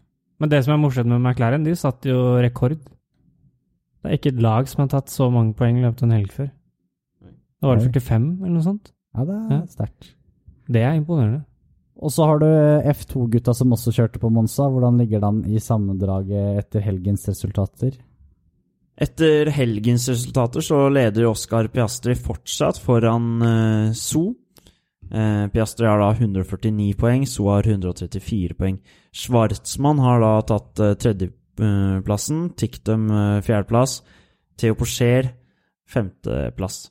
Men 0.41 0.51
det 0.51 0.65
som 0.65 0.75
er 0.75 0.81
morsomt 0.83 1.13
med 1.13 1.21
McLaren, 1.21 1.65
de 1.65 1.77
satte 1.79 2.11
jo 2.11 2.21
rekord. 2.43 2.81
Det 4.01 4.09
er 4.11 4.17
ikke 4.17 4.33
et 4.35 4.41
lag 4.43 4.69
som 4.69 4.81
har 4.85 4.89
tatt 4.95 5.13
så 5.13 5.29
mange 5.33 5.55
poeng 5.59 5.79
i 5.79 5.85
løpet 5.85 6.03
av 6.03 6.09
en 6.09 6.17
helg 6.17 6.33
før. 6.33 6.51
Det 7.61 7.69
var 7.69 7.77
det 7.77 7.91
45, 7.93 8.29
eller 8.41 8.55
noe 8.57 8.65
sånt? 8.65 8.93
Ja, 9.15 9.25
det 9.29 9.37
er 9.37 9.49
Ja. 9.51 9.61
sterkt. 9.69 10.15
Det 10.71 10.83
er 10.83 10.95
imponerende. 10.97 11.45
Og 12.01 12.11
så 12.11 12.25
har 12.25 12.39
du 12.41 12.47
F2-gutta 12.47 13.53
som 13.55 13.73
også 13.73 13.93
kjørte 13.93 14.19
på 14.19 14.31
Monza. 14.33 14.63
Hvordan 14.71 14.97
ligger 14.97 15.21
den 15.21 15.45
i 15.45 15.59
sammendraget 15.61 16.59
etter 16.63 16.81
helgens 16.81 17.27
resultater? 17.29 17.99
Etter 19.01 19.51
helgens 19.51 20.09
resultater 20.09 20.61
så 20.65 20.89
leder 20.93 21.29
Oskar 21.29 21.69
Piastri 21.69 22.15
fortsatt 22.15 22.79
foran 22.79 23.43
uh, 23.43 23.93
So. 23.93 24.35
Eh, 25.11 25.47
Piastri 25.49 25.87
har 25.89 25.99
da 25.99 26.13
149 26.15 26.95
poeng, 26.97 27.27
So 27.27 27.49
har 27.51 27.63
134 27.67 28.55
poeng. 28.55 28.79
Schwartzmann 29.13 29.99
har 29.99 30.21
da 30.21 30.35
tatt 30.47 30.79
eh, 30.81 30.95
tredjeplassen, 31.61 32.51
Tiktum 32.57 33.11
eh, 33.11 33.43
fjerdeplass, 33.45 34.01
Theo 34.59 34.77
Porcher 34.79 35.31
femteplass. 35.91 36.89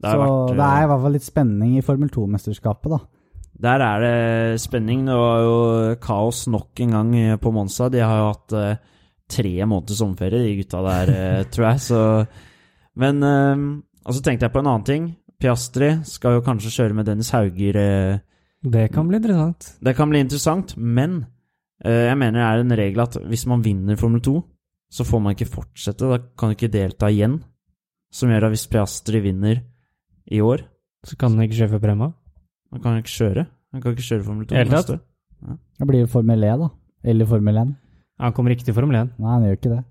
Det 0.00 0.12
så 0.12 0.20
vært, 0.20 0.56
det 0.58 0.66
er 0.66 0.84
i 0.84 0.88
hvert 0.90 1.02
fall 1.04 1.14
litt 1.16 1.26
spenning 1.26 1.76
i 1.78 1.84
Formel 1.84 2.10
2-mesterskapet, 2.12 2.92
da. 2.92 3.00
Der 3.64 3.84
er 3.86 4.02
det 4.02 4.60
spenning. 4.60 5.04
Det 5.06 5.14
var 5.14 5.44
jo 5.44 5.58
kaos 6.02 6.44
nok 6.50 6.80
en 6.84 6.96
gang 6.96 7.12
på 7.40 7.52
Monza. 7.54 7.86
De 7.88 8.02
har 8.02 8.18
jo 8.18 8.26
hatt 8.32 8.54
uh, 8.58 9.04
tre 9.30 9.52
måneders 9.62 10.00
sommerferie, 10.02 10.42
de 10.42 10.56
gutta 10.58 10.82
der, 10.84 11.12
uh, 11.14 11.44
tror 11.54 11.68
jeg. 11.68 11.84
Så 11.86 12.00
Men 13.00 13.22
uh, 13.22 13.78
Og 14.04 14.16
så 14.16 14.24
tenkte 14.26 14.48
jeg 14.48 14.52
på 14.52 14.60
en 14.60 14.72
annen 14.72 14.88
ting. 14.88 15.06
Piastri 15.40 15.92
skal 16.04 16.36
jo 16.36 16.44
kanskje 16.44 16.74
kjøre 16.74 16.98
med 16.98 17.06
Dennis 17.06 17.30
Hauger. 17.30 17.78
det 18.62 18.84
kan 18.92 19.08
bli 19.08 19.16
interessant. 19.22 19.76
Det 19.80 19.96
kan 19.96 20.10
bli 20.10 20.20
interessant, 20.20 20.76
men 20.76 21.22
jeg 21.84 22.18
mener 22.18 22.40
det 22.40 22.46
er 22.48 22.62
en 22.62 22.76
regel 22.80 23.02
at 23.04 23.16
hvis 23.28 23.46
man 23.50 23.64
vinner 23.64 23.98
Formel 24.00 24.22
2, 24.24 24.34
så 24.94 25.04
får 25.04 25.22
man 25.22 25.34
ikke 25.34 25.50
fortsette. 25.50 26.08
Da 26.08 26.18
kan 26.38 26.50
du 26.50 26.56
ikke 26.56 26.72
delta 26.72 27.10
igjen. 27.10 27.40
Som 28.14 28.30
gjør 28.30 28.46
at 28.46 28.54
hvis 28.54 28.68
Piastri 28.70 29.18
vinner 29.24 29.64
i 30.30 30.38
år 30.40 30.60
Så 31.04 31.16
kan 31.18 31.34
han 31.34 31.42
ikke 31.44 31.56
kjøre 31.58 31.72
for 31.72 31.82
Prema? 31.82 32.12
Han 32.72 32.82
kan 32.82 33.00
ikke 33.00 33.10
kjøre. 33.10 33.42
Han 33.74 33.82
kan 33.82 33.96
ikke 33.96 34.06
kjøre 34.06 34.24
Formel 34.24 34.46
2 34.46 34.56
Helt 34.56 34.70
neste 34.70 34.94
år. 34.94 35.00
Ja. 35.44 35.56
Det 35.80 35.88
blir 35.88 36.06
Formel 36.12 36.46
E, 36.46 36.52
da. 36.60 36.68
Eller 37.04 37.26
Formel 37.28 37.58
1. 37.64 37.74
Han 38.22 38.32
kommer 38.36 38.54
ikke 38.54 38.68
til 38.68 38.76
Formel 38.76 39.00
1. 39.00 39.10
Nei, 39.18 39.32
han 39.32 39.44
gjør 39.44 39.58
ikke 39.58 39.72
det. 39.72 39.82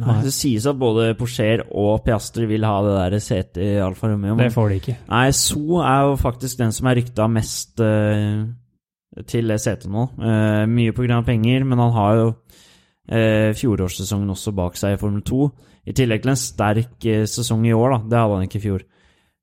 Nei, 0.00 0.16
Det 0.24 0.32
sies 0.32 0.66
at 0.66 0.78
både 0.80 1.10
Porcher 1.18 1.66
og 1.68 2.00
Piastri 2.06 2.48
vil 2.48 2.64
ha 2.64 2.78
det 2.86 2.94
der 2.96 3.18
setet 3.20 3.60
i 3.60 3.70
Alfa 3.84 4.08
Romeo. 4.08 4.38
Det 4.40 4.48
får 4.54 4.72
de 4.72 4.80
ikke. 4.80 4.96
Nei, 5.10 5.26
So 5.36 5.82
er 5.84 6.08
jo 6.08 6.16
faktisk 6.20 6.58
den 6.62 6.72
som 6.72 6.88
er 6.88 6.98
rykta 7.02 7.28
mest 7.28 7.80
uh, 7.84 8.48
til 9.28 9.52
setet 9.60 9.90
nå. 9.92 10.06
Eh, 10.20 10.64
mye 10.70 10.94
pga. 10.96 11.20
penger, 11.26 11.64
men 11.68 11.78
han 11.78 11.92
har 11.96 12.16
jo 12.16 12.26
eh, 13.08 13.52
fjorårssesongen 13.58 14.30
også 14.32 14.54
bak 14.56 14.78
seg 14.80 14.96
i 14.96 15.00
Formel 15.00 15.22
2. 15.26 15.48
I 15.86 15.94
tillegg 15.98 16.22
til 16.22 16.32
en 16.32 16.38
sterk 16.38 17.08
sesong 17.28 17.66
i 17.66 17.74
år, 17.74 17.96
da. 17.96 17.98
Det 18.08 18.20
hadde 18.20 18.36
han 18.38 18.48
ikke 18.48 18.60
i 18.60 18.66
fjor. 18.66 18.84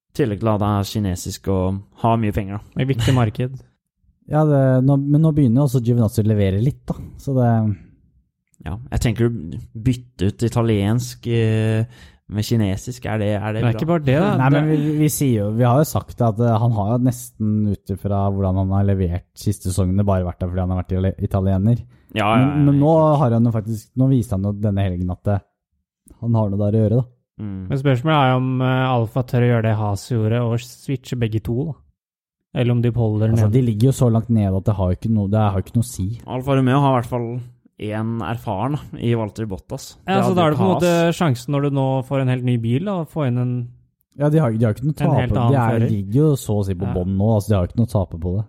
I 0.09 0.15
tillegg 0.15 0.39
til 0.41 0.51
at 0.53 0.63
han 0.65 0.79
er 0.79 0.93
kinesisk 0.93 1.51
og 1.53 1.81
har 2.03 2.21
mye 2.21 2.35
penger, 2.35 2.59
da. 2.59 2.81
Et 2.81 2.89
viktig 2.89 3.15
marked. 3.17 3.59
ja, 4.33 4.45
det, 4.47 4.63
nå, 4.87 4.97
men 5.03 5.21
nå 5.25 5.33
begynner 5.35 5.67
også 5.67 5.83
Giovinazzi 5.83 6.23
å 6.23 6.29
levere 6.31 6.63
litt, 6.63 6.85
da. 6.89 6.97
Så 7.21 7.37
det 7.37 7.51
Ja, 8.65 8.73
jeg 8.91 8.99
tenker 8.99 9.29
du 9.29 9.59
bytte 9.71 10.33
ut 10.33 10.43
italiensk 10.43 11.27
med 12.29 12.45
kinesisk, 12.45 13.05
er 13.09 13.21
det, 13.21 13.29
er 13.39 13.55
det, 13.55 13.61
det 13.61 13.63
er 13.63 13.65
bra? 13.65 13.77
ikke 13.79 13.89
bare 13.89 14.05
det, 14.05 14.17
da. 14.21 14.31
Nei, 14.37 14.49
men 14.53 14.67
vi, 14.69 14.77
vi, 14.99 15.09
sier 15.13 15.45
jo, 15.45 15.47
vi 15.57 15.65
har 15.65 15.79
jo 15.81 15.87
sagt 15.89 16.21
at 16.25 16.41
han 16.61 16.75
har 16.77 16.91
jo 16.93 16.99
nesten 17.07 17.55
ut 17.71 17.93
ifra 17.95 18.23
hvordan 18.29 18.59
han 18.61 18.73
har 18.77 18.89
levert 18.91 19.27
siste 19.37 19.71
sesongene, 19.71 20.05
bare 20.05 20.27
vært 20.27 20.43
der 20.43 20.51
fordi 20.51 20.63
han 20.63 20.73
har 20.75 20.83
vært 20.83 21.25
italiener. 21.25 21.81
Ja, 22.13 22.25
ja, 22.25 22.29
ja, 22.41 22.45
men, 22.53 22.67
men 22.69 22.81
nå 22.81 22.93
har 23.21 23.35
han 23.35 23.45
jo 23.45 23.51
faktisk 23.53 23.91
Nå 24.01 24.07
viste 24.09 24.33
han 24.33 24.47
jo 24.47 24.49
denne 24.57 24.81
helgen 24.81 25.11
at 25.13 25.19
det, 25.27 25.35
han 26.17 26.37
har 26.39 26.47
noe 26.49 26.61
der 26.61 26.77
å 26.77 26.81
gjøre, 26.83 27.01
da. 27.03 27.09
Mm. 27.39 27.59
Men 27.69 27.79
spørsmålet 27.79 28.17
er 28.19 28.39
om 28.39 28.47
uh, 28.63 28.95
Alfa 28.95 29.23
tør 29.29 29.45
å 29.45 29.51
gjøre 29.53 29.65
det 29.69 29.75
Has 29.79 30.07
gjorde, 30.11 30.41
og 30.43 30.65
switche 30.65 31.17
begge 31.19 31.41
to, 31.45 31.55
da. 31.69 31.77
Eller 32.59 32.73
om 32.73 32.81
de 32.81 32.89
holder 32.93 33.29
altså, 33.29 33.45
ned. 33.45 33.53
De 33.53 33.61
ligger 33.61 33.91
jo 33.91 33.95
så 33.99 34.09
langt 34.09 34.31
nede 34.33 34.57
at 34.57 34.65
det 34.65 34.75
har 34.79 34.95
ikke 34.95 35.11
noe, 35.13 35.29
det 35.29 35.41
har 35.53 35.61
ikke 35.61 35.77
noe 35.77 35.85
å 35.85 35.89
si. 35.89 36.07
Alfa 36.25 36.57
Romeo 36.57 36.81
har 36.81 36.95
i 36.95 36.97
hvert 36.97 37.11
fall 37.11 37.27
én 37.79 38.19
erfaren 38.25 38.77
i 38.99 39.13
Walter 39.15 39.47
Bottas. 39.49 39.93
Ja, 40.03 40.21
så 40.25 40.35
da 40.35 40.45
er 40.45 40.53
det 40.53 40.59
på 40.59 40.67
en 40.67 40.73
måte 40.75 40.93
sjansen 41.15 41.55
når 41.55 41.67
du 41.67 41.75
nå 41.79 41.89
får 42.07 42.23
en 42.23 42.31
helt 42.33 42.47
ny 42.47 42.57
bil, 42.61 42.85
da, 42.85 43.01
å 43.03 43.09
få 43.09 43.29
inn 43.29 43.41
en 43.41 43.53
Ja, 44.19 44.27
de 44.27 44.41
har, 44.43 44.51
de 44.51 44.67
har 44.67 44.75
ikke 44.75 44.89
noe 44.89 44.97
å 44.97 44.99
tape 44.99 45.27
på. 45.31 45.43
De 45.53 45.59
er, 45.63 45.85
ligger 45.87 46.19
jo 46.19 46.31
så 46.39 46.59
å 46.59 46.65
si 46.67 46.75
på 46.75 46.87
ja. 46.89 46.95
bånn 46.97 47.13
nå, 47.15 47.29
altså 47.37 47.53
de 47.53 47.57
har 47.57 47.69
ikke 47.69 47.79
noe 47.79 47.89
å 47.89 47.93
tape 47.93 48.19
på 48.19 48.33
det. 48.35 48.47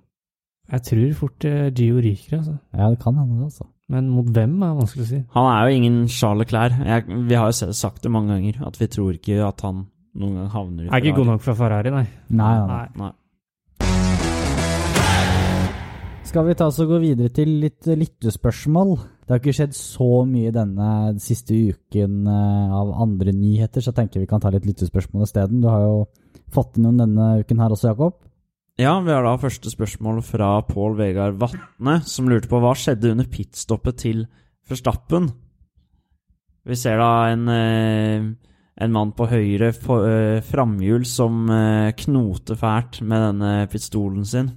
Jeg 0.71 0.87
tror 0.87 1.14
fort 1.19 1.47
uh, 1.51 1.69
Gio 1.75 2.03
ryker, 2.03 2.35
altså. 2.40 2.57
Ja, 2.75 2.90
det 2.90 2.99
kan 3.03 3.16
hende, 3.19 3.47
altså. 3.47 3.66
Men 3.90 4.11
mot 4.14 4.29
hvem 4.31 4.53
er 4.62 4.77
vanskelig 4.79 5.03
å 5.03 5.09
si. 5.09 5.23
Han 5.35 5.49
er 5.51 5.62
jo 5.66 5.79
ingen 5.81 5.97
Charles 6.14 6.45
Leclerc. 6.45 6.77
Jeg, 6.87 7.23
vi 7.27 7.38
har 7.38 7.51
jo 7.51 7.73
sagt 7.75 8.05
det 8.05 8.12
mange 8.14 8.37
ganger, 8.37 8.61
at 8.69 8.79
vi 8.79 8.87
tror 8.90 9.16
ikke 9.19 9.40
at 9.47 9.64
han 9.66 9.88
noen 10.14 10.37
gang 10.38 10.53
havner 10.53 10.85
i 10.85 10.87
Ferrari. 10.87 11.01
Er 11.01 11.09
ikke 11.09 11.19
god 11.19 11.33
nok 11.33 11.43
for 11.47 11.59
Ferrari, 11.59 11.95
nei. 11.95 12.07
Nei, 12.29 12.53
nei. 12.66 12.69
nei. 12.71 12.87
nei. 13.03 13.12
Skal 16.31 16.47
vi 16.47 16.55
ta 16.55 16.69
oss 16.71 16.79
og 16.79 16.93
gå 16.93 17.01
videre 17.03 17.33
til 17.35 17.57
litt 17.59 17.88
lyttespørsmål? 17.90 18.93
Det 19.31 19.37
har 19.37 19.45
ikke 19.45 19.53
skjedd 19.61 19.75
så 19.79 20.07
mye 20.27 20.51
denne 20.51 20.87
siste 21.23 21.55
uken 21.55 22.25
av 22.27 22.88
andre 22.99 23.31
nyheter, 23.31 23.79
så 23.79 23.93
jeg 23.93 23.99
tenker 24.01 24.25
vi 24.25 24.27
kan 24.27 24.43
ta 24.43 24.51
litt 24.51 24.66
lyttespørsmål 24.66 25.23
isteden. 25.23 25.61
Du 25.62 25.69
har 25.71 25.85
jo 25.85 26.01
fått 26.51 26.75
inn 26.75 26.88
noen 26.88 26.99
denne 26.99 27.29
uken 27.38 27.62
her 27.62 27.71
også, 27.71 27.93
Jakob. 27.93 28.16
Ja, 28.75 28.97
vi 29.07 29.14
har 29.14 29.23
da 29.23 29.37
første 29.38 29.71
spørsmål 29.71 30.19
fra 30.27 30.49
Pål 30.66 30.99
Vegard 30.99 31.38
Vatne, 31.38 32.01
som 32.11 32.27
lurte 32.27 32.51
på 32.51 32.59
hva 32.59 32.75
skjedde 32.75 33.12
under 33.14 33.31
pitstoppet 33.31 34.01
til 34.03 34.25
Verstappen. 34.66 35.31
Vi 36.66 36.81
ser 36.83 36.99
da 36.99 37.12
en, 37.31 37.47
en 37.55 38.97
mann 38.99 39.14
på 39.14 39.31
høyre 39.31 39.71
framhjul 40.43 41.07
som 41.07 41.47
knoter 42.03 42.59
fælt 42.59 42.99
med 43.07 43.29
denne 43.29 43.55
pistolen 43.71 44.27
sin. 44.27 44.51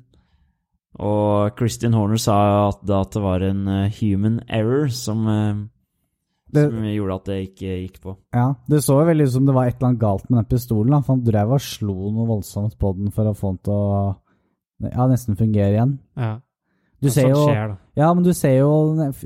Og 1.01 1.57
Christian 1.57 1.95
Horner 1.97 2.21
sa 2.21 2.35
at, 2.69 2.83
at 2.85 3.15
det 3.15 3.21
var 3.23 3.41
en 3.47 3.63
human 3.97 4.35
error 4.45 4.91
som, 4.93 5.23
det, 6.53 6.67
som 6.67 6.83
gjorde 6.85 7.15
at 7.17 7.29
det 7.31 7.37
ikke 7.47 7.77
gikk 7.79 7.97
på. 8.03 8.15
Ja, 8.35 8.51
Det 8.69 8.83
så 8.85 8.99
veldig 9.07 9.25
ut 9.25 9.33
som 9.33 9.47
det 9.47 9.55
var 9.57 9.71
et 9.71 9.79
eller 9.79 9.89
annet 9.89 10.03
galt 10.03 10.29
med 10.29 10.43
den 10.43 10.51
pistolen. 10.53 10.99
For 11.01 11.15
Han 11.15 11.25
drev 11.25 11.55
og 11.57 11.65
slo 11.65 12.11
noe 12.13 12.29
voldsomt 12.29 12.77
på 12.77 12.93
den 12.99 13.13
for 13.15 13.31
å 13.31 13.33
få 13.37 13.55
den 13.55 13.63
til 13.65 13.73
å 13.73 14.03
ja, 14.91 15.07
nesten 15.09 15.39
fungere 15.39 15.71
igjen. 15.77 15.95
Ja. 16.19 16.35
Du 17.03 17.09
ser 17.11 17.33
jo, 17.33 17.41
ja, 17.99 18.09
men 18.15 18.23
du 18.23 18.31
ser 18.31 18.53
jo 18.61 18.69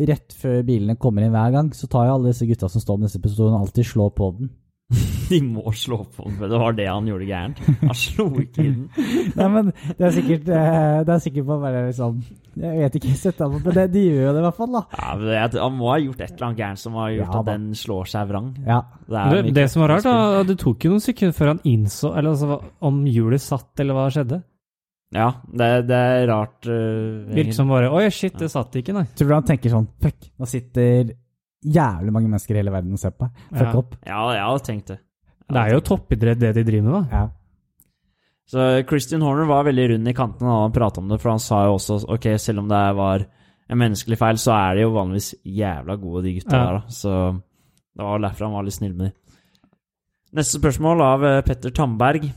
rett 0.09 0.33
før 0.33 0.63
bilene 0.65 0.95
kommer 0.97 1.21
inn 1.21 1.35
hver 1.35 1.51
gang, 1.53 1.67
så 1.77 1.85
tar 1.91 2.07
jo 2.07 2.15
alle 2.15 2.31
disse 2.31 2.47
gutta 2.49 2.69
som 2.73 2.81
står 2.81 2.97
med 2.97 3.05
disse 3.09 3.21
pistolene, 3.21 3.59
alltid 3.61 3.85
slå 3.85 4.07
på 4.17 4.31
den. 4.39 4.49
De 5.27 5.41
må 5.43 5.73
slå 5.75 5.97
på 6.15 6.23
den, 6.23 6.35
for 6.39 6.47
det 6.47 6.59
var 6.61 6.75
det 6.77 6.85
han 6.87 7.07
gjorde 7.09 7.25
gærent. 7.27 7.57
Han 7.81 7.97
slo 7.99 8.27
ikke 8.39 8.63
i 8.63 8.69
den. 8.71 8.85
Nei, 9.37 9.47
men 9.51 9.71
det 9.97 10.05
er 10.07 10.13
sikkert 10.15 10.45
Det 10.47 11.13
er 11.15 11.23
sikkert 11.23 11.47
bare 11.49 11.63
være 11.65 11.81
liksom 11.89 12.21
Jeg 12.63 12.85
vet 12.85 12.95
ikke, 13.01 13.15
sett 13.19 13.41
an 13.43 13.57
men 13.57 13.75
det, 13.75 13.85
de 13.91 14.05
gjør 14.05 14.21
jo 14.23 14.33
det 14.37 14.43
i 14.43 14.45
hvert 14.45 14.59
fall, 14.61 14.71
da. 14.77 14.83
Ja, 14.95 15.09
men 15.19 15.27
det, 15.27 15.61
Han 15.65 15.75
må 15.75 15.91
ha 15.91 15.97
gjort 15.99 16.23
et 16.23 16.31
eller 16.31 16.47
annet 16.47 16.63
gærent 16.63 16.83
som 16.85 16.99
har 17.01 17.11
gjort 17.17 17.35
ja, 17.35 17.41
at 17.41 17.49
den 17.51 17.67
slår 17.75 18.11
seg 18.13 18.31
vrang. 18.31 18.49
Ja. 18.63 18.79
Det, 19.03 19.25
det, 19.33 19.55
det 19.59 19.67
som 19.73 19.83
var 19.83 19.93
rart, 19.97 20.07
da, 20.07 20.45
det 20.47 20.59
tok 20.63 20.87
jo 20.87 20.93
noen 20.95 21.03
sekunder 21.03 21.35
før 21.35 21.53
han 21.53 21.63
innså 21.67 22.13
Eller 22.13 22.33
altså, 22.33 22.61
om 22.87 23.03
hjulet 23.11 23.43
satt, 23.43 23.73
eller 23.83 23.97
hva 23.97 24.07
skjedde. 24.15 24.41
Ja, 25.15 25.29
det, 25.47 25.69
det 25.87 25.97
er 25.97 26.25
rart. 26.27 26.57
Uh, 26.67 27.27
Virker 27.35 27.55
som 27.55 27.69
bare 27.71 27.91
Oi, 27.95 28.07
shit, 28.11 28.35
det 28.39 28.51
satt 28.51 28.75
ikke, 28.79 28.95
nei. 28.95 29.05
Tror 29.15 29.31
du 29.31 29.35
han 29.37 29.47
tenker 29.47 29.71
sånn 29.71 29.87
Fuck, 30.03 30.31
nå 30.39 30.47
sitter 30.47 31.15
jævlig 31.73 32.13
mange 32.13 32.29
mennesker 32.31 32.55
i 32.55 32.61
hele 32.61 32.73
verden 32.73 32.99
ser 33.01 33.15
på. 33.15 33.29
Fuck 33.49 33.65
ja. 33.65 33.73
opp. 33.81 33.97
Ja, 34.05 34.21
jeg 34.35 34.45
har 34.45 34.63
tenkt 34.65 34.93
det. 34.93 35.01
Det 35.47 35.59
er 35.61 35.75
jo 35.77 35.83
toppidrett, 35.85 36.39
det 36.41 36.53
de 36.57 36.63
driver 36.67 36.87
med, 36.87 36.95
da. 36.97 37.19
Ja. 37.19 37.27
Så 38.47 38.65
Christian 38.87 39.23
Horner 39.23 39.47
var 39.47 39.65
veldig 39.67 39.89
rund 39.91 40.07
i 40.07 40.15
kantene 40.15 40.47
da 40.47 40.61
han 40.63 40.75
pratet 40.75 41.01
om 41.01 41.09
det, 41.11 41.19
for 41.19 41.33
han 41.33 41.43
sa 41.43 41.65
jo 41.67 41.75
også 41.75 41.99
ok, 42.15 42.29
selv 42.39 42.63
om 42.63 42.69
det 42.71 42.81
var 42.95 43.25
en 43.67 43.79
menneskelig 43.81 44.17
feil, 44.19 44.39
så 44.39 44.53
er 44.55 44.77
de 44.77 44.85
jo 44.85 44.93
vanligvis 44.95 45.33
jævla 45.43 45.97
gode, 45.99 46.23
de 46.23 46.35
gutta 46.37 46.55
ja. 46.55 46.61
der, 46.63 46.77
da. 46.77 46.95
Så 46.95 47.13
det 47.97 48.07
var 48.07 48.23
derfor 48.23 48.47
han 48.47 48.55
var 48.55 48.67
litt 48.67 48.77
snill 48.77 48.93
med 48.95 49.09
dem. 49.09 49.17
Neste 50.37 50.59
spørsmål 50.61 51.03
av 51.03 51.25
Petter 51.47 51.73
Tamberg. 51.75 52.29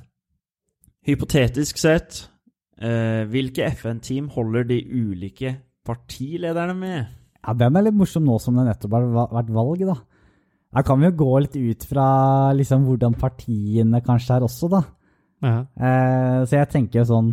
Hypotetisk 1.07 1.79
sett, 1.81 2.25
eh, 2.79 3.23
hvilke 3.31 3.71
FN-team 3.71 4.29
holder 4.35 4.67
de 4.69 4.83
ulike 4.91 5.55
partilederne 5.87 6.75
med? 6.79 7.20
Ja, 7.47 7.55
Den 7.57 7.77
er 7.77 7.87
litt 7.87 7.97
morsom 7.97 8.27
nå 8.29 8.39
som 8.43 8.59
det 8.59 8.67
nettopp 8.69 8.97
har 8.97 9.07
vært 9.33 9.53
valg, 9.55 9.85
da. 9.89 9.97
Da 10.71 10.83
kan 10.87 11.01
vi 11.01 11.09
jo 11.09 11.19
gå 11.19 11.31
litt 11.43 11.57
ut 11.57 11.85
fra 11.89 12.07
liksom 12.55 12.85
hvordan 12.87 13.17
partiene 13.19 14.03
kanskje 14.07 14.37
er 14.37 14.47
også, 14.47 14.71
da. 14.71 14.83
Ja. 15.41 15.57
Eh, 15.75 16.39
så 16.47 16.61
jeg 16.61 16.71
tenker 16.71 17.01
jo 17.01 17.09
sånn 17.09 17.31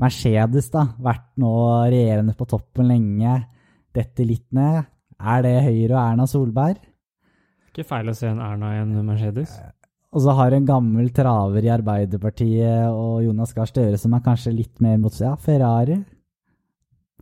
Mercedes, 0.00 0.70
da. 0.72 0.86
Vært 1.02 1.28
nå 1.42 1.52
regjerende 1.90 2.36
på 2.36 2.48
toppen 2.48 2.88
lenge. 2.92 3.38
Detter 3.96 4.28
litt 4.28 4.46
ned. 4.56 4.84
Er 5.16 5.44
det 5.44 5.56
Høyre 5.64 5.96
og 5.96 6.02
Erna 6.02 6.26
Solberg? 6.28 6.80
Ikke 7.72 7.84
feil 7.88 8.12
å 8.12 8.16
se 8.16 8.28
en 8.28 8.40
Erna 8.40 8.74
i 8.76 8.82
en 8.82 8.94
Mercedes. 9.04 9.56
Og 10.16 10.22
så 10.24 10.32
har 10.36 10.50
du 10.52 10.56
en 10.56 10.68
gammel 10.68 11.10
traver 11.12 11.64
i 11.66 11.72
Arbeiderpartiet 11.72 12.88
og 12.88 13.24
Jonas 13.24 13.52
Gahr 13.56 13.68
Støre 13.68 13.98
som 14.00 14.14
er 14.16 14.24
kanskje 14.24 14.54
litt 14.54 14.80
mer 14.84 15.00
mot 15.00 15.12
ja, 15.20 15.34
Ferrari. 15.40 15.98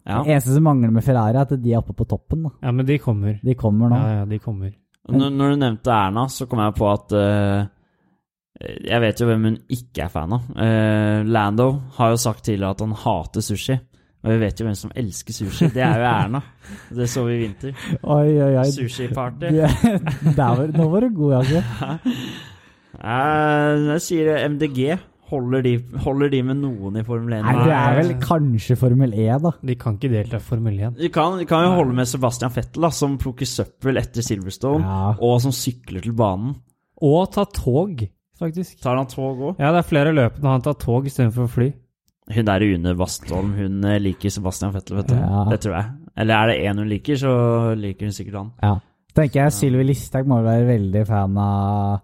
Ja. 0.04 0.22
Det 0.22 0.34
eneste 0.34 0.52
som 0.54 0.66
mangler 0.66 0.90
med 0.92 1.04
Ferrari, 1.04 1.36
er 1.36 1.46
at 1.46 1.54
de 1.62 1.72
er 1.72 1.78
oppe 1.80 1.94
på 1.96 2.04
toppen. 2.08 2.42
da. 2.44 2.50
Ja, 2.62 2.72
men 2.76 2.86
de 2.86 2.98
kommer. 3.00 3.38
De 3.42 3.54
kommer 3.56 3.88
nå. 3.88 3.96
Ja, 3.96 4.18
ja, 4.20 4.24
de 4.28 4.38
kommer. 4.38 4.74
Når, 5.08 5.30
når, 5.32 5.50
du 5.54 5.56
nevnte 5.62 5.92
Erna, 5.92 6.26
så 6.32 6.46
kom 6.48 6.60
jeg 6.64 6.74
på 6.78 6.90
at 6.92 7.12
uh, 7.16 7.64
Eh, 8.60 8.76
Jeg 8.86 9.00
vet 9.02 9.20
jo 9.20 9.26
hvem 9.26 9.48
hun 9.48 9.56
ikke 9.74 10.04
er 10.04 10.12
fan 10.12 10.32
av. 10.36 10.44
Uh, 10.54 11.24
Lando 11.26 11.68
har 11.96 12.12
jo 12.14 12.20
sagt 12.22 12.44
tidligere 12.46 12.70
at 12.76 12.84
han 12.84 12.92
hater 13.04 13.42
sushi. 13.42 13.76
Og 14.24 14.30
vi 14.32 14.36
vet 14.40 14.60
jo 14.60 14.64
hvem 14.68 14.76
som 14.78 14.92
elsker 14.96 15.36
sushi. 15.36 15.66
Det 15.74 15.82
er 15.84 15.98
jo 16.00 16.06
Erna. 16.08 16.40
Det 16.96 17.08
så 17.10 17.24
vi 17.26 17.34
i 17.34 17.40
vinter. 17.42 17.74
Oi, 18.02 18.30
oi, 18.40 18.52
oi. 18.62 18.68
Sushi-party. 18.72 19.50
Det- 19.52 20.36
Der 20.36 20.54
var, 20.56 20.70
nå 20.72 20.88
var 20.88 21.00
du 21.04 21.10
god, 21.16 21.32
Jakob. 21.42 21.64
Eh, 23.04 23.80
Jeg 23.90 24.00
sier 24.00 24.36
MDG. 24.48 24.94
Holder 25.30 25.62
de, 25.64 25.70
holder 26.04 26.28
de 26.34 26.40
med 26.44 26.58
noen 26.60 26.98
i 27.00 27.02
Formel 27.06 27.32
1? 27.38 27.44
Nei, 27.46 27.54
det 27.64 27.72
er 27.74 27.94
vel 27.96 28.10
kanskje 28.20 28.76
Formel 28.76 29.14
E, 29.16 29.28
da. 29.40 29.52
De 29.64 29.74
kan 29.80 29.96
ikke 29.96 30.10
delta 30.12 30.36
i 30.36 30.44
Formel 30.44 30.76
1. 30.90 30.98
De 31.00 31.08
kan, 31.14 31.38
de 31.40 31.46
kan 31.48 31.64
jo 31.64 31.70
holde 31.78 31.96
med 31.96 32.06
Sebastian 32.10 32.52
Fettel, 32.52 32.84
da, 32.84 32.90
som 32.92 33.16
plukker 33.18 33.48
søppel 33.48 33.96
etter 34.02 34.22
Silverstone, 34.26 34.84
Ja. 34.84 35.14
og 35.18 35.40
som 35.40 35.54
sykler 35.56 36.04
til 36.04 36.12
banen. 36.12 36.54
Og 37.02 37.32
ta 37.32 37.44
tog, 37.48 38.04
faktisk. 38.38 38.76
Tar 38.84 38.96
han 39.00 39.08
tog 39.10 39.40
òg? 39.40 39.56
Ja, 39.58 39.72
det 39.72 39.80
er 39.80 39.88
flere 39.88 40.12
løp 40.14 40.36
når 40.42 40.50
han 40.58 40.62
tar 40.68 40.76
tog 40.84 41.06
istedenfor 41.08 41.48
fly. 41.56 41.70
Hun 42.34 42.46
der 42.48 42.60
Une 42.64 42.94
Bastholm, 42.96 43.50
hun 43.56 43.82
eh, 43.84 43.98
liker 44.00 44.30
Sebastian 44.32 44.72
Fettel, 44.72 44.96
vet 45.00 45.08
du. 45.10 45.14
Ja. 45.18 45.44
Det 45.50 45.60
tror 45.64 45.74
jeg. 45.80 45.90
Eller 46.16 46.34
er 46.36 46.46
det 46.52 46.60
én 46.68 46.78
hun 46.80 46.88
liker, 46.88 47.16
så 47.20 47.32
liker 47.76 48.06
hun 48.06 48.12
sikkert 48.16 48.38
han. 48.42 48.52
Ja. 48.62 48.76
Tenker 49.14 49.44
jeg 49.44 49.52
Sylvi 49.56 49.84
Listhaug 49.88 50.26
må 50.30 50.38
være 50.42 50.64
veldig 50.68 51.02
fan 51.06 51.36
av 51.38 52.00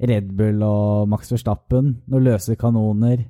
Red 0.00 0.32
Bull 0.36 0.62
og 0.66 1.08
Max 1.08 1.30
Verstappen. 1.32 2.00
Noen 2.10 2.24
løse 2.26 2.56
kanoner. 2.58 3.24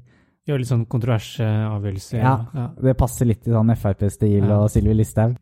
Gjør 0.49 0.61
litt 0.61 0.69
sånn 0.69 0.87
kontroversavgjørelser. 0.87 2.19
Ja, 2.21 2.35
Ja. 2.55 2.69
Det 2.83 2.97
passer 2.97 3.27
litt 3.27 3.47
i 3.47 3.51
sånn 3.51 3.73
Frp-stil 3.77 4.45
Ja. 4.47 4.59
og 4.63 4.71
Sylvi 4.71 4.95
Listhaug. 4.95 5.37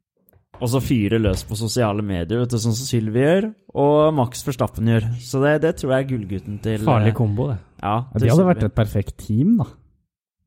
Og 0.60 0.68
så 0.68 0.80
fyre 0.80 1.18
løs 1.18 1.42
på 1.44 1.56
sosiale 1.56 2.02
medier, 2.02 2.38
vet 2.38 2.50
du, 2.50 2.56
sånn 2.56 2.74
som 2.76 2.86
Sylvi 2.86 3.18
gjør, 3.24 3.54
og 3.74 4.14
Max 4.14 4.44
Verstappen 4.46 4.86
gjør. 4.86 5.08
Så 5.18 5.40
det, 5.42 5.60
det 5.62 5.76
tror 5.80 5.90
jeg 5.96 6.04
er 6.04 6.10
gullgutten 6.12 6.60
til 6.62 6.78
Farlig 6.86 7.08
eh, 7.08 7.14
kombo, 7.18 7.48
det. 7.48 7.58
Ja, 7.82 7.96
Ja, 8.12 8.18
de 8.20 8.28
hadde 8.30 8.46
vært 8.46 8.62
et 8.68 8.74
perfekt 8.76 9.16
team, 9.26 9.56
da. 9.58 9.66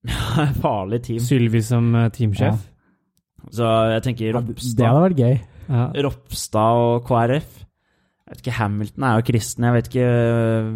farlig 0.62 1.02
team. 1.04 1.20
Sylvi 1.20 1.62
som 1.66 1.92
teamsjef? 2.14 2.62
Ja. 2.62 3.52
Så 3.52 3.68
jeg 3.92 4.04
tenker 4.04 4.32
Ja, 4.34 4.42
Det 4.42 4.86
hadde 4.88 5.04
vært 5.10 5.20
gøy. 5.20 5.36
Ja. 5.68 5.86
Ropstad 6.06 6.80
og 6.80 7.04
KrF. 7.10 7.65
Jeg 8.26 8.34
vet 8.34 8.40
ikke, 8.42 8.58
Hamilton 8.58 9.04
er 9.06 9.18
jo 9.20 9.26
kristen. 9.28 9.66
Jeg 9.68 9.74
vet 9.76 9.88
ikke 9.92 10.06
øh, 10.10 10.70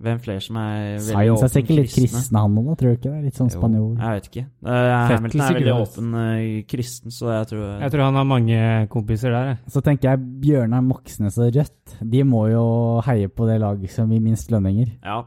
hvem 0.00 0.20
flere 0.24 0.40
som 0.40 0.56
er 0.56 0.78
veldig 0.94 1.02
Science 1.04 1.26
er 1.26 1.32
åpen 1.34 1.50
sikkert 1.52 1.76
litt 1.76 1.90
kristne. 1.92 2.40
han 2.40 2.54
òg, 2.56 2.70
tror 2.80 2.94
du 2.94 2.96
ikke 2.96 3.10
det? 3.12 3.18
Litt 3.26 3.36
sånn 3.36 3.50
Jo, 3.50 3.58
spanjol. 3.58 3.90
Jeg 4.00 4.16
vet 4.16 4.28
ikke. 4.30 4.44
Uh, 4.64 4.92
Hamilton 5.10 5.42
er 5.44 5.56
veldig 5.58 5.74
åpen 5.74 6.14
uh, 6.16 6.62
kristen, 6.72 7.12
så 7.12 7.28
jeg 7.34 7.50
tror 7.50 7.66
Jeg 7.84 7.92
tror 7.92 8.04
han 8.06 8.16
har 8.16 8.28
mange 8.30 8.62
kompiser 8.96 9.36
der, 9.36 9.50
jeg. 9.50 9.60
Så 9.76 9.84
tenker 9.84 10.08
jeg 10.14 10.24
Bjørnar 10.46 10.86
Moxnes 10.88 11.36
og 11.36 11.52
Rødt, 11.58 11.94
de 12.16 12.24
må 12.32 12.46
jo 12.48 12.64
heie 13.10 13.28
på 13.28 13.50
det 13.50 13.60
laget 13.60 13.92
som 13.92 14.16
gir 14.16 14.24
minst 14.24 14.48
lønninger. 14.56 14.88
Ja. 15.04 15.20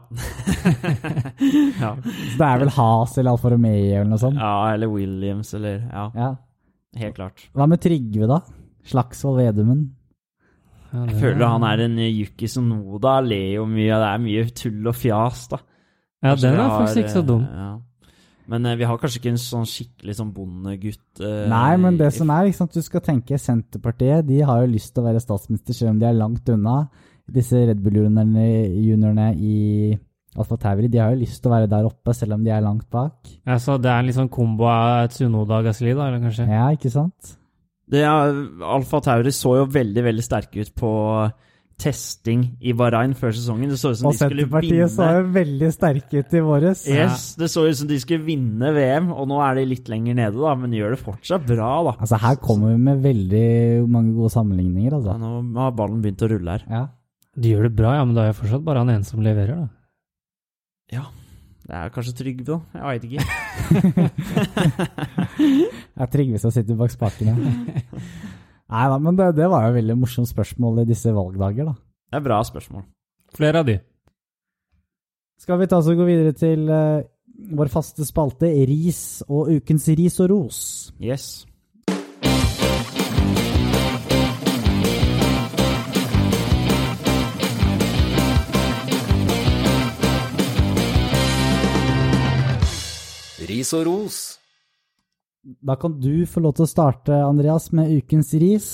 ja. 1.84 1.94
Så 2.02 2.36
det 2.42 2.50
er 2.50 2.62
vel 2.66 2.74
Has 2.80 3.14
eller 3.22 3.36
Alfa 3.36 3.54
Romeo 3.54 3.78
eller 3.94 4.10
noe 4.10 4.18
sånt? 4.26 4.42
ja, 4.42 4.54
eller 4.74 4.90
Williams, 4.90 5.54
eller 5.54 5.84
Ja, 5.86 6.08
Ja. 6.18 6.34
helt 6.98 7.14
klart. 7.14 7.46
Hva 7.54 7.70
med 7.70 7.78
Trygve, 7.86 8.26
da? 8.26 8.42
Slagsvold 8.90 9.38
Vedumen? 9.38 9.92
Ja, 10.94 11.04
Jeg 11.10 11.16
føler 11.18 11.48
han 11.50 11.64
er 11.66 11.80
en 11.88 11.96
Yuki 11.98 12.46
Sonoda, 12.50 13.16
ler 13.24 13.56
jo 13.56 13.64
mye, 13.66 13.90
det 13.90 14.10
er 14.12 14.20
mye 14.22 14.44
tull 14.54 14.90
og 14.90 14.94
fjas, 14.94 15.48
da. 15.50 15.58
Ja, 16.22 16.30
Kanskje 16.30 16.46
den 16.46 16.60
er 16.60 16.62
har, 16.62 16.76
faktisk 16.78 17.02
ikke 17.02 17.14
så 17.16 17.24
eh, 17.24 17.28
dum. 17.32 17.42
Ja. 17.50 17.72
Men 18.52 18.68
eh, 18.68 18.76
vi 18.78 18.86
har 18.88 19.00
kanskje 19.00 19.20
ikke 19.20 19.32
en 19.32 19.40
sånn 19.40 19.66
skikkelig 19.68 20.14
sånn 20.20 20.30
bondegutt 20.36 21.20
eh, 21.24 21.44
Nei, 21.50 21.74
men 21.82 21.98
det 22.00 22.12
som 22.14 22.30
er, 22.30 22.46
liksom, 22.48 22.70
du 22.72 22.80
skal 22.84 23.02
tenke 23.04 23.40
Senterpartiet, 23.40 24.24
de 24.28 24.40
har 24.46 24.62
jo 24.62 24.72
lyst 24.72 24.94
til 24.94 25.02
å 25.02 25.08
være 25.08 25.22
statsminister 25.24 25.76
selv 25.76 25.94
om 25.94 26.00
de 26.00 26.08
er 26.08 26.16
langt 26.16 26.48
unna. 26.54 26.78
Disse 27.34 27.62
Red 27.66 27.80
Bull-juniorene 27.82 28.48
juniorene 28.84 29.30
i 29.40 29.54
Alfa 30.34 30.58
Tauri, 30.60 30.90
de 30.90 30.98
har 31.00 31.14
jo 31.14 31.22
lyst 31.22 31.40
til 31.40 31.50
å 31.50 31.54
være 31.54 31.70
der 31.70 31.86
oppe 31.88 32.14
selv 32.16 32.36
om 32.36 32.44
de 32.44 32.52
er 32.52 32.62
langt 32.64 32.86
bak. 32.92 33.16
Ja, 33.46 33.58
så 33.62 33.78
det 33.80 33.90
er 33.90 34.02
en 34.02 34.10
litt 34.10 34.18
sånn 34.18 34.32
kombo 34.32 34.66
av 34.70 35.08
Tsunoda 35.12 35.60
og 35.62 35.68
Gasli, 35.68 35.94
da, 35.94 36.08
eller 36.08 36.24
kanskje? 36.26 36.48
Ja, 36.50 36.66
ikke 36.74 36.92
sant? 36.92 37.36
Det 37.90 38.02
Alfa 38.08 39.00
Tauri 39.04 39.32
så 39.34 39.58
jo 39.60 39.64
veldig, 39.68 40.04
veldig 40.06 40.24
sterke 40.24 40.62
ut 40.64 40.70
på 40.78 40.90
testing 41.80 42.44
i 42.62 42.72
Bahrain 42.76 43.12
før 43.18 43.32
sesongen. 43.34 43.72
Det 43.72 43.78
så 43.80 43.90
ut 43.90 43.98
som 43.98 44.06
Og 44.08 44.14
de 44.14 44.20
skulle 44.20 44.44
Senterpartiet 44.46 44.92
så 44.94 45.08
jo 45.16 45.24
veldig 45.34 45.70
sterke 45.74 46.20
ut 46.22 46.36
i 46.38 46.42
våres. 46.46 46.84
Yes, 46.88 47.24
det 47.40 47.48
så 47.50 47.64
ut 47.66 47.76
som 47.80 47.88
de 47.90 47.98
skulle 48.00 48.24
vinne 48.28 48.70
VM, 48.76 49.10
og 49.12 49.26
nå 49.30 49.40
er 49.42 49.58
de 49.58 49.64
litt 49.72 49.90
lenger 49.90 50.14
nede, 50.20 50.38
da, 50.38 50.54
men 50.58 50.70
de 50.70 50.78
gjør 50.80 50.94
det 50.94 51.00
fortsatt 51.02 51.44
bra, 51.48 51.72
da. 51.88 51.96
Altså, 51.98 52.20
her 52.22 52.38
kommer 52.42 52.72
vi 52.76 52.78
med 52.86 53.02
veldig 53.04 53.48
mange 53.90 54.14
gode 54.14 54.30
sammenligninger, 54.36 54.94
Ja, 54.94 55.00
altså. 55.00 55.42
nå 55.42 55.66
har 55.66 55.74
ballen 55.82 56.00
begynt 56.04 56.22
å 56.24 56.30
rulle 56.30 56.56
her. 56.56 56.64
Ja. 56.70 56.84
De 57.34 57.50
gjør 57.50 57.66
det 57.68 57.74
bra, 57.74 57.96
ja, 57.98 58.04
men 58.06 58.14
da 58.14 58.22
er 58.28 58.32
jo 58.32 58.38
fortsatt 58.44 58.64
bare 58.64 58.84
han 58.84 58.94
ene 58.94 59.04
som 59.10 59.20
leverer, 59.26 59.64
da. 59.66 59.68
Ja, 60.94 61.04
det 61.64 61.74
er 61.78 61.88
kanskje 61.94 62.12
Trygve, 62.18 62.44
da. 62.44 62.56
Jeg 62.74 62.84
veit 62.90 63.04
ikke. 63.08 63.24
Det 65.94 66.02
er 66.02 66.08
Trygve 66.12 66.38
som 66.42 66.50
sitter 66.52 66.76
bak 66.76 66.90
spakene. 66.92 67.32
Nei 68.74 68.84
da, 68.90 68.96
men 69.00 69.16
det, 69.16 69.26
det 69.38 69.46
var 69.48 69.62
jo 69.68 69.76
veldig 69.78 69.96
morsomt 69.96 70.28
spørsmål 70.28 70.82
i 70.82 70.88
disse 70.88 71.10
valgdager, 71.14 71.64
da. 71.70 71.74
Det 72.10 72.16
er 72.20 72.24
bra 72.26 72.38
spørsmål. 72.44 72.82
Flere 73.34 73.58
av 73.62 73.66
de. 73.68 73.78
Skal 75.40 75.58
vi 75.60 75.68
ta 75.70 75.76
oss 75.80 75.90
og 75.90 75.98
gå 75.98 76.06
videre 76.08 76.32
til 76.36 76.68
uh, 76.68 77.02
vår 77.56 77.68
faste 77.72 78.04
spalte 78.06 78.50
Ris 78.68 79.22
og 79.28 79.50
ukens 79.56 79.88
ris 79.98 80.20
og 80.22 80.30
ros? 80.32 80.58
Yes. 81.02 81.24
Ris 93.64 93.72
og 93.72 93.86
ros. 93.88 94.16
Da 95.64 95.78
kan 95.80 95.94
du 95.96 96.26
få 96.28 96.42
lov 96.44 96.52
til 96.58 96.66
å 96.66 96.68
starte, 96.68 97.16
Andreas, 97.16 97.70
med 97.72 97.94
ukens 97.96 98.34
ris. 98.36 98.66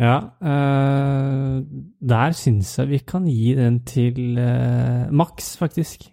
Ja, 0.00 0.16
øh, 0.40 1.60
der 2.00 2.32
syns 2.32 2.70
jeg 2.78 2.88
vi 2.88 3.00
kan 3.04 3.26
gi 3.28 3.52
den 3.58 3.82
til 3.84 4.38
øh, 4.40 5.12
Max, 5.12 5.58
faktisk. 5.60 6.08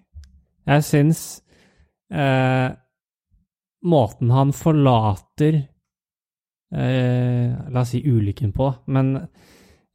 Jeg 0.67 0.83
syns 0.83 1.21
øh, 2.11 2.75
måten 3.87 4.35
han 4.35 4.51
forlater 4.51 5.61
eh, 6.75 7.47
La 7.71 7.85
oss 7.85 7.95
si 7.95 8.03
ulykken 8.03 8.51
på, 8.51 8.73
men 8.91 9.15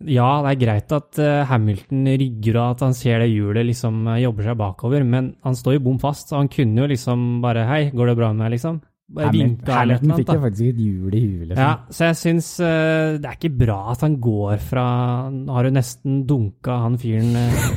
ja, 0.05 0.28
det 0.44 0.51
er 0.51 0.59
greit 0.61 0.92
at 0.92 1.18
eh, 1.24 1.47
Hamilton 1.49 2.09
rygger 2.20 2.59
og 2.61 2.74
at 2.74 2.82
han 2.84 2.97
ser 2.97 3.22
det 3.22 3.30
hjulet 3.30 3.64
liksom 3.64 4.03
eh, 4.12 4.20
jobber 4.26 4.51
seg 4.51 4.59
bakover, 4.61 5.07
men 5.09 5.30
han 5.47 5.57
står 5.57 5.78
jo 5.78 5.86
bom 5.86 5.97
fast, 6.03 6.28
så 6.28 6.42
han 6.42 6.53
kunne 6.53 6.84
jo 6.84 6.90
liksom 6.90 7.24
bare 7.44 7.64
Hei, 7.70 7.80
går 7.97 8.12
det 8.12 8.18
bra 8.18 8.28
med 8.34 8.44
meg, 8.44 8.53
liksom? 8.59 8.82
Bare 9.16 9.30
Hamilton, 9.30 9.70
Hamilton 9.70 10.12
fikk 10.18 10.32
jo 10.34 10.42
faktisk 10.42 10.68
et 10.68 10.78
hjul 10.82 11.14
i 11.14 11.22
huet, 11.22 11.49
liksom. 11.49 11.62
Ja, 11.62 11.72
så 11.88 12.09
jeg 12.11 12.18
syns 12.20 12.53
uh, 12.61 13.16
det 13.22 13.30
er 13.30 13.38
ikke 13.38 13.53
bra 13.64 13.78
at 13.92 14.03
han 14.03 14.16
går 14.20 14.57
fra 14.66 14.86
Nå 15.30 15.55
har 15.55 15.68
du 15.68 15.76
nesten 15.76 16.24
dunka 16.26 16.80
han 16.82 16.99
fyren 17.01 17.30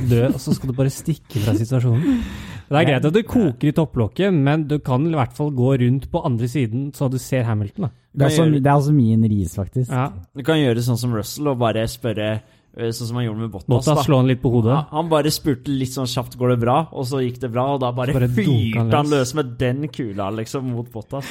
død, 0.09 0.34
og 0.34 0.39
så 0.41 0.57
skal 0.57 0.74
du 0.74 0.80
bare 0.82 0.91
stikke 0.91 1.45
fra 1.45 1.55
situasjonen. 1.55 2.24
Det 2.70 2.78
er 2.78 2.86
greit 2.86 3.05
at 3.09 3.15
du 3.15 3.24
koker 3.26 3.72
i 3.72 3.74
topplokket, 3.74 4.34
men 4.45 4.67
du 4.70 4.78
kan 4.86 5.07
i 5.09 5.15
hvert 5.17 5.34
fall 5.34 5.49
gå 5.57 5.72
rundt 5.82 6.05
på 6.13 6.22
andre 6.26 6.47
siden 6.51 6.91
så 6.93 7.09
du 7.09 7.17
ser 7.17 7.47
Hamilton. 7.47 7.88
da. 7.88 7.91
Det 8.13 8.26
er, 8.26 8.30
også, 8.30 8.45
det 8.59 8.70
er 8.70 8.78
også 8.78 8.93
min 8.93 9.26
ris, 9.30 9.55
faktisk. 9.57 9.91
Ja, 9.93 10.09
Du 10.38 10.43
kan 10.45 10.57
gjøre 10.59 10.82
sånn 10.86 10.97
som 10.97 11.13
Russell 11.13 11.49
og 11.51 11.59
bare 11.61 11.86
spørre 11.89 12.30
eh, 12.36 12.91
sånn 12.93 13.09
som 13.09 13.20
han 13.20 13.26
gjorde 13.28 13.43
med 13.45 13.51
Bottas. 13.53 13.70
Bottas 13.70 14.05
slå 14.05 14.20
han 14.22 14.30
litt 14.30 14.41
på 14.41 14.51
hodet. 14.53 14.74
Ja, 14.76 14.84
han 14.97 15.09
bare 15.09 15.34
spurte 15.34 15.74
litt 15.74 15.93
sånn 15.93 16.09
kjapt 16.09 16.38
'går 16.38 16.53
det 16.55 16.59
bra', 16.65 16.80
og 16.93 17.05
så 17.09 17.22
gikk 17.26 17.39
det 17.41 17.51
bra, 17.53 17.65
og 17.74 17.82
da 17.82 17.91
bare, 17.91 18.13
Bare 18.13 18.30
fyrte 18.30 18.95
han 18.97 19.09
løs. 19.09 19.34
med 19.34 19.57
den 19.57 19.88
kula, 19.88 20.30
liksom, 20.36 20.70
mot 20.74 20.91
Bottas. 20.91 21.26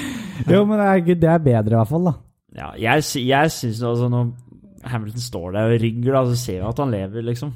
Jo, 0.46 0.64
men 0.64 0.78
det 1.06 1.22
er, 1.22 1.38
bedre, 1.38 1.74
i 1.74 1.78
hvert 1.78 1.88
fall, 1.94 2.04
da. 2.04 2.14
Ja, 2.56 2.72
jeg, 2.78 3.02
jeg 3.26 3.50
syns 3.54 3.82
altså 3.82 4.08
når 4.08 4.32
Hamilton 4.88 5.20
står 5.20 5.52
der 5.52 5.74
og 5.74 5.80
rygger, 5.82 6.12
da, 6.12 6.24
så 6.30 6.36
ser 6.36 6.62
vi 6.62 6.68
at 6.68 6.78
han 6.78 6.90
lever, 6.94 7.22
liksom. 7.22 7.52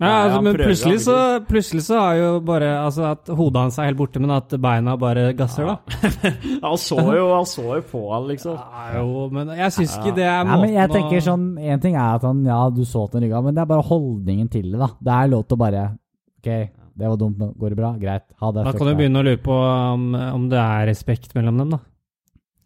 Ja, 0.00 0.06
Ja, 0.08 0.12
altså, 0.24 0.38
men 0.42 0.54
plutselig 0.56 1.00
så, 1.04 1.14
plutselig 1.46 1.82
så 1.86 1.98
har 2.00 2.14
jo 2.16 2.28
bare 2.40 2.70
altså 2.80 3.04
at 3.12 3.28
hodet 3.28 3.60
hans 3.60 3.76
er 3.78 3.84
helt 3.90 3.98
borte, 4.00 4.18
men 4.18 4.30
at 4.34 4.48
beina 4.58 4.96
bare 4.98 5.28
gasser, 5.38 5.68
da. 5.68 5.76
Han 6.64 6.78
så 6.80 6.96
jo, 7.14 7.26
han 7.36 7.44
så 7.46 7.66
jo 7.76 7.82
på 7.90 8.00
han, 8.10 8.26
liksom. 8.32 8.56
Ja, 8.56 8.86
jo, 8.98 9.28
men 9.30 9.52
jeg 9.60 9.74
syns 9.76 9.94
ikke 10.00 10.14
det 10.16 10.24
er 10.24 10.40
Ja, 10.40 10.44
måten 10.48 10.60
men 10.64 10.72
jeg 10.74 10.88
å- 10.88 10.94
tenker 10.96 11.20
sånn, 11.28 11.44
En 11.60 11.80
ting 11.84 11.94
er 11.94 12.14
at 12.16 12.22
han 12.26 12.40
Ja, 12.48 12.58
du 12.70 12.82
så 12.88 13.04
til 13.10 13.20
den 13.20 13.28
rygga, 13.28 13.42
men 13.44 13.54
det 13.54 13.62
er 13.62 13.70
bare 13.76 13.86
holdningen 13.92 14.50
til 14.50 14.70
det, 14.72 14.80
da. 14.80 14.88
Det 14.98 15.12
er 15.20 15.28
lov 15.36 15.44
til 15.46 15.56
å 15.56 15.62
bare 15.66 15.84
Ok, 16.42 16.50
det 16.98 17.08
var 17.12 17.16
dumt, 17.20 17.38
men 17.38 17.52
går 17.54 17.68
det 17.70 17.76
bra? 17.78 17.92
Greit. 18.00 18.24
Ha 18.40 18.50
det. 18.52 18.64
Da 18.66 18.72
kan 18.74 18.86
du 18.90 18.94
begynne 18.98 19.20
å 19.22 19.24
lure 19.28 19.38
på 19.44 19.54
om, 19.54 20.08
om 20.16 20.48
det 20.50 20.58
er 20.58 20.86
respekt 20.90 21.34
mellom 21.36 21.58
dem, 21.62 21.70
da. 21.76 21.78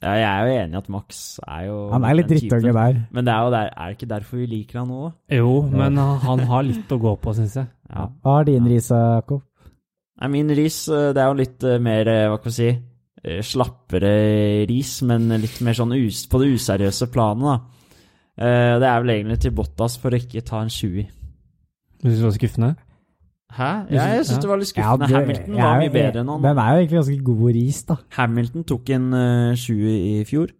Ja, 0.02 0.12
jeg 0.20 0.26
er 0.28 0.40
jo 0.46 0.56
enig 0.60 0.74
i 0.76 0.78
at 0.82 0.88
Max 0.92 1.20
er 1.46 1.62
jo 1.66 1.76
Han 1.90 2.04
er 2.04 2.14
litt 2.18 2.28
drittunge 2.28 2.72
der. 2.76 2.98
Men 3.16 3.24
det 3.24 3.32
er 3.32 3.44
jo 3.46 3.50
der, 3.54 3.70
er 3.72 3.86
det 3.88 3.96
ikke 3.96 4.08
derfor 4.10 4.36
vi 4.42 4.46
liker 4.50 4.78
han 4.82 4.88
nå. 4.92 5.12
Jo, 5.32 5.52
men 5.72 5.96
han 5.96 6.42
har 6.50 6.66
litt 6.66 6.92
å 6.92 6.98
gå 7.00 7.14
på, 7.22 7.32
syns 7.38 7.56
jeg. 7.56 7.70
Ja. 7.90 8.04
Hva 8.22 8.34
er 8.40 8.44
din 8.50 8.68
ris, 8.68 8.90
Jakob? 8.92 9.42
Nei, 10.20 10.28
min 10.32 10.52
ris, 10.56 10.82
eh, 10.88 11.10
det 11.16 11.20
er 11.22 11.30
jo 11.32 11.38
litt 11.40 11.64
eh, 11.64 11.78
mer, 11.82 12.08
eh, 12.12 12.26
hva 12.28 12.36
skal 12.40 12.52
vi 12.52 12.56
si, 12.58 13.40
slappere 13.42 14.12
ris, 14.68 15.00
men 15.08 15.28
litt 15.42 15.58
mer 15.64 15.74
sånn 15.76 15.96
us 15.96 16.26
på 16.30 16.38
det 16.42 16.52
useriøse 16.54 17.08
planet, 17.12 17.44
da. 17.48 17.56
Eh, 18.36 18.78
Det 18.78 18.88
er 18.90 19.00
vel 19.02 19.14
egentlig 19.16 19.40
til 19.40 19.54
Bottas 19.56 19.96
for 19.98 20.10
å 20.12 20.20
ikke 20.20 20.44
ta 20.44 20.60
en 20.62 20.68
20. 20.72 21.08
Du 22.02 22.08
syns 22.10 22.20
det 22.20 22.26
var 22.28 22.36
skuffende? 22.36 22.70
Hæ? 23.56 23.70
Ja, 23.90 24.06
jeg 24.16 24.26
syns 24.28 24.42
det 24.44 24.50
var 24.50 24.60
litt 24.60 24.68
skuffende. 24.72 25.08
det- 25.08 25.16
Hamilton 25.16 25.56
var 25.62 25.80
mye 25.80 25.94
bedre 25.94 26.20
enn 26.22 26.28
han. 26.34 26.42
Den 26.44 26.58
er 26.58 26.68
jo 26.74 26.84
egentlig 26.84 27.00
ganske 27.00 27.24
god 27.24 27.50
ris, 27.56 27.82
da. 27.88 27.96
Hamilton 28.18 28.64
tok 28.64 28.90
en 28.90 29.10
uh, 29.14 29.54
20 29.56 29.96
i 29.96 30.24
fjor. 30.28 30.54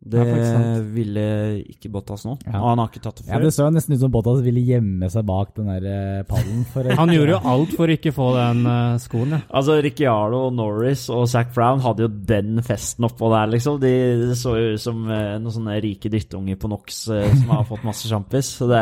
Det 0.00 0.16
Ja, 0.24 0.80
ville 0.80 1.22
ikke 1.68 1.90
Bottas 1.92 2.22
nå. 2.24 2.38
Ja. 2.46 2.54
Og 2.62 2.70
han 2.70 2.78
har 2.80 2.88
ikke 2.88 3.02
tatt 3.04 3.18
det 3.20 3.26
Ja, 3.26 3.34
før. 3.36 3.42
Det 3.44 3.50
så 3.52 3.66
nesten 3.68 3.92
ut 3.92 4.00
som 4.00 4.10
Bottas 4.14 4.40
ville 4.46 4.62
gjemme 4.64 5.10
seg 5.12 5.26
bak 5.28 5.50
den 5.58 5.66
der 5.68 5.84
eh, 5.90 6.22
pallen. 6.24 6.62
For 6.72 6.88
Han 6.96 7.12
gjorde 7.12 7.34
jo 7.34 7.40
alt 7.52 7.74
for 7.76 7.84
å 7.84 7.96
ikke 7.98 8.12
få 8.16 8.30
den 8.38 8.62
uh, 8.64 8.96
skoen, 8.96 9.34
ja. 9.36 9.40
Altså, 9.52 9.76
Ricciardo, 9.84 10.40
Norris 10.56 11.04
og 11.12 11.28
Zac 11.28 11.52
Brown 11.52 11.84
hadde 11.84 12.06
jo 12.06 12.08
den 12.08 12.62
festen 12.64 13.04
oppå 13.10 13.28
der, 13.28 13.52
liksom. 13.52 13.76
De 13.82 13.92
så 14.40 14.56
jo 14.56 14.72
ut 14.72 14.80
som 14.80 15.04
uh, 15.04 15.36
noen 15.36 15.52
sånne 15.52 15.76
rike 15.84 16.08
drittunger 16.08 16.56
på 16.56 16.72
NOx 16.72 17.02
uh, 17.12 17.26
som 17.34 17.52
har 17.58 17.68
fått 17.68 17.84
masse 17.84 18.08
sjampis. 18.08 18.54
Så 18.56 18.70
det 18.72 18.80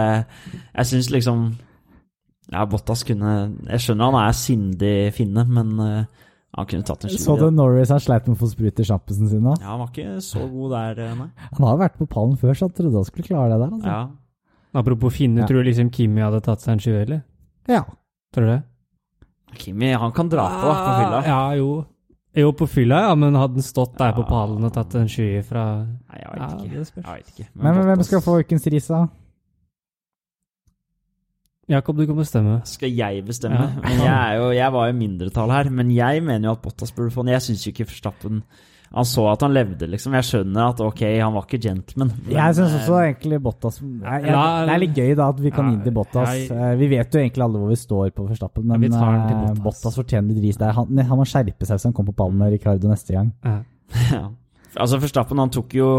Jeg 0.77 0.87
syns 0.87 1.11
liksom 1.11 1.49
Ja, 2.53 2.63
Bottas 2.65 3.03
kunne 3.05 3.33
Jeg 3.69 3.81
skjønner 3.85 4.09
han 4.13 4.29
er 4.29 4.33
sindig 4.39 4.93
finne, 5.13 5.45
men 5.49 5.75
uh, 5.81 6.05
han 6.57 6.67
kunne 6.71 6.87
tatt 6.89 7.05
en 7.05 7.11
Så 7.13 7.35
20. 7.37 7.43
du 7.43 7.51
Norris 7.59 7.91
han 7.93 8.01
sleit 8.01 8.27
med 8.27 8.37
å 8.37 8.41
få 8.41 8.49
sprut 8.55 8.81
i 8.81 8.87
sjampisen 8.89 9.29
sin 9.29 9.45
da? 9.45 9.53
Ja, 9.61 9.75
han 9.75 9.83
var 9.83 9.91
ikke 9.93 10.23
så 10.25 10.47
god 10.49 10.71
der, 10.73 11.03
eh, 11.05 11.15
nei. 11.19 11.29
Han 11.59 11.67
har 11.69 11.77
vært 11.83 11.99
på 12.01 12.07
pallen 12.09 12.39
før, 12.41 12.55
så 12.57 12.69
han 12.71 12.73
trodde 12.79 12.95
han 12.97 13.05
skulle 13.05 13.29
klare 13.29 13.53
det 13.53 13.61
der. 13.61 13.75
altså. 13.77 13.87
Ja. 13.87 14.81
Apropos 14.81 15.13
Finne, 15.15 15.41
Ja. 15.43 15.47
tror 15.47 15.63
du 15.63 15.69
liksom 15.71 15.91
Kimi 15.93 16.21
hadde 16.25 16.41
tatt 16.43 16.61
seg 16.65 16.73
en 16.73 16.79
20, 16.79 17.03
eller? 17.05 17.23
Ja. 17.69 17.85
Tror 18.33 18.45
du 18.47 18.51
det? 18.55 18.63
Kimi, 19.59 19.93
han 19.93 20.13
kan 20.13 20.29
dra 20.29 20.49
på 20.49 20.73
på 20.73 20.91
fylla. 21.03 21.23
Ja, 21.27 21.53
jo. 21.57 21.85
Jo, 22.37 22.53
på 22.53 22.67
fylla, 22.69 23.01
ja, 23.09 23.15
men 23.15 23.35
hadde 23.35 23.55
han 23.59 23.63
stått 23.65 23.97
der 23.99 24.13
på 24.13 24.25
pallen 24.29 24.63
og 24.65 24.73
tatt 24.73 24.95
en 24.95 25.09
20 25.09 25.43
fra 25.49 25.63
Nei, 25.85 26.19
jeg 26.21 26.29
vet 26.33 26.39
Ja, 26.41 26.49
ikke. 26.49 26.69
det. 26.69 27.05
Jeg 27.05 27.05
vet 27.17 27.31
ikke. 27.33 27.47
Men, 27.55 27.75
men 27.75 27.85
hvem 27.89 28.03
skal 28.05 28.21
få 28.21 28.41
ukens 28.45 28.67
ris, 28.73 28.87
da? 28.89 29.07
Jakob, 31.69 31.97
du 32.01 32.07
kan 32.09 32.17
bestemme. 32.17 32.61
Skal 32.65 32.91
jeg 32.97 33.25
bestemme? 33.27 33.59
Ja. 33.61 33.69
Men 33.85 33.99
jeg, 34.01 34.17
er 34.17 34.39
jo, 34.41 34.51
jeg 34.57 34.73
var 34.73 34.87
jo 34.89 34.97
mindretall 34.97 35.51
her, 35.53 35.69
men 35.71 35.91
jeg 35.93 36.23
mener 36.25 36.49
jo 36.49 36.57
at 36.57 36.63
Bottas 36.65 36.93
burde 36.97 37.11
få 37.13 37.23
den. 37.27 37.35
Jeg 37.35 37.43
syns 37.45 37.67
jo 37.67 37.73
ikke 37.75 37.85
Verstappen 37.91 38.43
Han 38.97 39.05
så 39.05 39.27
at 39.29 39.43
han 39.45 39.53
levde, 39.53 39.85
liksom. 39.93 40.15
Jeg 40.17 40.25
skjønner 40.25 40.71
at 40.71 40.79
ok, 40.81 41.03
han 41.21 41.35
var 41.35 41.45
ikke 41.45 41.59
gentleman. 41.61 42.09
men, 42.25 42.33
Jeg 42.33 42.55
syns 42.57 42.73
eh, 42.73 42.79
også 42.81 43.01
egentlig 43.05 43.41
Bottas 43.45 43.81
jeg, 43.83 44.01
jeg, 44.01 44.23
Det 44.33 44.73
er 44.75 44.81
litt 44.81 44.95
gøy 44.97 45.11
da 45.19 45.27
at 45.29 45.43
vi 45.45 45.51
kan 45.53 45.67
Ja, 45.69 45.75
gi 45.77 45.83
til 45.85 45.93
Bottas. 45.99 46.31
jeg- 46.39 46.51
Eh, 46.57 46.77
Vi 46.81 46.89
vet 46.95 47.13
jo 47.13 47.21
egentlig 47.21 47.45
alle 47.45 47.59
hvor 47.61 47.69
vi 47.69 47.77
står 47.77 48.11
på 48.17 48.27
Verstappen, 48.31 48.65
men 48.67 48.85
eh, 48.85 48.89
Bottas. 48.89 49.61
Bottas 49.67 49.95
fortjener 50.01 50.33
litt 50.33 50.43
ris 50.47 50.57
der. 50.57 50.73
Han, 50.73 50.97
han 51.05 51.19
må 51.21 51.27
skjerpe 51.29 51.67
seg 51.69 51.77
hvis 51.77 51.85
han 51.85 51.93
kommer 51.93 52.13
på 52.15 52.23
pallen 52.25 52.39
med 52.39 52.53
Ricardo 52.57 52.89
neste 52.89 53.13
gang. 53.13 53.33
Ja. 53.45 53.59
Ja. 54.13 54.25
Altså, 54.77 54.99
Verstappen, 55.01 55.39
han 55.39 55.51
tok 55.51 55.73
jo 55.75 55.91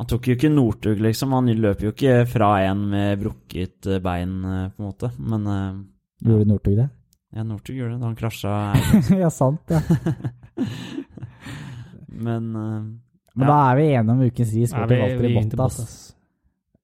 Han 0.00 0.08
tok 0.08 0.30
jo 0.30 0.34
ikke 0.38 0.48
Northug, 0.48 1.00
liksom. 1.04 1.34
Han 1.36 1.50
løp 1.60 1.82
jo 1.84 1.90
ikke 1.92 2.22
fra 2.30 2.54
en 2.64 2.86
med 2.88 3.20
brukket 3.20 3.84
eh, 3.90 3.98
bein, 4.00 4.38
eh, 4.48 4.62
på 4.72 4.80
en 4.80 4.86
måte. 4.88 5.10
Men 5.20 5.44
eh, 5.52 5.74
Gjorde 6.24 6.46
Northug 6.48 6.78
det? 6.78 6.86
ja, 7.36 7.44
Northug 7.46 7.76
gjorde 7.76 7.94
det 7.94 8.00
da 8.00 8.08
han 8.08 8.16
krasja. 8.18 8.54
ja, 9.22 9.28
sant. 9.30 9.70
ja. 9.70 9.80
Men 12.08 12.48
uh, 12.56 12.80
Men 13.36 13.44
Ja. 13.44 13.46
da 13.46 13.58
er 13.70 13.76
vi 13.78 13.84
enige 13.94 14.10
om 14.16 14.22
ukens 14.26 14.54
ris 14.56 14.72
Ja, 14.74 14.86
vi, 14.86 14.96
til 14.96 15.30
gikk 15.30 15.50
til 15.52 15.60
Bottas. 15.60 15.92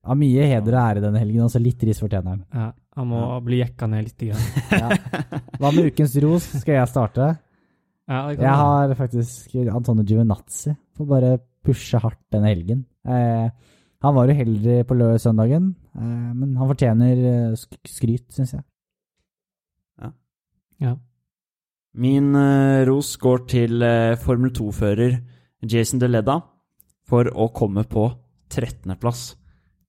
Ja, 0.06 0.14
mye 0.14 0.44
heder 0.46 0.76
og 0.76 0.82
ære 0.84 1.02
denne 1.02 1.18
helgen, 1.18 1.42
altså 1.48 1.58
litt 1.60 1.82
ris 1.82 1.98
fortjener 1.98 2.36
han. 2.36 2.44
Ja, 2.54 2.68
han 3.00 3.08
må 3.10 3.22
bli 3.42 3.58
jekka 3.58 3.88
ned 3.90 4.06
litt. 4.06 4.22
igjen. 4.22 4.44
Ja. 4.70 4.92
Hva 5.58 5.72
med 5.74 5.88
ukens 5.90 6.14
ros? 6.22 6.46
Skal 6.62 6.76
jeg 6.78 6.92
starte? 6.92 7.32
Ja, 8.06 8.20
Jeg 8.30 8.54
har 8.60 8.94
faktisk 8.94 9.56
Antone 9.74 10.04
Giovinazzi. 10.06 10.76
Får 10.96 11.08
bare 11.10 11.32
pushe 11.66 11.98
hardt 11.98 12.20
denne 12.30 12.52
helgen. 12.52 12.84
Eh, 13.06 13.48
han 14.04 14.14
var 14.14 14.30
uheldig 14.30 14.84
på 14.86 14.96
søndagen, 15.18 15.74
eh, 15.96 16.32
men 16.34 16.56
han 16.56 16.68
fortjener 16.68 17.22
eh, 17.30 17.54
sk 17.56 17.78
skryt, 17.88 18.26
syns 18.34 18.56
jeg. 18.56 18.64
Ja. 20.76 20.90
min 21.96 22.34
eh, 22.36 22.84
ros 22.84 23.14
går 23.16 23.46
til 23.48 23.80
eh, 23.82 24.18
Formel 24.20 24.50
2-fører 24.52 25.14
Jason 25.64 26.02
DeLedda 26.02 26.34
for 27.08 27.30
å 27.32 27.48
komme 27.48 27.86
på 27.88 28.10
13.-plass. 28.52 29.22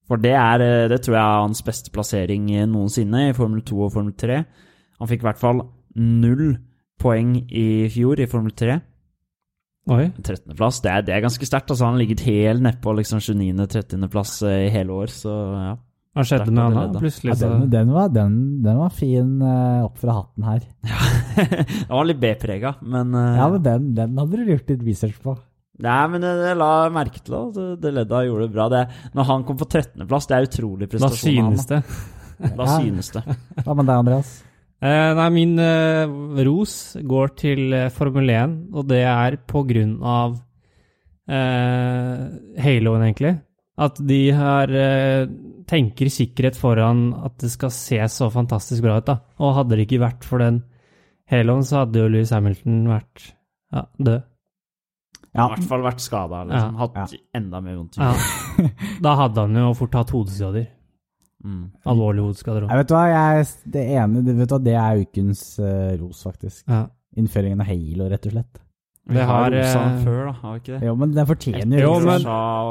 For 0.08 0.16
det, 0.16 0.32
er, 0.32 0.88
det 0.88 1.02
tror 1.04 1.18
jeg 1.18 1.20
er 1.20 1.42
hans 1.44 1.60
beste 1.66 1.92
plassering 1.92 2.46
noensinne 2.72 3.26
i 3.28 3.34
Formel 3.36 3.60
2 3.60 3.82
og 3.84 3.92
Formel 3.92 4.14
3. 4.16 4.38
Han 5.02 5.10
fikk 5.10 5.20
i 5.20 5.28
hvert 5.28 5.42
fall 5.42 5.60
null 6.00 6.56
poeng 6.98 7.34
i 7.44 7.90
fjor 7.92 8.22
i 8.24 8.30
Formel 8.30 8.56
3. 8.56 8.78
Oi. 9.88 10.06
13.-plass, 10.20 10.82
det, 10.84 10.90
er- 10.92 11.04
det 11.06 11.14
er 11.16 11.22
ganske 11.24 11.46
sterkt. 11.48 11.70
Altså, 11.72 11.84
han 11.86 11.94
har 11.96 12.02
ligget 12.02 12.20
helt 12.26 12.60
nedpå 12.66 12.92
liksom 12.98 13.20
29.-30.-plass 13.24 14.32
i 14.50 14.68
hele 14.74 14.92
år, 14.92 15.12
så 15.12 15.34
ja. 15.56 15.76
Hva 16.16 16.24
skjedde 16.26 16.48
Sterkt 16.48 16.54
med 16.56 16.76
han 16.78 16.92
da? 16.96 17.00
Plutselig 17.02 17.30
Ja, 17.34 17.36
den, 17.44 17.66
den, 17.70 17.90
var, 17.94 18.08
den, 18.10 18.32
den 18.64 18.78
var 18.80 18.90
fin 18.96 19.28
uh, 19.44 19.84
opp 19.86 19.98
fra 20.00 20.14
hatten 20.16 20.46
her. 20.48 20.64
Den 21.38 21.92
var 21.94 22.08
litt 22.08 22.18
B-prega, 22.18 22.72
men 22.82 23.12
uh, 23.14 23.36
Ja, 23.38 23.44
men 23.52 23.62
den, 23.62 23.84
den 23.94 24.16
hadde 24.18 24.40
du 24.40 24.48
gjort 24.50 24.72
litt 24.72 24.82
research 24.88 25.20
på. 25.22 25.36
Nei, 25.84 25.98
men 26.10 26.24
jeg, 26.26 26.40
jeg 26.48 26.58
la 26.58 26.70
merke 26.90 27.20
til 27.22 27.36
det. 27.54 27.66
Det 27.84 27.92
ledda 27.94 28.24
gjorde 28.26 28.48
det 28.48 28.54
bra. 28.56 28.66
Det, 28.72 28.80
når 29.14 29.28
han 29.30 29.44
kom 29.46 29.60
på 29.60 29.68
13.-plass, 29.70 30.26
det 30.26 30.34
er 30.40 30.48
utrolig 30.48 30.88
prestasjon. 30.90 31.52
Da 31.54 31.62
synes 31.62 31.68
det. 31.70 31.80
Da, 32.40 32.50
da 32.58 32.66
Ja. 32.66 32.78
synes 32.80 33.12
det. 33.14 33.22
Hva 33.62 33.76
med 33.78 33.86
deg, 33.86 33.94
Andreas? 34.02 34.32
Eh, 34.78 35.12
nei, 35.18 35.28
min 35.34 35.58
eh, 35.58 36.06
ros 36.46 36.72
går 37.02 37.32
til 37.40 37.72
eh, 37.74 37.88
Formel 37.90 38.30
1, 38.30 38.52
og 38.78 38.86
det 38.86 39.02
er 39.10 39.40
på 39.50 39.64
grunn 39.66 39.96
av 40.06 40.36
eh, 41.26 42.22
haloen, 42.62 43.06
egentlig. 43.08 43.34
At 43.78 43.98
de 44.06 44.20
har 44.34 44.70
eh, 44.74 45.26
tenker 45.68 46.10
sikkerhet 46.10 46.56
foran 46.58 47.08
at 47.26 47.36
det 47.42 47.50
skal 47.52 47.74
se 47.74 47.98
så 48.10 48.30
fantastisk 48.30 48.86
bra 48.86 49.00
ut, 49.00 49.10
da. 49.10 49.18
Og 49.42 49.56
hadde 49.58 49.74
det 49.74 49.88
ikke 49.88 50.02
vært 50.06 50.26
for 50.26 50.42
den 50.42 50.62
haloen, 51.30 51.66
så 51.66 51.82
hadde 51.82 52.04
jo 52.04 52.14
Louis 52.14 52.32
Hamilton 52.34 52.80
vært 52.88 53.32
ja, 53.74 53.84
død. 53.98 54.26
I 55.28 55.44
hvert 55.44 55.68
fall 55.70 55.84
vært 55.84 56.02
skada. 56.02 56.46
Liksom. 56.48 56.78
Hatt 56.80 57.14
enda 57.36 57.60
mer 57.62 57.76
vondt. 57.78 57.98
Ja. 58.00 58.14
Da 59.04 59.18
hadde 59.20 59.44
han 59.44 59.58
jo 59.58 59.74
fort 59.78 59.94
hatt 59.98 60.14
hodeskader. 60.14 60.70
Mm. 61.48 61.64
Alvorlig 61.88 62.22
hodeskader 62.26 62.66
òg. 62.66 62.72
vet 62.76 62.88
du 62.90 62.94
hva, 62.98 63.02
jeg, 63.08 63.46
det 63.72 63.84
ene, 63.96 64.20
det, 64.26 64.34
vet 64.36 64.48
du 64.50 64.54
hva, 64.54 64.62
det 64.68 64.74
er 64.76 65.02
ukens 65.06 65.42
uh, 65.62 65.92
ros, 66.02 66.22
faktisk. 66.28 66.64
Ja. 66.68 66.82
Innføringen 67.16 67.62
av 67.64 67.70
Halo, 67.70 68.08
rett 68.12 68.26
og 68.28 68.34
slett. 68.36 68.60
Vi 69.08 69.14
Det 69.16 69.24
har 69.24 69.46
rosa 69.54 69.78
han 69.80 69.94
eh, 69.96 70.02
før, 70.04 70.18
da. 70.28 70.32
Har 70.42 70.52
vi 70.52 70.58
ikke 70.60 70.72
det? 70.74 70.80
Jo, 70.84 70.94
men 71.00 71.12
den 71.16 71.26
fortjener 71.30 71.80
Jo, 71.80 71.92
men- 72.04 72.26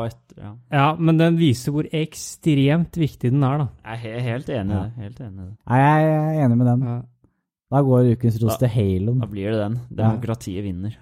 etter, 0.06 0.36
ja. 0.44 0.52
ja, 0.78 0.84
men 1.00 1.18
den 1.18 1.40
viser 1.40 1.74
hvor 1.74 1.88
ekstremt 1.90 3.00
viktig 3.02 3.32
den 3.34 3.42
er, 3.48 3.64
da. 3.64 3.68
Jeg 3.96 4.12
er 4.14 4.22
helt 4.28 4.52
enig 4.54 4.70
i 4.70 4.78
Ja. 4.78 4.84
det. 4.84 4.92
Helt 5.08 5.20
enig. 5.26 5.48
Nei, 5.72 5.80
jeg 5.82 6.12
er 6.14 6.46
enig 6.46 6.58
med 6.62 6.68
den. 6.70 6.86
Ja. 6.92 7.00
Da 7.74 7.82
går 7.90 8.12
ukens 8.14 8.38
ros 8.44 8.58
til 8.62 8.70
Halo. 8.76 9.18
Da 9.24 9.26
blir 9.34 9.50
det 9.52 9.60
den. 9.64 9.80
Demokratiet 10.04 10.64
vinner. 10.64 10.94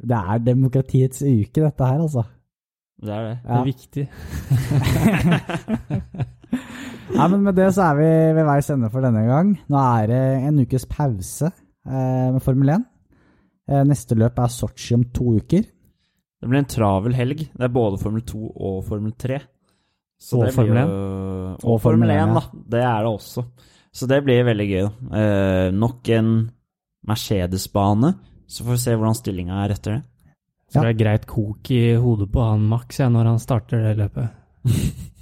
Det 0.00 0.18
er 0.18 0.38
demokratiets 0.50 1.22
uke, 1.22 1.60
dette 1.62 1.86
her, 1.92 2.00
altså. 2.02 2.26
Det 3.00 3.14
er 3.14 3.22
det. 3.28 3.38
Det 3.46 3.50
er 3.54 3.64
viktig. 3.70 4.08
Nei, 7.10 7.26
men 7.32 7.42
med 7.44 7.56
det 7.58 7.66
så 7.74 7.88
er 7.90 7.98
vi 7.98 8.08
ved 8.38 8.46
veis 8.48 8.68
ende 8.72 8.88
for 8.92 9.04
denne 9.04 9.22
gang. 9.26 9.50
Nå 9.70 9.80
er 10.00 10.10
det 10.10 10.20
en 10.48 10.60
ukes 10.62 10.86
pause 10.90 11.50
eh, 11.50 12.28
med 12.32 12.40
Formel 12.44 12.70
1. 12.76 12.84
Eh, 13.70 13.82
neste 13.88 14.16
løp 14.18 14.38
er 14.40 14.52
Sotsji 14.54 14.96
om 14.96 15.04
to 15.14 15.34
uker. 15.40 15.66
Det 16.40 16.48
blir 16.48 16.62
en 16.62 16.70
travel 16.70 17.16
helg. 17.18 17.42
Det 17.52 17.66
er 17.66 17.74
både 17.74 17.98
Formel 18.00 18.22
2 18.26 18.40
og 18.54 18.78
Formel 18.88 19.12
3. 19.20 19.40
Så 20.20 20.38
Og 20.38 20.46
det 20.46 20.54
blir 20.54 20.56
Formel 20.60 20.80
jo- 20.80 20.94
Og, 20.94 21.66
Og 21.74 21.80
Formel 21.82 22.08
Formel 22.08 22.14
1, 22.16 22.22
1, 22.30 22.34
da. 22.38 22.62
Det 22.76 22.82
er 22.84 23.04
det 23.04 23.12
også. 23.12 23.44
Så 23.92 24.06
det 24.08 24.24
blir 24.24 24.44
veldig 24.46 24.68
gøy. 24.70 24.88
Eh, 25.20 25.70
nok 25.74 26.08
en 26.16 26.32
Mercedes-bane. 27.10 28.14
Så 28.46 28.64
får 28.64 28.70
vi 28.76 28.82
se 28.86 28.94
hvordan 28.96 29.18
stillinga 29.18 29.64
er 29.64 29.74
etter 29.74 29.96
det. 29.98 30.02
Så 30.70 30.82
det 30.84 30.92
er 30.94 31.00
greit 31.04 31.26
kok 31.26 31.70
i 31.74 31.96
hodet 31.98 32.30
på 32.30 32.44
han 32.46 32.62
Max 32.70 33.00
ja, 33.00 33.08
når 33.10 33.24
han 33.32 33.40
starter 33.42 33.82
det 33.82 33.96
løpet. 33.98 34.30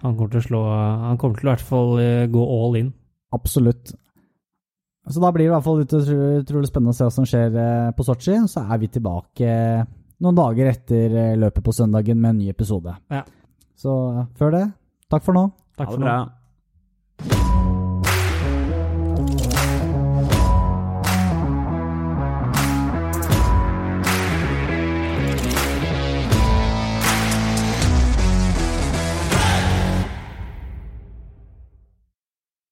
Han 0.00 0.14
kommer 0.16 0.30
til 0.32 0.40
å 0.40 0.46
slå 0.48 0.60
Han 0.70 1.18
kommer 1.20 1.36
til 1.40 1.48
å 1.48 1.50
i 1.50 1.54
hvert 1.54 1.66
fall 1.68 1.90
eh, 2.00 2.26
gå 2.32 2.44
all 2.56 2.78
in. 2.80 2.92
Absolutt. 3.36 3.92
Så 5.10 5.20
da 5.22 5.30
blir 5.32 5.46
det 5.46 5.50
i 5.50 5.54
hvert 5.54 5.64
fall 5.66 5.80
ut- 5.82 5.94
utrolig 6.44 6.68
spennende 6.70 6.92
å 6.94 6.96
se 6.98 7.06
hva 7.08 7.12
som 7.14 7.26
skjer 7.28 7.56
eh, 7.60 7.90
på 7.96 8.06
Sotsji. 8.06 8.38
Så 8.50 8.64
er 8.64 8.80
vi 8.82 8.88
tilbake 8.92 9.46
eh, 9.48 9.84
noen 10.20 10.36
dager 10.40 10.72
etter 10.72 11.36
løpet 11.40 11.64
på 11.64 11.72
søndagen 11.76 12.20
med 12.20 12.34
en 12.34 12.42
ny 12.42 12.50
episode. 12.52 12.96
Ja. 13.12 13.22
Så 13.80 13.94
før 14.36 14.52
det, 14.56 14.66
takk 15.12 15.24
for 15.24 15.36
nå. 15.36 15.46
Takk 15.80 15.88
ha 15.88 15.96
for 15.96 16.04
nå. 16.04 16.10
bra. 16.10 17.49